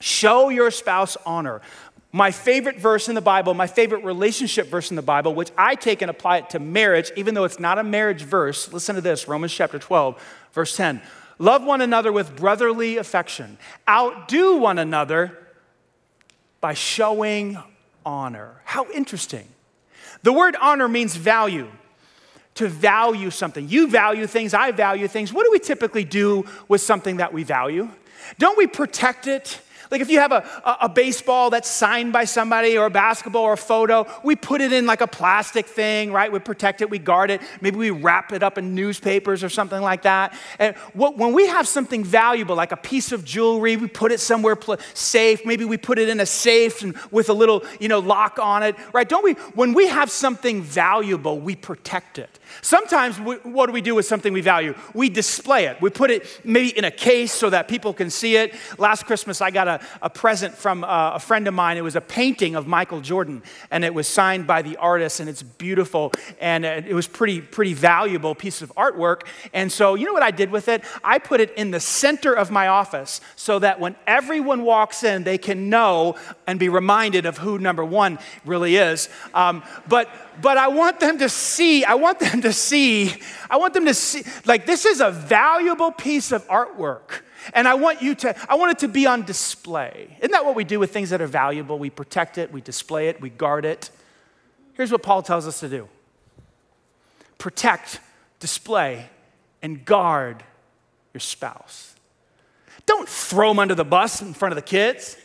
Show 0.00 0.48
your 0.48 0.70
spouse 0.70 1.16
honor. 1.24 1.60
My 2.12 2.30
favorite 2.30 2.78
verse 2.78 3.08
in 3.08 3.14
the 3.14 3.20
Bible, 3.20 3.52
my 3.52 3.66
favorite 3.66 4.04
relationship 4.04 4.68
verse 4.68 4.90
in 4.90 4.96
the 4.96 5.02
Bible, 5.02 5.34
which 5.34 5.50
I 5.58 5.74
take 5.74 6.02
and 6.02 6.10
apply 6.10 6.38
it 6.38 6.50
to 6.50 6.58
marriage, 6.58 7.10
even 7.16 7.34
though 7.34 7.44
it's 7.44 7.60
not 7.60 7.78
a 7.78 7.84
marriage 7.84 8.22
verse. 8.22 8.72
Listen 8.72 8.94
to 8.94 9.02
this 9.02 9.28
Romans 9.28 9.52
chapter 9.52 9.78
12, 9.78 10.22
verse 10.52 10.76
10. 10.76 11.02
Love 11.38 11.64
one 11.64 11.80
another 11.80 12.10
with 12.12 12.34
brotherly 12.36 12.96
affection. 12.96 13.58
Outdo 13.88 14.56
one 14.56 14.78
another 14.78 15.36
by 16.60 16.74
showing 16.74 17.58
honor. 18.04 18.60
How 18.64 18.90
interesting. 18.90 19.46
The 20.22 20.32
word 20.32 20.56
honor 20.60 20.88
means 20.88 21.14
value, 21.14 21.70
to 22.54 22.68
value 22.68 23.30
something. 23.30 23.68
You 23.68 23.86
value 23.88 24.26
things, 24.26 24.54
I 24.54 24.70
value 24.70 25.08
things. 25.08 25.32
What 25.32 25.44
do 25.44 25.50
we 25.52 25.58
typically 25.58 26.04
do 26.04 26.44
with 26.68 26.80
something 26.80 27.18
that 27.18 27.32
we 27.32 27.42
value? 27.42 27.90
Don't 28.38 28.56
we 28.56 28.66
protect 28.66 29.26
it? 29.26 29.60
Like 29.90 30.00
if 30.00 30.10
you 30.10 30.18
have 30.20 30.32
a, 30.32 30.44
a, 30.80 30.88
baseball 30.88 31.50
that's 31.50 31.68
signed 31.68 32.12
by 32.12 32.24
somebody 32.24 32.76
or 32.76 32.86
a 32.86 32.90
basketball 32.90 33.42
or 33.42 33.52
a 33.52 33.58
photo, 33.58 34.06
we 34.22 34.36
put 34.36 34.60
it 34.60 34.72
in 34.72 34.86
like 34.86 35.00
a 35.00 35.06
plastic 35.06 35.66
thing, 35.66 36.12
right? 36.12 36.30
We 36.30 36.38
protect 36.38 36.80
it, 36.80 36.90
we 36.90 36.98
guard 36.98 37.30
it. 37.30 37.40
Maybe 37.60 37.76
we 37.76 37.90
wrap 37.90 38.32
it 38.32 38.42
up 38.42 38.58
in 38.58 38.74
newspapers 38.74 39.44
or 39.44 39.48
something 39.48 39.80
like 39.80 40.02
that. 40.02 40.36
And 40.58 40.74
what, 40.94 41.16
when 41.16 41.32
we 41.32 41.46
have 41.46 41.68
something 41.68 42.04
valuable, 42.04 42.56
like 42.56 42.72
a 42.72 42.76
piece 42.76 43.12
of 43.12 43.24
jewelry, 43.24 43.76
we 43.76 43.88
put 43.88 44.12
it 44.12 44.20
somewhere 44.20 44.56
pl- 44.56 44.78
safe. 44.94 45.44
Maybe 45.44 45.64
we 45.64 45.76
put 45.76 45.98
it 45.98 46.08
in 46.08 46.20
a 46.20 46.26
safe 46.26 46.82
and 46.82 46.96
with 47.10 47.28
a 47.28 47.34
little, 47.34 47.64
you 47.80 47.88
know, 47.88 47.98
lock 47.98 48.38
on 48.38 48.62
it, 48.62 48.76
right? 48.92 49.08
Don't 49.08 49.24
we? 49.24 49.32
When 49.54 49.74
we 49.74 49.86
have 49.88 50.10
something 50.10 50.62
valuable, 50.62 51.38
we 51.38 51.56
protect 51.56 52.18
it. 52.18 52.38
Sometimes, 52.62 53.20
we, 53.20 53.36
what 53.36 53.66
do 53.66 53.72
we 53.72 53.80
do 53.80 53.94
with 53.94 54.06
something 54.06 54.32
we 54.32 54.40
value? 54.40 54.74
We 54.94 55.08
display 55.08 55.66
it. 55.66 55.80
We 55.80 55.90
put 55.90 56.10
it 56.10 56.40
maybe 56.44 56.76
in 56.76 56.84
a 56.84 56.90
case 56.90 57.32
so 57.32 57.50
that 57.50 57.68
people 57.68 57.92
can 57.92 58.10
see 58.10 58.36
it. 58.36 58.54
Last 58.78 59.06
Christmas, 59.06 59.40
I 59.40 59.50
got 59.50 59.68
a, 59.68 59.80
a 60.02 60.10
present 60.10 60.54
from 60.54 60.84
a, 60.84 60.86
uh, 60.86 61.12
a 61.14 61.20
friend 61.20 61.46
of 61.48 61.54
mine. 61.54 61.76
It 61.76 61.84
was 61.84 61.96
a 61.96 62.00
painting 62.00 62.56
of 62.56 62.66
Michael 62.66 63.00
Jordan, 63.00 63.42
and 63.70 63.84
it 63.84 63.94
was 63.94 64.08
signed 64.08 64.46
by 64.46 64.62
the 64.62 64.76
artist, 64.76 65.20
and 65.20 65.28
it's 65.28 65.42
beautiful, 65.42 66.12
and 66.40 66.64
it 66.64 66.94
was 66.94 67.06
pretty, 67.06 67.40
pretty 67.40 67.74
valuable 67.74 68.34
piece 68.34 68.62
of 68.62 68.74
artwork. 68.74 69.22
And 69.52 69.70
so, 69.70 69.94
you 69.94 70.06
know 70.06 70.12
what 70.12 70.22
I 70.22 70.30
did 70.30 70.50
with 70.50 70.68
it? 70.68 70.84
I 71.04 71.18
put 71.18 71.40
it 71.40 71.52
in 71.54 71.70
the 71.70 71.80
center 71.80 72.32
of 72.32 72.50
my 72.50 72.68
office 72.68 73.20
so 73.36 73.58
that 73.58 73.80
when 73.80 73.96
everyone 74.06 74.62
walks 74.62 75.02
in, 75.04 75.24
they 75.24 75.38
can 75.38 75.68
know 75.68 76.16
and 76.46 76.58
be 76.58 76.68
reminded 76.68 77.26
of 77.26 77.38
who 77.38 77.58
number 77.58 77.84
one 77.84 78.18
really 78.44 78.76
is. 78.76 79.08
Um, 79.34 79.62
but 79.88 80.08
but 80.40 80.58
I 80.58 80.68
want 80.68 81.00
them 81.00 81.18
to 81.18 81.28
see, 81.28 81.84
I 81.84 81.94
want 81.94 82.18
them 82.18 82.42
to 82.42 82.52
see, 82.52 83.14
I 83.50 83.56
want 83.56 83.74
them 83.74 83.86
to 83.86 83.94
see, 83.94 84.24
like, 84.44 84.66
this 84.66 84.84
is 84.84 85.00
a 85.00 85.10
valuable 85.10 85.92
piece 85.92 86.32
of 86.32 86.46
artwork. 86.48 87.22
And 87.54 87.68
I 87.68 87.74
want 87.74 88.02
you 88.02 88.14
to, 88.16 88.34
I 88.50 88.56
want 88.56 88.72
it 88.72 88.78
to 88.80 88.88
be 88.88 89.06
on 89.06 89.24
display. 89.24 90.16
Isn't 90.18 90.32
that 90.32 90.44
what 90.44 90.56
we 90.56 90.64
do 90.64 90.80
with 90.80 90.92
things 90.92 91.10
that 91.10 91.20
are 91.20 91.26
valuable? 91.26 91.78
We 91.78 91.90
protect 91.90 92.38
it, 92.38 92.52
we 92.52 92.60
display 92.60 93.08
it, 93.08 93.20
we 93.20 93.30
guard 93.30 93.64
it. 93.64 93.90
Here's 94.74 94.90
what 94.92 95.02
Paul 95.02 95.22
tells 95.22 95.46
us 95.46 95.60
to 95.60 95.68
do 95.68 95.88
protect, 97.38 98.00
display, 98.40 99.08
and 99.62 99.84
guard 99.84 100.42
your 101.14 101.20
spouse. 101.20 101.94
Don't 102.84 103.08
throw 103.08 103.50
them 103.50 103.58
under 103.58 103.74
the 103.74 103.84
bus 103.84 104.22
in 104.22 104.32
front 104.32 104.52
of 104.52 104.56
the 104.56 104.62
kids. 104.62 105.16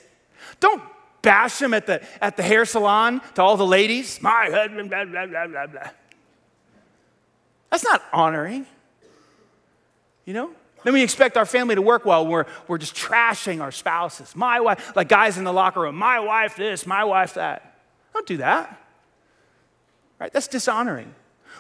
Don't 0.60 0.82
bash 1.22 1.62
him 1.62 1.74
at 1.74 1.86
the, 1.86 2.02
at 2.22 2.38
the 2.38 2.44
hair 2.44 2.66
salon 2.66 3.22
to 3.36 3.42
all 3.42 3.58
the 3.58 3.66
ladies. 3.66 4.22
My 4.22 4.50
husband, 4.52 4.90
blah, 4.90 5.06
blah, 5.06 5.26
blah, 5.26 5.48
blah, 5.48 5.68
blah. 5.68 5.90
That's 7.70 7.84
not 7.84 8.04
honoring. 8.12 8.66
You 10.26 10.34
know? 10.34 10.52
Then 10.84 10.94
we 10.94 11.04
expect 11.04 11.38
our 11.38 11.46
family 11.46 11.76
to 11.76 11.82
work 11.82 12.06
well. 12.06 12.26
We're, 12.26 12.46
we're 12.68 12.80
just 12.80 12.96
trashing 12.96 13.62
our 13.62 13.72
spouses. 13.72 14.36
My 14.36 14.60
wife, 14.60 14.96
like 14.96 15.10
guys 15.10 15.38
in 15.38 15.44
the 15.44 15.54
locker 15.54 15.82
room, 15.82 15.96
my 15.96 16.20
wife 16.20 16.56
this, 16.56 16.88
my 16.88 17.04
wife 17.04 17.36
that. 17.36 17.80
Don't 18.14 18.26
do 18.26 18.38
that. 18.38 18.78
Right? 20.20 20.34
That's 20.34 20.48
dishonoring. 20.48 21.14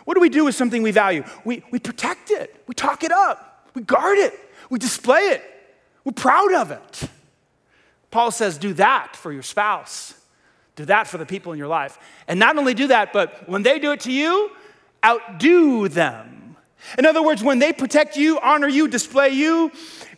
What 0.05 0.15
do 0.15 0.21
we 0.21 0.29
do 0.29 0.45
with 0.45 0.55
something 0.55 0.81
we 0.81 0.91
value? 0.91 1.23
We, 1.45 1.63
we 1.71 1.79
protect 1.79 2.31
it, 2.31 2.63
we 2.67 2.73
talk 2.73 3.03
it 3.03 3.11
up, 3.11 3.69
we 3.75 3.83
guard 3.83 4.17
it, 4.17 4.33
we 4.69 4.79
display 4.79 5.21
it, 5.21 5.43
we're 6.03 6.13
proud 6.13 6.53
of 6.53 6.71
it. 6.71 7.09
Paul 8.11 8.31
says, 8.31 8.57
do 8.57 8.73
that 8.73 9.15
for 9.15 9.31
your 9.31 9.41
spouse. 9.41 10.13
Do 10.75 10.85
that 10.85 11.07
for 11.07 11.17
the 11.17 11.25
people 11.25 11.51
in 11.53 11.57
your 11.57 11.67
life. 11.67 11.97
And 12.27 12.39
not 12.39 12.57
only 12.57 12.73
do 12.73 12.87
that, 12.87 13.13
but 13.13 13.47
when 13.49 13.63
they 13.63 13.79
do 13.79 13.91
it 13.91 14.01
to 14.01 14.11
you, 14.11 14.51
outdo 15.03 15.87
them. 15.87 16.55
In 16.97 17.05
other 17.05 17.23
words, 17.23 17.43
when 17.43 17.59
they 17.59 17.73
protect 17.73 18.17
you, 18.17 18.39
honor 18.39 18.67
you, 18.67 18.87
display 18.87 19.29
you, 19.29 19.71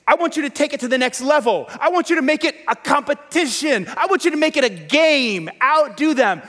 I 0.07 0.15
want 0.15 0.35
you 0.35 0.43
to 0.43 0.49
take 0.49 0.73
it 0.73 0.79
to 0.81 0.87
the 0.87 0.97
next 0.97 1.21
level. 1.21 1.67
I 1.79 1.89
want 1.89 2.09
you 2.09 2.17
to 2.17 2.21
make 2.21 2.43
it 2.43 2.55
a 2.67 2.75
competition. 2.75 3.87
I 3.95 4.07
want 4.07 4.25
you 4.25 4.31
to 4.31 4.37
make 4.37 4.57
it 4.57 4.63
a 4.63 4.69
game. 4.69 5.49
Outdo 5.61 6.13
them. 6.13 6.41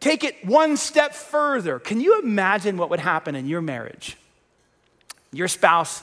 Take 0.00 0.24
it 0.24 0.44
one 0.44 0.76
step 0.76 1.14
further. 1.14 1.78
Can 1.78 2.00
you 2.00 2.20
imagine 2.20 2.76
what 2.76 2.90
would 2.90 3.00
happen 3.00 3.34
in 3.34 3.46
your 3.46 3.62
marriage? 3.62 4.16
Your 5.32 5.48
spouse 5.48 6.02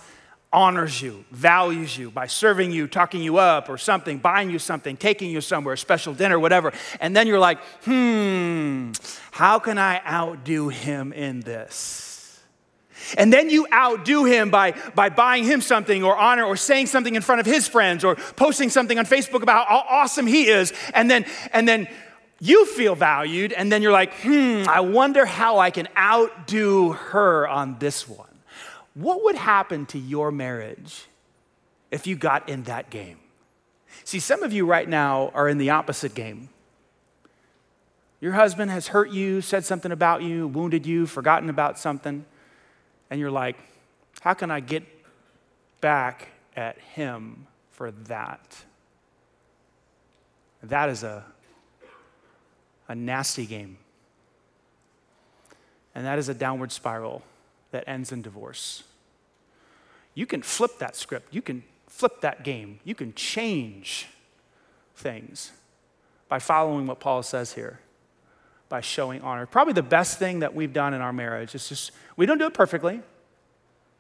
honors 0.51 1.01
you, 1.01 1.23
values 1.31 1.97
you 1.97 2.09
by 2.09 2.25
serving 2.25 2.71
you, 2.71 2.87
talking 2.87 3.21
you 3.21 3.37
up 3.37 3.69
or 3.69 3.77
something, 3.77 4.17
buying 4.17 4.49
you 4.49 4.57
something, 4.59 4.97
taking 4.97 5.29
you 5.29 5.41
somewhere, 5.41 5.75
a 5.75 5.77
special 5.77 6.13
dinner, 6.13 6.39
whatever. 6.39 6.73
And 6.99 7.15
then 7.15 7.27
you're 7.27 7.39
like, 7.39 7.59
hmm, 7.83 8.91
how 9.31 9.59
can 9.59 9.77
I 9.77 10.01
outdo 10.07 10.69
him 10.69 11.13
in 11.13 11.41
this? 11.41 12.09
And 13.17 13.31
then 13.31 13.49
you 13.49 13.67
outdo 13.71 14.25
him 14.25 14.49
by, 14.49 14.71
by 14.95 15.09
buying 15.09 15.43
him 15.43 15.61
something 15.61 16.03
or 16.03 16.17
honor 16.17 16.43
or 16.43 16.55
saying 16.55 16.87
something 16.87 17.15
in 17.15 17.21
front 17.21 17.41
of 17.41 17.45
his 17.45 17.67
friends 17.67 18.03
or 18.03 18.15
posting 18.15 18.69
something 18.69 18.97
on 18.99 19.05
Facebook 19.05 19.41
about 19.41 19.67
how 19.67 19.83
awesome 19.87 20.27
he 20.27 20.47
is. 20.47 20.73
And 20.93 21.09
then, 21.09 21.25
and 21.53 21.67
then 21.67 21.87
you 22.39 22.65
feel 22.65 22.95
valued. 22.95 23.53
And 23.53 23.71
then 23.71 23.81
you're 23.81 23.91
like, 23.91 24.13
hmm, 24.21 24.63
I 24.67 24.81
wonder 24.81 25.25
how 25.25 25.59
I 25.59 25.71
can 25.71 25.87
outdo 25.97 26.93
her 26.93 27.47
on 27.47 27.77
this 27.79 28.07
one. 28.07 28.28
What 28.93 29.23
would 29.23 29.35
happen 29.35 29.85
to 29.87 29.99
your 29.99 30.31
marriage 30.31 31.05
if 31.91 32.07
you 32.07 32.15
got 32.15 32.49
in 32.49 32.63
that 32.63 32.89
game? 32.89 33.19
See, 34.03 34.19
some 34.19 34.43
of 34.43 34.53
you 34.53 34.65
right 34.65 34.87
now 34.87 35.31
are 35.33 35.47
in 35.47 35.57
the 35.57 35.69
opposite 35.71 36.13
game. 36.13 36.49
Your 38.21 38.33
husband 38.33 38.69
has 38.71 38.87
hurt 38.87 39.11
you, 39.11 39.41
said 39.41 39.63
something 39.65 39.91
about 39.91 40.21
you, 40.21 40.47
wounded 40.47 40.85
you, 40.85 41.05
forgotten 41.05 41.49
about 41.49 41.79
something, 41.79 42.25
and 43.09 43.19
you're 43.19 43.31
like, 43.31 43.57
how 44.21 44.33
can 44.33 44.51
I 44.51 44.59
get 44.59 44.83
back 45.79 46.27
at 46.55 46.77
him 46.79 47.47
for 47.71 47.91
that? 47.91 48.57
That 50.63 50.89
is 50.89 51.03
a, 51.03 51.23
a 52.89 52.95
nasty 52.95 53.45
game. 53.45 53.77
And 55.95 56.05
that 56.05 56.19
is 56.19 56.27
a 56.27 56.33
downward 56.33 56.71
spiral 56.71 57.23
that 57.71 57.83
ends 57.87 58.11
in 58.11 58.21
divorce. 58.21 58.83
You 60.15 60.25
can 60.25 60.41
flip 60.41 60.79
that 60.79 60.95
script, 60.95 61.33
you 61.33 61.41
can 61.41 61.63
flip 61.87 62.21
that 62.21 62.43
game, 62.43 62.79
you 62.83 62.95
can 62.95 63.13
change 63.13 64.07
things 64.95 65.51
by 66.27 66.39
following 66.39 66.87
what 66.87 66.99
Paul 66.99 67.23
says 67.23 67.53
here, 67.53 67.79
by 68.67 68.81
showing 68.81 69.21
honor. 69.21 69.45
Probably 69.45 69.73
the 69.73 69.81
best 69.81 70.19
thing 70.19 70.39
that 70.39 70.53
we've 70.53 70.73
done 70.73 70.93
in 70.93 71.01
our 71.01 71.13
marriage 71.13 71.55
is 71.55 71.69
just, 71.69 71.91
we 72.17 72.25
don't 72.25 72.37
do 72.37 72.45
it 72.45 72.53
perfectly. 72.53 73.01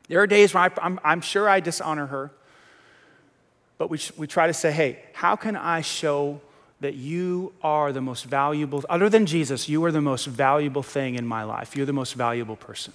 There 0.07 0.19
are 0.21 0.27
days 0.27 0.53
where 0.53 0.63
I, 0.63 0.71
I'm, 0.81 0.99
I'm 1.03 1.21
sure 1.21 1.47
I 1.47 1.59
dishonor 1.59 2.07
her, 2.07 2.31
but 3.77 3.89
we, 3.89 3.99
we 4.17 4.27
try 4.27 4.47
to 4.47 4.53
say, 4.53 4.71
hey, 4.71 5.03
how 5.13 5.35
can 5.35 5.55
I 5.55 5.81
show 5.81 6.41
that 6.81 6.95
you 6.95 7.53
are 7.61 7.91
the 7.91 8.01
most 8.01 8.25
valuable, 8.25 8.83
other 8.89 9.09
than 9.09 9.25
Jesus, 9.25 9.67
you 9.67 9.83
are 9.83 9.91
the 9.91 10.01
most 10.01 10.25
valuable 10.25 10.83
thing 10.83 11.15
in 11.15 11.25
my 11.25 11.43
life. 11.43 11.75
You're 11.75 11.85
the 11.85 11.93
most 11.93 12.13
valuable 12.13 12.55
person. 12.55 12.93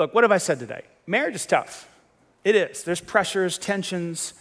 Look, 0.00 0.14
what 0.14 0.24
have 0.24 0.32
I 0.32 0.38
said 0.38 0.58
today? 0.58 0.80
Marriage 1.06 1.34
is 1.34 1.44
tough. 1.44 1.86
It 2.42 2.56
is. 2.56 2.84
There's 2.84 3.02
pressures, 3.02 3.58
tensions. 3.58 4.32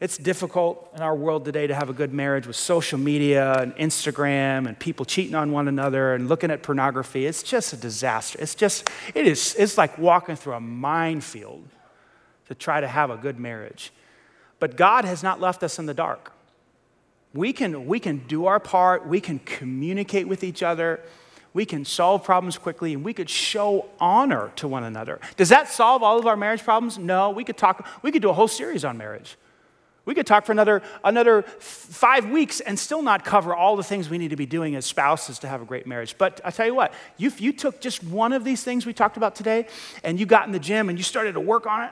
It's 0.00 0.18
difficult 0.18 0.92
in 0.94 1.00
our 1.00 1.16
world 1.16 1.46
today 1.46 1.66
to 1.66 1.74
have 1.74 1.88
a 1.88 1.94
good 1.94 2.12
marriage 2.12 2.46
with 2.46 2.56
social 2.56 2.98
media 2.98 3.54
and 3.54 3.74
Instagram 3.76 4.68
and 4.68 4.78
people 4.78 5.06
cheating 5.06 5.34
on 5.34 5.50
one 5.50 5.66
another 5.66 6.12
and 6.12 6.28
looking 6.28 6.50
at 6.50 6.62
pornography. 6.62 7.24
It's 7.24 7.42
just 7.42 7.72
a 7.72 7.78
disaster. 7.78 8.38
It's 8.38 8.54
just, 8.54 8.90
it 9.14 9.26
is, 9.26 9.56
it's 9.58 9.78
like 9.78 9.96
walking 9.96 10.36
through 10.36 10.52
a 10.52 10.60
minefield 10.60 11.64
to 12.48 12.54
try 12.54 12.82
to 12.82 12.86
have 12.86 13.08
a 13.08 13.16
good 13.16 13.40
marriage. 13.40 13.92
But 14.58 14.76
God 14.76 15.06
has 15.06 15.22
not 15.22 15.40
left 15.40 15.62
us 15.62 15.78
in 15.78 15.86
the 15.86 15.94
dark. 15.94 16.32
We 17.32 17.54
can, 17.54 17.86
we 17.86 17.98
can 17.98 18.26
do 18.26 18.44
our 18.44 18.60
part, 18.60 19.08
we 19.08 19.22
can 19.22 19.38
communicate 19.38 20.28
with 20.28 20.44
each 20.44 20.62
other 20.62 21.00
we 21.58 21.66
can 21.66 21.84
solve 21.84 22.22
problems 22.22 22.56
quickly 22.56 22.94
and 22.94 23.02
we 23.02 23.12
could 23.12 23.28
show 23.28 23.84
honor 23.98 24.52
to 24.54 24.68
one 24.68 24.84
another. 24.84 25.18
Does 25.36 25.48
that 25.48 25.66
solve 25.66 26.04
all 26.04 26.16
of 26.16 26.24
our 26.24 26.36
marriage 26.36 26.62
problems? 26.62 26.98
No. 26.98 27.30
We 27.30 27.42
could 27.42 27.56
talk, 27.56 27.84
we 28.00 28.12
could 28.12 28.22
do 28.22 28.30
a 28.30 28.32
whole 28.32 28.46
series 28.46 28.84
on 28.84 28.96
marriage. 28.96 29.36
We 30.04 30.14
could 30.14 30.24
talk 30.24 30.46
for 30.46 30.52
another, 30.52 30.82
another 31.02 31.42
five 31.42 32.30
weeks 32.30 32.60
and 32.60 32.78
still 32.78 33.02
not 33.02 33.24
cover 33.24 33.56
all 33.56 33.74
the 33.74 33.82
things 33.82 34.08
we 34.08 34.18
need 34.18 34.30
to 34.30 34.36
be 34.36 34.46
doing 34.46 34.76
as 34.76 34.86
spouses 34.86 35.40
to 35.40 35.48
have 35.48 35.60
a 35.60 35.64
great 35.64 35.84
marriage. 35.84 36.14
But 36.16 36.40
I 36.44 36.52
tell 36.52 36.64
you 36.64 36.76
what, 36.76 36.94
you, 37.16 37.32
you 37.38 37.52
took 37.52 37.80
just 37.80 38.04
one 38.04 38.32
of 38.32 38.44
these 38.44 38.62
things 38.62 38.86
we 38.86 38.92
talked 38.92 39.16
about 39.16 39.34
today 39.34 39.66
and 40.04 40.20
you 40.20 40.26
got 40.26 40.46
in 40.46 40.52
the 40.52 40.60
gym 40.60 40.88
and 40.88 40.96
you 40.96 41.02
started 41.02 41.32
to 41.32 41.40
work 41.40 41.66
on 41.66 41.82
it, 41.82 41.90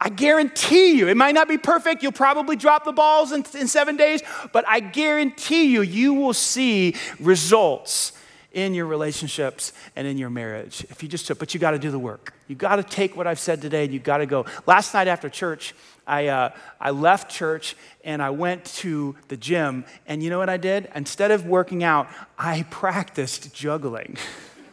I 0.00 0.10
guarantee 0.10 0.92
you, 0.92 1.08
it 1.08 1.16
might 1.16 1.34
not 1.34 1.48
be 1.48 1.58
perfect. 1.58 2.04
You'll 2.04 2.12
probably 2.12 2.54
drop 2.54 2.84
the 2.84 2.92
balls 2.92 3.32
in, 3.32 3.44
in 3.58 3.66
seven 3.66 3.96
days, 3.96 4.22
but 4.52 4.64
I 4.68 4.78
guarantee 4.78 5.72
you, 5.72 5.82
you 5.82 6.14
will 6.14 6.34
see 6.34 6.94
results 7.18 8.12
in 8.52 8.74
your 8.74 8.86
relationships 8.86 9.72
and 9.94 10.06
in 10.06 10.16
your 10.16 10.30
marriage. 10.30 10.84
If 10.90 11.02
you 11.02 11.08
just 11.08 11.26
took, 11.26 11.38
but 11.38 11.52
you 11.52 11.60
got 11.60 11.72
to 11.72 11.78
do 11.78 11.90
the 11.90 11.98
work. 11.98 12.32
You 12.46 12.56
got 12.56 12.76
to 12.76 12.82
take 12.82 13.16
what 13.16 13.26
I've 13.26 13.38
said 13.38 13.60
today 13.60 13.84
and 13.84 13.92
you 13.92 13.98
got 13.98 14.18
to 14.18 14.26
go. 14.26 14.46
Last 14.66 14.94
night 14.94 15.06
after 15.06 15.28
church, 15.28 15.74
I, 16.06 16.28
uh, 16.28 16.50
I 16.80 16.90
left 16.90 17.30
church 17.30 17.76
and 18.04 18.22
I 18.22 18.30
went 18.30 18.64
to 18.76 19.14
the 19.28 19.36
gym. 19.36 19.84
And 20.06 20.22
you 20.22 20.30
know 20.30 20.38
what 20.38 20.48
I 20.48 20.56
did? 20.56 20.88
Instead 20.94 21.30
of 21.30 21.46
working 21.46 21.84
out, 21.84 22.08
I 22.38 22.64
practiced 22.70 23.54
juggling. 23.54 24.16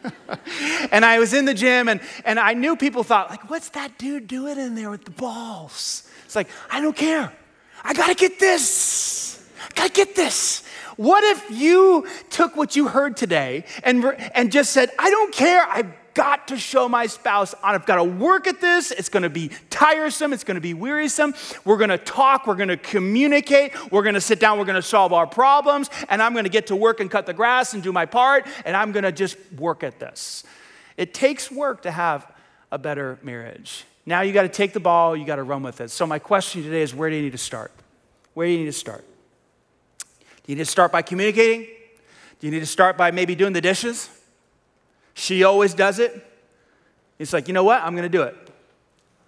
and 0.90 1.04
I 1.04 1.18
was 1.18 1.34
in 1.34 1.44
the 1.44 1.54
gym 1.54 1.88
and, 1.88 2.00
and 2.24 2.40
I 2.40 2.54
knew 2.54 2.76
people 2.76 3.02
thought, 3.02 3.28
like, 3.28 3.50
what's 3.50 3.68
that 3.70 3.98
dude 3.98 4.26
doing 4.26 4.58
in 4.58 4.74
there 4.74 4.88
with 4.88 5.04
the 5.04 5.10
balls? 5.10 6.08
It's 6.24 6.36
like, 6.36 6.48
I 6.70 6.80
don't 6.80 6.96
care. 6.96 7.32
I 7.84 7.92
got 7.92 8.08
to 8.08 8.14
get 8.14 8.40
this. 8.40 9.46
I 9.62 9.74
got 9.74 9.86
to 9.88 9.92
get 9.92 10.16
this. 10.16 10.65
What 10.96 11.24
if 11.24 11.50
you 11.50 12.06
took 12.30 12.56
what 12.56 12.74
you 12.76 12.88
heard 12.88 13.16
today 13.16 13.64
and, 13.82 14.04
and 14.34 14.50
just 14.50 14.72
said, 14.72 14.90
I 14.98 15.10
don't 15.10 15.32
care, 15.32 15.66
I've 15.66 15.92
got 16.16 16.48
to 16.48 16.56
show 16.56 16.88
my 16.88 17.06
spouse 17.06 17.54
I've 17.62 17.84
got 17.84 17.96
to 17.96 18.04
work 18.04 18.46
at 18.46 18.60
this. 18.62 18.90
It's 18.90 19.10
going 19.10 19.22
to 19.22 19.30
be 19.30 19.50
tiresome. 19.68 20.32
It's 20.32 20.44
going 20.44 20.54
to 20.54 20.62
be 20.62 20.72
wearisome. 20.72 21.34
We're 21.66 21.76
going 21.76 21.90
to 21.90 21.98
talk. 21.98 22.46
We're 22.46 22.54
going 22.54 22.70
to 22.70 22.78
communicate. 22.78 23.92
We're 23.92 24.02
going 24.02 24.14
to 24.14 24.20
sit 24.20 24.40
down. 24.40 24.58
We're 24.58 24.64
going 24.64 24.76
to 24.76 24.82
solve 24.82 25.12
our 25.12 25.26
problems. 25.26 25.90
And 26.08 26.22
I'm 26.22 26.32
going 26.32 26.44
to 26.44 26.50
get 26.50 26.68
to 26.68 26.76
work 26.76 27.00
and 27.00 27.10
cut 27.10 27.26
the 27.26 27.34
grass 27.34 27.74
and 27.74 27.82
do 27.82 27.92
my 27.92 28.06
part. 28.06 28.46
And 28.64 28.74
I'm 28.74 28.92
going 28.92 29.04
to 29.04 29.12
just 29.12 29.36
work 29.58 29.84
at 29.84 30.00
this. 30.00 30.42
It 30.96 31.12
takes 31.12 31.50
work 31.50 31.82
to 31.82 31.90
have 31.90 32.32
a 32.72 32.78
better 32.78 33.18
marriage. 33.22 33.84
Now 34.06 34.22
you 34.22 34.32
got 34.32 34.42
to 34.42 34.48
take 34.48 34.72
the 34.72 34.80
ball. 34.80 35.14
You 35.14 35.26
got 35.26 35.36
to 35.36 35.42
run 35.42 35.62
with 35.62 35.82
it. 35.82 35.90
So 35.90 36.06
my 36.06 36.18
question 36.18 36.62
today 36.62 36.80
is 36.80 36.94
where 36.94 37.10
do 37.10 37.16
you 37.16 37.22
need 37.22 37.32
to 37.32 37.38
start? 37.38 37.72
Where 38.32 38.46
do 38.46 38.52
you 38.52 38.60
need 38.60 38.66
to 38.66 38.72
start? 38.72 39.04
Do 40.46 40.52
you 40.52 40.56
need 40.56 40.64
to 40.64 40.70
start 40.70 40.92
by 40.92 41.02
communicating? 41.02 41.66
Do 42.38 42.46
you 42.46 42.52
need 42.52 42.60
to 42.60 42.66
start 42.66 42.96
by 42.96 43.10
maybe 43.10 43.34
doing 43.34 43.52
the 43.52 43.60
dishes? 43.60 44.08
She 45.14 45.42
always 45.42 45.74
does 45.74 45.98
it. 45.98 46.24
It's 47.18 47.32
like, 47.32 47.48
you 47.48 47.54
know 47.54 47.64
what? 47.64 47.82
I'm 47.82 47.94
going 47.94 48.04
to 48.04 48.08
do 48.08 48.22
it. 48.22 48.36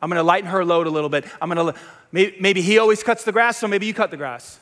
I'm 0.00 0.09
going 0.09 0.18
to 0.18 0.22
lighten 0.22 0.48
her 0.50 0.64
load 0.64 0.87
a 0.87 0.90
little 0.90 1.09
bit. 1.09 1.24
I'm 1.42 1.50
going 1.50 1.72
to, 1.72 1.81
maybe, 2.12 2.37
maybe 2.38 2.62
he 2.62 2.78
always 2.78 3.02
cuts 3.02 3.24
the 3.24 3.33
grass, 3.33 3.59
so 3.59 3.66
maybe 3.66 3.87
you 3.87 3.94
cut 3.94 4.12
the 4.12 4.16
grass. 4.16 4.61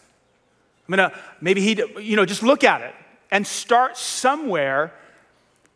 I'm 0.88 0.96
going 0.96 1.10
to, 1.10 1.18
maybe 1.40 1.60
he, 1.60 1.82
you 2.00 2.16
know, 2.16 2.24
just 2.24 2.42
look 2.42 2.64
at 2.64 2.80
it 2.80 2.94
and 3.30 3.46
start 3.46 3.98
somewhere 3.98 4.94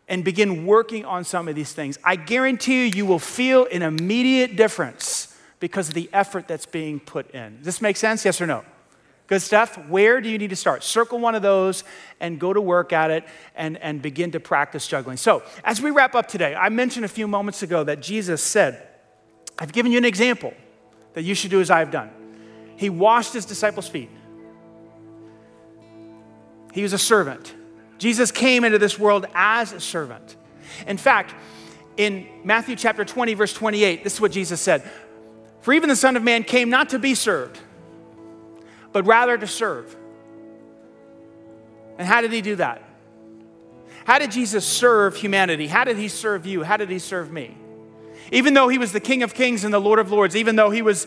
and 0.09 0.25
begin 0.25 0.65
working 0.65 1.05
on 1.05 1.25
some 1.25 1.47
of 1.47 1.55
these 1.55 1.73
things. 1.73 1.99
I 2.03 2.17
guarantee 2.17 2.87
you, 2.87 2.93
you 2.95 3.07
will 3.07 3.19
feel 3.19 3.67
an 3.71 3.83
immediate 3.83 4.57
difference 4.57 5.37
because 5.59 5.89
of 5.89 5.95
the 5.95 6.09
effort 6.13 6.49
that's 6.49 6.67
being 6.67 7.01
put 7.01 7.31
in. 7.33 7.57
Does 7.59 7.67
this 7.67 7.83
make 7.83 7.97
sense? 7.97 8.25
Yes 8.25 8.41
or 8.41 8.47
no? 8.47 8.65
Good 9.31 9.43
stuff. 9.43 9.79
Where 9.89 10.21
do 10.21 10.29
you 10.29 10.39
need 10.39 10.51
to 10.51 10.57
start? 10.57 10.83
Circle 10.83 11.21
one 11.21 11.37
of 11.37 11.43
those 11.43 11.85
and 12.19 12.41
go 12.41 12.53
to 12.53 12.61
work 12.61 12.93
at 12.93 13.13
it 13.13 13.25
and, 13.55 13.79
and 13.79 14.03
begin 14.03 14.33
to 14.33 14.41
practice 14.41 14.89
juggling. 14.89 15.19
So, 15.19 15.45
as 15.63 15.81
we 15.81 15.93
wrap 15.93 16.17
up 16.17 16.27
today, 16.27 16.53
I 16.57 16.69
mentioned 16.69 17.05
a 17.05 17.09
few 17.09 17.29
moments 17.29 17.63
ago 17.63 17.85
that 17.85 18.03
Jesus 18.03 18.43
said, 18.43 18.89
I've 19.57 19.73
given 19.73 19.93
you 19.93 19.99
an 19.99 20.05
example 20.05 20.53
that 21.15 21.23
you 21.23 21.37
should 21.37 21.53
do 21.53 21.61
as 21.61 21.71
I 21.71 21.79
have 21.79 21.93
done. 21.93 22.11
He 22.75 22.91
washed 22.91 23.33
his 23.33 23.45
disciples' 23.45 23.87
feet, 23.87 24.11
he 26.75 26.83
was 26.83 26.93
a 26.93 26.99
servant. 26.99 27.55
Jesus 27.99 28.33
came 28.33 28.65
into 28.65 28.79
this 28.79 28.99
world 28.99 29.27
as 29.33 29.73
a 29.73 29.79
servant. 29.79 30.35
In 30.89 30.97
fact, 30.97 31.35
in 31.97 32.27
Matthew 32.43 32.75
chapter 32.75 33.05
20, 33.05 33.35
verse 33.35 33.53
28, 33.53 34.03
this 34.03 34.15
is 34.15 34.21
what 34.21 34.33
Jesus 34.33 34.61
said 34.61 34.83
For 35.61 35.73
even 35.73 35.89
the 35.89 35.95
Son 35.95 36.17
of 36.17 36.25
Man 36.25 36.43
came 36.43 36.69
not 36.69 36.89
to 36.89 36.99
be 36.99 37.15
served 37.15 37.61
but 38.93 39.07
rather 39.07 39.37
to 39.39 39.47
serve. 39.47 39.97
And 41.99 42.07
how 42.07 42.21
did 42.21 42.33
he 42.33 42.41
do 42.41 42.57
that? 42.57 42.83
How 44.05 44.19
did 44.19 44.31
Jesus 44.31 44.65
serve 44.65 45.17
humanity? 45.17 45.67
How 45.67 45.85
did 45.85 45.97
he 45.97 46.09
serve 46.09 46.47
you? 46.47 46.63
How 46.63 46.77
did 46.77 46.91
he 46.91 46.99
serve 46.99 47.31
me? 47.31 47.57
Even 48.33 48.55
though 48.55 48.69
he 48.69 48.79
was 48.79 48.93
the 48.93 49.01
King 49.01 49.23
of 49.23 49.35
Kings 49.35 49.65
and 49.65 49.73
the 49.73 49.81
Lord 49.81 49.99
of 49.99 50.11
Lords, 50.11 50.37
even 50.37 50.57
though 50.57 50.71
he 50.71 50.83
was 50.83 51.07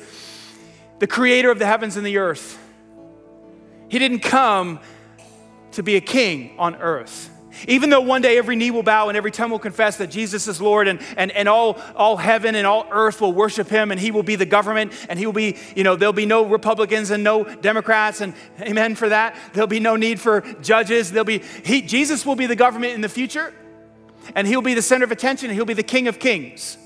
the 1.00 1.08
creator 1.08 1.50
of 1.50 1.60
the 1.60 1.66
heavens 1.66 1.98
and 1.98 2.06
the 2.06 2.18
earth, 2.18 2.60
he 3.90 4.00
didn't 4.00 4.20
come 4.20 4.80
to 5.72 5.84
be 5.84 5.96
a 5.96 6.02
king 6.02 6.56
on 6.58 6.76
earth. 6.76 7.30
Even 7.68 7.90
though 7.90 8.02
one 8.02 8.22
day 8.22 8.38
every 8.38 8.56
knee 8.56 8.72
will 8.72 8.84
bow 8.84 9.10
and 9.10 9.18
every 9.18 9.32
tongue 9.32 9.52
will 9.52 9.60
confess 9.60 9.98
that 9.98 10.08
Jesus 10.08 10.48
is 10.48 10.62
Lord 10.62 10.88
and, 10.88 11.00
and, 11.18 11.32
and 11.32 11.48
all, 11.48 11.80
all 11.96 12.18
heaven 12.18 12.56
and 12.56 12.66
all 12.66 12.86
earth 12.92 13.22
will 13.22 13.34
worship 13.34 13.70
him 13.70 13.92
and 13.92 14.00
he 14.00 14.12
will 14.12 14.24
be 14.24 14.36
the 14.36 14.46
government 14.46 14.92
and 15.10 15.20
he 15.20 15.26
will 15.26 15.34
be, 15.34 15.58
you 15.76 15.84
know, 15.84 15.96
there'll 15.96 16.14
be 16.14 16.26
no 16.26 16.46
Republicans 16.46 17.12
and 17.12 17.24
no 17.24 17.44
Democrats 17.44 18.22
and 18.22 18.34
amen 18.62 18.96
for 18.96 19.10
that. 19.10 19.36
There'll 19.54 19.68
be 19.68 19.80
no 19.80 19.96
need 19.96 20.20
for 20.20 20.42
judges. 20.62 21.12
There'll 21.12 21.26
be, 21.26 21.42
he, 21.64 21.82
Jesus 21.82 22.26
will 22.26 22.36
be 22.36 22.48
the 22.48 22.56
government 22.56 22.94
in 22.94 23.02
the 23.02 23.10
future 23.10 23.54
and 24.36 24.48
he'll 24.48 24.62
be 24.62 24.74
the 24.74 24.82
center 24.82 25.06
of 25.06 25.12
attention 25.12 25.50
and 25.50 25.56
he'll 25.56 25.66
be 25.66 25.74
the 25.74 25.84
king 25.84 26.08
of 26.08 26.20
kings. 26.20 26.78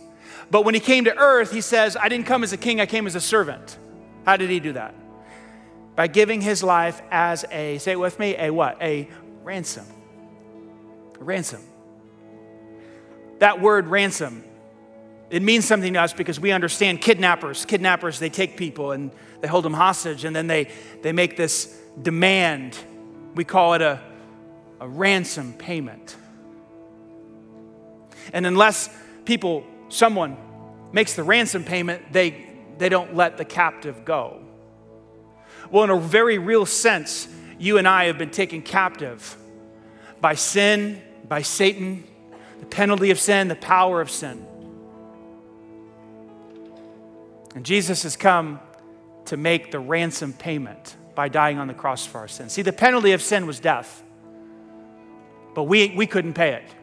But 0.49 0.63
when 0.63 0.73
he 0.73 0.79
came 0.79 1.05
to 1.05 1.17
earth, 1.17 1.51
he 1.51 1.61
says, 1.61 1.97
I 1.97 2.09
didn't 2.09 2.25
come 2.25 2.43
as 2.43 2.53
a 2.53 2.57
king, 2.57 2.79
I 2.79 2.85
came 2.85 3.05
as 3.05 3.15
a 3.15 3.21
servant. 3.21 3.77
How 4.25 4.37
did 4.37 4.49
he 4.49 4.59
do 4.59 4.73
that? 4.73 4.95
By 5.95 6.07
giving 6.07 6.41
his 6.41 6.63
life 6.63 7.01
as 7.11 7.43
a, 7.51 7.79
say 7.79 7.93
it 7.93 7.99
with 7.99 8.19
me, 8.19 8.35
a 8.37 8.51
what? 8.51 8.81
A 8.81 9.09
ransom. 9.43 9.85
Ransom. 11.19 11.61
That 13.39 13.61
word 13.61 13.87
ransom, 13.87 14.43
it 15.29 15.41
means 15.41 15.65
something 15.65 15.93
to 15.93 16.01
us 16.01 16.13
because 16.13 16.39
we 16.39 16.51
understand 16.51 17.01
kidnappers. 17.01 17.65
Kidnappers, 17.65 18.19
they 18.19 18.29
take 18.29 18.57
people 18.57 18.91
and 18.91 19.11
they 19.41 19.47
hold 19.47 19.65
them 19.65 19.73
hostage 19.73 20.23
and 20.23 20.35
then 20.35 20.47
they, 20.47 20.69
they 21.01 21.11
make 21.11 21.37
this 21.37 21.77
demand. 22.01 22.77
We 23.35 23.43
call 23.43 23.73
it 23.75 23.81
a, 23.81 24.01
a 24.79 24.87
ransom 24.87 25.53
payment. 25.53 26.15
And 28.33 28.45
unless 28.45 28.89
people, 29.25 29.65
someone 29.89 30.37
makes 30.91 31.13
the 31.13 31.23
ransom 31.23 31.63
payment, 31.63 32.11
they, 32.11 32.47
they 32.77 32.89
don't 32.89 33.15
let 33.15 33.37
the 33.37 33.45
captive 33.45 34.05
go. 34.05 34.41
Well, 35.69 35.83
in 35.83 35.89
a 35.89 35.99
very 35.99 36.37
real 36.37 36.65
sense, 36.65 37.27
you 37.59 37.77
and 37.77 37.87
I 37.87 38.05
have 38.05 38.17
been 38.17 38.31
taken 38.31 38.61
captive 38.61 39.35
by 40.21 40.35
sin, 40.35 41.01
by 41.27 41.41
Satan, 41.41 42.03
the 42.59 42.65
penalty 42.65 43.11
of 43.11 43.19
sin, 43.19 43.47
the 43.47 43.55
power 43.55 44.01
of 44.01 44.09
sin. 44.09 44.45
And 47.55 47.65
Jesus 47.65 48.03
has 48.03 48.15
come 48.15 48.59
to 49.25 49.37
make 49.37 49.71
the 49.71 49.79
ransom 49.79 50.33
payment 50.33 50.95
by 51.15 51.29
dying 51.29 51.57
on 51.57 51.67
the 51.67 51.73
cross 51.73 52.05
for 52.05 52.19
our 52.19 52.27
sins. 52.27 52.53
See, 52.53 52.61
the 52.61 52.73
penalty 52.73 53.11
of 53.13 53.21
sin 53.21 53.47
was 53.47 53.59
death, 53.59 54.03
but 55.55 55.63
we, 55.63 55.93
we 55.95 56.05
couldn't 56.05 56.33
pay 56.33 56.53
it 56.53 56.75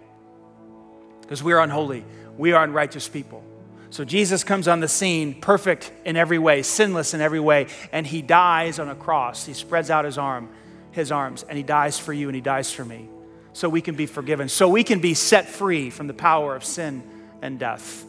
because 1.22 1.42
we 1.42 1.52
are 1.52 1.60
unholy, 1.60 2.04
we 2.36 2.52
are 2.52 2.64
unrighteous 2.64 3.08
people. 3.08 3.42
So 3.90 4.04
Jesus 4.04 4.42
comes 4.42 4.66
on 4.66 4.80
the 4.80 4.88
scene, 4.88 5.40
perfect 5.40 5.92
in 6.04 6.16
every 6.16 6.40
way, 6.40 6.62
sinless 6.62 7.14
in 7.14 7.20
every 7.20 7.38
way, 7.38 7.68
and 7.92 8.04
he 8.04 8.22
dies 8.22 8.80
on 8.80 8.88
a 8.88 8.96
cross. 8.96 9.46
He 9.46 9.54
spreads 9.54 9.88
out 9.88 10.04
his 10.04 10.18
arm, 10.18 10.48
his 10.90 11.12
arms, 11.12 11.44
and 11.44 11.56
he 11.56 11.62
dies 11.62 11.96
for 11.96 12.12
you 12.12 12.28
and 12.28 12.34
he 12.34 12.40
dies 12.40 12.72
for 12.72 12.84
me. 12.84 13.08
So 13.54 13.68
we 13.68 13.80
can 13.80 13.94
be 13.94 14.06
forgiven, 14.06 14.48
so 14.48 14.68
we 14.68 14.84
can 14.84 15.00
be 15.00 15.14
set 15.14 15.48
free 15.48 15.88
from 15.88 16.08
the 16.08 16.14
power 16.14 16.54
of 16.54 16.64
sin 16.64 17.02
and 17.40 17.58
death. 17.58 18.04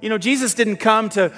You 0.00 0.08
know, 0.08 0.16
Jesus 0.16 0.54
didn't 0.54 0.76
come 0.76 1.08
to 1.10 1.32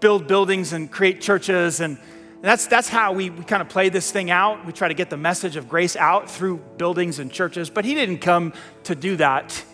build 0.00 0.26
buildings 0.26 0.72
and 0.72 0.90
create 0.90 1.20
churches 1.20 1.80
and 1.80 1.96
that's, 2.42 2.66
that's 2.66 2.88
how 2.88 3.12
we, 3.12 3.30
we 3.30 3.44
kind 3.44 3.62
of 3.62 3.68
play 3.68 3.88
this 3.88 4.10
thing 4.10 4.28
out. 4.28 4.66
We 4.66 4.72
try 4.72 4.88
to 4.88 4.94
get 4.94 5.10
the 5.10 5.16
message 5.16 5.54
of 5.54 5.68
grace 5.68 5.94
out 5.94 6.28
through 6.28 6.56
buildings 6.76 7.20
and 7.20 7.30
churches, 7.30 7.70
but 7.70 7.84
he 7.84 7.94
didn't 7.94 8.18
come 8.18 8.52
to 8.82 8.96
do 8.96 9.14
that. 9.16 9.64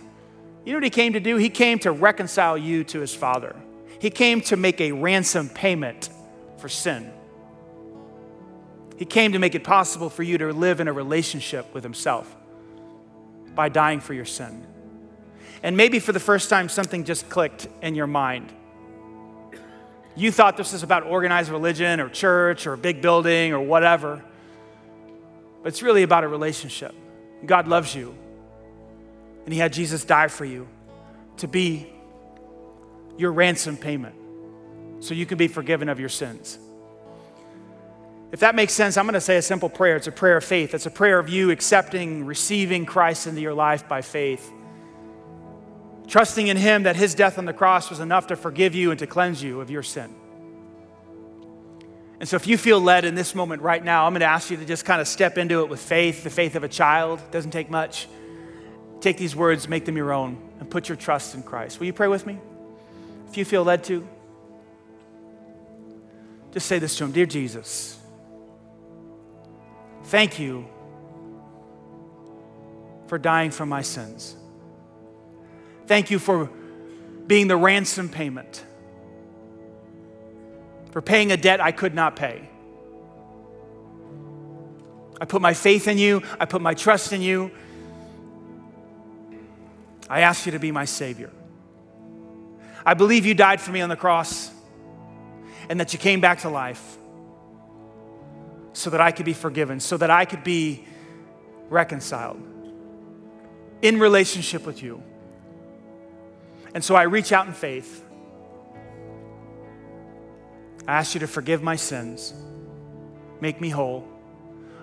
You 0.67 0.73
know 0.73 0.77
what 0.77 0.85
he 0.85 0.91
came 0.91 1.15
to 1.15 1.21
do? 1.21 1.37
He 1.37 1.49
came 1.49 1.79
to 1.79 1.91
reconcile 1.91 2.59
you 2.59 2.85
to 2.85 3.01
his 3.01 3.15
Father. 3.15 3.57
He 4.03 4.11
came 4.11 4.43
to 4.43 4.57
make 4.59 4.83
a 4.83 4.93
ransom 4.93 5.49
payment 5.49 6.11
for 6.59 6.69
sin. 6.69 7.11
He 8.99 9.07
came 9.07 9.33
to 9.33 9.39
make 9.39 9.55
it 9.55 9.65
possible 9.65 10.11
for 10.11 10.23
you 10.23 10.37
to 10.37 10.53
live 10.53 10.81
in 10.81 10.89
a 10.89 10.93
relationship 10.93 11.73
with 11.73 11.85
himself 11.85 12.37
by 13.59 13.69
dying 13.69 13.99
for 13.99 14.15
your 14.15 14.25
sin. 14.25 14.65
And 15.65 15.77
maybe 15.77 15.99
for 15.99 16.13
the 16.13 16.21
first 16.21 16.49
time, 16.49 16.69
something 16.69 17.03
just 17.03 17.29
clicked 17.29 17.67
in 17.83 17.97
your 17.97 18.07
mind. 18.07 18.53
You 20.15 20.31
thought 20.31 20.57
this 20.57 20.73
was 20.73 20.85
about 20.85 21.03
organized 21.03 21.51
religion 21.51 21.99
or 21.99 22.09
church 22.09 22.69
or 22.69 22.75
a 22.75 22.79
big 22.79 23.03
building 23.03 23.53
or 23.53 23.61
whatever. 23.61 24.25
But 25.61 25.71
it's 25.71 25.83
really 25.83 26.05
about 26.05 26.23
a 26.23 26.29
relationship. 26.29 26.95
God 27.45 27.67
loves 27.67 27.97
you. 27.97 28.15
And 29.45 29.53
He 29.53 29.59
had 29.59 29.73
Jesus 29.73 30.05
die 30.05 30.29
for 30.29 30.45
you 30.45 30.69
to 31.39 31.49
be 31.49 31.93
your 33.17 33.33
ransom 33.33 33.77
payment 33.77 34.15
so 35.01 35.15
you 35.15 35.27
can 35.27 35.37
be 35.37 35.49
forgiven 35.49 35.89
of 35.89 35.99
your 35.99 36.11
sins. 36.11 36.61
If 38.31 38.41
that 38.41 38.55
makes 38.55 38.75
sense, 38.75 38.97
I'm 38.97 39.07
going 39.07 39.15
to 39.15 39.21
say 39.21 39.37
a 39.37 39.43
simple 39.43 39.71
prayer. 39.71 39.97
It's 39.97 40.07
a 40.07 40.13
prayer 40.13 40.37
of 40.37 40.45
faith. 40.45 40.75
It's 40.75 40.87
a 40.87 40.91
prayer 40.91 41.19
of 41.19 41.29
you 41.29 41.51
accepting, 41.51 42.27
receiving 42.27 42.85
Christ 42.85 43.27
into 43.27 43.41
your 43.41 43.55
life 43.55 43.89
by 43.89 44.03
faith 44.03 44.53
trusting 46.09 46.49
in 46.49 46.57
Him 46.57 46.85
that 46.85 46.97
His 46.97 47.15
death 47.15 47.39
on 47.39 47.45
the 47.45 47.53
cross 47.53 47.91
was 47.91 48.01
enough 48.01 48.29
to 48.29 48.37
forgive 48.37 48.75
you 48.75 48.91
and 48.91 48.99
to 48.99 49.07
cleanse 49.07 49.43
you 49.43 49.61
of 49.61 49.71
your 49.71 49.83
sin. 49.83 50.13
And 52.19 52.29
so, 52.29 52.35
if 52.35 52.49
you 52.49 52.59
feel 52.59 52.81
led 52.81 53.05
in 53.05 53.15
this 53.15 53.35
moment 53.35 53.63
right 53.63 53.85
now, 53.85 54.07
I'm 54.07 54.13
going 54.13 54.21
to 54.21 54.27
ask 54.27 54.51
you 54.51 54.57
to 54.57 54.65
just 54.65 54.85
kind 54.85 55.01
of 55.01 55.07
step 55.07 55.39
into 55.39 55.61
it 55.61 55.69
with 55.69 55.81
faith, 55.81 56.25
the 56.25 56.31
faith 56.31 56.57
of 56.57 56.65
a 56.65 56.69
child. 56.69 57.21
It 57.21 57.31
doesn't 57.31 57.53
take 57.53 57.71
much. 57.71 58.09
Take 59.01 59.19
these 59.19 59.37
words, 59.37 59.69
make 59.69 59.85
them 59.85 59.97
your 59.97 60.13
own, 60.13 60.37
and 60.59 60.69
put 60.69 60.89
your 60.89 60.97
trust 60.97 61.37
in 61.37 61.45
Christ. 61.45 61.79
Will 61.79 61.87
you 61.87 61.93
pray 61.93 62.09
with 62.09 62.27
me? 62.27 62.39
If 63.29 63.37
you 63.37 63.45
feel 63.45 63.63
led 63.63 63.85
to, 63.85 64.09
just 66.51 66.67
say 66.67 66.81
this 66.81 66.97
to 66.99 67.05
Him 67.05 67.13
Dear 67.13 67.27
Jesus, 67.27 67.98
thank 70.09 70.39
you 70.39 70.67
for 73.07 73.19
dying 73.19 73.51
for 73.51 73.65
my 73.65 73.83
sins. 73.83 74.37
Thank 75.87 76.11
you 76.11 76.19
for 76.19 76.51
being 77.27 77.49
the 77.49 77.57
ransom 77.57 78.09
payment, 78.09 78.65
for 80.91 81.01
paying 81.01 81.33
a 81.33 81.37
debt 81.37 81.61
I 81.61 81.73
could 81.73 81.95
not 81.95 82.17
pay. 82.17 82.49
I 85.21 85.25
put 85.25 85.43
my 85.43 85.55
faith 85.55 85.89
in 85.89 85.99
you, 85.99 86.23
I 86.39 86.45
put 86.45 86.63
my 86.63 86.75
trust 86.75 87.13
in 87.13 87.23
you. 87.23 87.51
I 90.11 90.21
ask 90.21 90.47
you 90.47 90.53
to 90.53 90.59
be 90.59 90.73
my 90.73 90.87
Savior. 90.87 91.31
I 92.85 92.95
believe 92.95 93.27
you 93.27 93.35
died 93.35 93.61
for 93.61 93.73
me 93.73 93.83
on 93.83 93.91
the 93.91 93.97
cross 93.97 94.51
and 95.69 95.79
that 95.81 95.93
you 95.93 95.99
came 95.99 96.21
back 96.21 96.41
to 96.41 96.49
life 96.49 96.98
so 98.79 98.91
that 98.91 99.01
I 99.01 99.11
could 99.11 99.27
be 99.27 99.33
forgiven, 99.33 99.81
so 99.81 99.97
that 99.97 100.09
I 100.09 100.25
could 100.25 100.45
be 100.45 100.85
reconciled 101.69 102.41
in 103.83 103.99
relationship 103.99 104.65
with 104.65 104.85
you. 104.85 105.03
And 106.75 106.85
so 106.85 106.95
I 106.95 107.03
reach 107.03 107.33
out 107.33 107.49
in 107.49 107.53
faith. 107.53 108.05
I 110.87 110.93
ask 110.93 111.15
you 111.15 111.21
to 111.21 111.27
forgive 111.27 111.61
my 111.61 111.75
sins, 111.75 112.33
make 113.41 113.61
me 113.61 113.69
whole, 113.69 114.09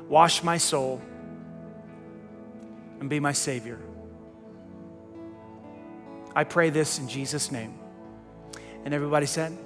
wash 0.09 0.43
my 0.43 0.57
soul, 0.57 1.01
and 2.99 3.09
be 3.09 3.21
my 3.21 3.31
Savior. 3.31 3.79
I 6.35 6.43
pray 6.43 6.69
this 6.69 6.99
in 6.99 7.07
Jesus' 7.07 7.49
name. 7.49 7.79
And 8.83 8.93
everybody 8.93 9.25
said, 9.25 9.57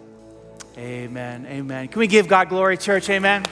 Amen. 0.78 1.48
Amen. 1.48 1.88
Can 1.88 2.00
we 2.00 2.06
give 2.06 2.28
God 2.28 2.48
glory, 2.48 2.78
church? 2.78 3.10
Amen. 3.10 3.44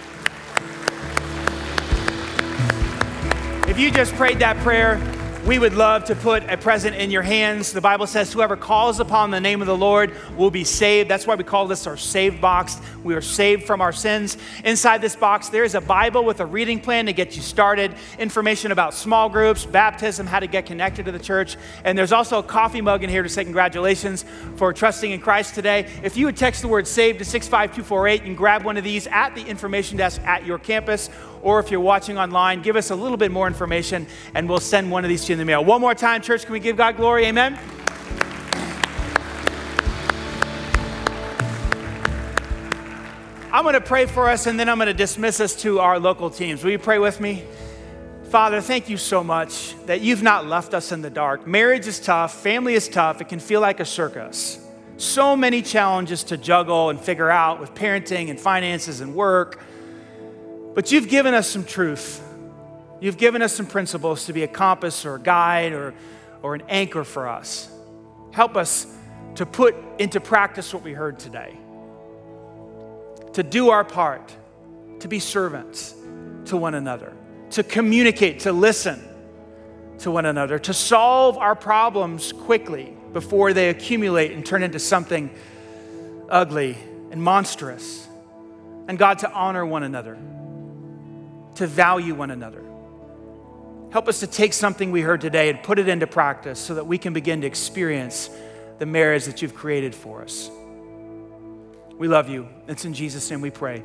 If 3.78 3.84
you 3.84 3.92
just 3.92 4.16
prayed 4.16 4.40
that 4.40 4.58
prayer, 4.64 5.00
we 5.46 5.60
would 5.60 5.76
love 5.76 6.06
to 6.06 6.16
put 6.16 6.44
a 6.50 6.58
present 6.58 6.96
in 6.96 7.12
your 7.12 7.22
hands. 7.22 7.72
The 7.72 7.80
Bible 7.80 8.08
says, 8.08 8.34
Whoever 8.34 8.58
calls 8.58 9.00
upon 9.00 9.30
the 9.30 9.40
name 9.40 9.62
of 9.62 9.68
the 9.68 9.78
Lord 9.78 10.14
will 10.36 10.50
be 10.50 10.64
saved. 10.64 11.12
That's 11.12 11.28
why 11.28 11.36
we 11.36 11.44
call 11.44 11.68
this 11.68 11.86
our 11.86 11.96
saved 11.96 12.42
box. 12.42 12.82
We 13.04 13.14
are 13.14 13.22
saved 13.22 13.66
from 13.66 13.80
our 13.80 13.94
sins. 13.94 14.40
Inside 14.66 15.00
this 15.02 15.16
box, 15.16 15.50
there 15.50 15.64
is 15.64 15.76
a 15.76 15.80
Bible 15.80 16.26
with 16.26 16.40
a 16.40 16.46
reading 16.46 16.80
plan 16.80 17.06
to 17.06 17.14
get 17.14 17.36
you 17.36 17.44
started, 17.44 17.94
information 18.18 18.72
about 18.72 18.96
small 18.96 19.30
groups, 19.30 19.64
baptism, 19.64 20.26
how 20.26 20.40
to 20.40 20.48
get 20.48 20.66
connected 20.66 21.06
to 21.06 21.12
the 21.12 21.20
church. 21.20 21.56
And 21.84 21.96
there's 21.96 22.12
also 22.12 22.40
a 22.40 22.44
coffee 22.44 22.82
mug 22.82 23.04
in 23.04 23.12
here 23.12 23.22
to 23.22 23.30
say 23.30 23.44
congratulations 23.44 24.26
for 24.56 24.74
trusting 24.74 25.12
in 25.12 25.22
Christ 25.22 25.54
today. 25.54 25.88
If 26.02 26.18
you 26.18 26.26
would 26.26 26.36
text 26.36 26.64
the 26.64 26.68
word 26.68 26.88
saved 26.88 27.20
to 27.20 27.26
65248, 27.26 28.22
you 28.22 28.26
can 28.26 28.36
grab 28.36 28.64
one 28.64 28.76
of 28.76 28.84
these 28.84 29.06
at 29.06 29.36
the 29.36 29.44
information 29.44 29.98
desk 29.98 30.20
at 30.24 30.48
your 30.48 30.58
campus 30.58 31.12
or 31.42 31.60
if 31.60 31.72
you're 31.72 31.80
watching 31.80 32.18
online, 32.18 32.62
give 32.62 32.76
us 32.76 32.90
a 32.90 32.96
little 32.96 33.18
bit 33.18 33.32
more 33.32 33.48
information 33.48 34.08
and 34.34 34.48
we'll 34.48 34.60
send 34.60 34.92
one 34.92 35.04
of 35.04 35.10
these 35.10 35.26
to 35.26 35.30
you 35.30 35.34
in 35.34 35.40
the 35.40 35.46
mail. 35.46 35.64
One 35.64 35.82
more 35.82 35.96
time, 35.96 36.22
church, 36.22 36.46
can 36.46 36.54
we 36.54 36.60
give 36.60 36.78
God 36.78 36.98
glory? 36.98 37.26
Amen. 37.26 37.58
I'm 43.52 43.64
going 43.64 43.74
to 43.74 43.82
pray 43.82 44.06
for 44.06 44.30
us 44.30 44.46
and 44.46 44.60
then 44.60 44.70
I'm 44.70 44.78
going 44.78 44.88
to 44.88 44.94
dismiss 44.94 45.40
us 45.40 45.56
to 45.64 45.80
our 45.80 46.00
local 46.00 46.30
teams. 46.30 46.64
Will 46.64 46.72
you 46.72 46.80
pray 46.80 47.00
with 47.00 47.20
me? 47.20 47.44
Father, 48.30 48.60
thank 48.60 48.90
you 48.90 48.98
so 48.98 49.24
much 49.24 49.74
that 49.86 50.02
you've 50.02 50.22
not 50.22 50.46
left 50.46 50.74
us 50.74 50.92
in 50.92 51.02
the 51.02 51.10
dark. 51.10 51.48
Marriage 51.48 51.88
is 51.88 52.00
tough, 52.00 52.44
family 52.44 52.74
is 52.74 52.90
tough, 52.90 53.22
it 53.22 53.30
can 53.30 53.40
feel 53.40 53.62
like 53.62 53.80
a 53.80 53.86
circus. 53.86 54.60
So 54.98 55.38
many 55.38 55.62
challenges 55.62 56.26
to 56.26 56.38
juggle 56.38 56.90
and 56.90 57.00
figure 57.00 57.30
out 57.30 57.62
with 57.62 57.74
parenting 57.74 58.30
and 58.30 58.38
finances 58.40 59.00
and 59.00 59.16
work. 59.16 59.64
But 60.78 60.92
you've 60.92 61.10
given 61.10 61.34
us 61.34 61.50
some 61.50 61.64
truth. 61.64 62.24
You've 63.00 63.18
given 63.18 63.42
us 63.42 63.52
some 63.52 63.66
principles 63.66 64.28
to 64.28 64.34
be 64.34 64.44
a 64.44 64.48
compass 64.48 65.08
or 65.08 65.16
a 65.16 65.20
guide 65.20 65.74
or, 65.74 65.96
or 66.44 66.54
an 66.54 66.62
anchor 66.70 67.04
for 67.04 67.28
us. 67.28 67.68
Help 68.32 68.56
us 68.56 68.86
to 69.34 69.48
put 69.48 69.74
into 69.98 70.20
practice 70.20 70.72
what 70.72 70.84
we 70.84 70.94
heard 70.94 71.18
today, 71.18 71.58
to 73.34 73.42
do 73.42 73.72
our 73.72 73.84
part, 73.84 74.38
to 75.00 75.08
be 75.08 75.18
servants 75.18 75.96
to 76.46 76.56
one 76.56 76.76
another, 76.76 77.12
to 77.50 77.64
communicate, 77.64 78.42
to 78.42 78.52
listen 78.52 79.04
to 79.98 80.12
one 80.12 80.28
another, 80.28 80.60
to 80.60 80.76
solve 80.76 81.40
our 81.40 81.56
problems 81.56 82.32
quickly 82.32 82.96
before 83.14 83.52
they 83.52 83.70
accumulate 83.70 84.32
and 84.32 84.46
turn 84.46 84.62
into 84.62 84.78
something 84.78 85.32
ugly 86.30 86.78
and 87.10 87.20
monstrous. 87.20 88.08
And 88.88 89.00
God, 89.00 89.18
to 89.20 89.32
honor 89.32 89.66
one 89.66 89.82
another, 89.82 90.20
to 91.58 91.68
value 91.68 92.16
one 92.16 92.32
another. 92.32 92.64
Help 93.92 94.08
us 94.08 94.20
to 94.20 94.28
take 94.28 94.54
something 94.54 94.92
we 94.92 95.02
heard 95.02 95.22
today 95.22 95.50
and 95.50 95.62
put 95.64 95.80
it 95.80 95.88
into 95.88 96.08
practice 96.08 96.60
so 96.60 96.76
that 96.76 96.86
we 96.86 96.98
can 96.98 97.14
begin 97.14 97.42
to 97.42 97.48
experience 97.48 98.30
the 98.80 98.86
marriage 98.86 99.26
that 99.26 99.42
you've 99.42 99.56
created 99.56 99.96
for 99.96 100.22
us. 100.22 100.50
We 101.98 102.08
love 102.08 102.30
you. 102.30 102.48
It's 102.68 102.86
in 102.86 102.94
Jesus' 102.94 103.30
name 103.32 103.42
we 103.42 103.50
pray. 103.50 103.84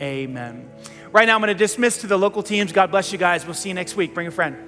Amen. 0.00 0.70
Right 1.12 1.26
now, 1.26 1.34
I'm 1.34 1.40
going 1.40 1.48
to 1.48 1.54
dismiss 1.54 1.98
to 1.98 2.06
the 2.06 2.18
local 2.18 2.42
teams. 2.42 2.72
God 2.72 2.90
bless 2.90 3.12
you 3.12 3.18
guys. 3.18 3.44
We'll 3.44 3.54
see 3.54 3.68
you 3.68 3.74
next 3.74 3.96
week. 3.96 4.14
Bring 4.14 4.26
a 4.26 4.30
friend. 4.30 4.67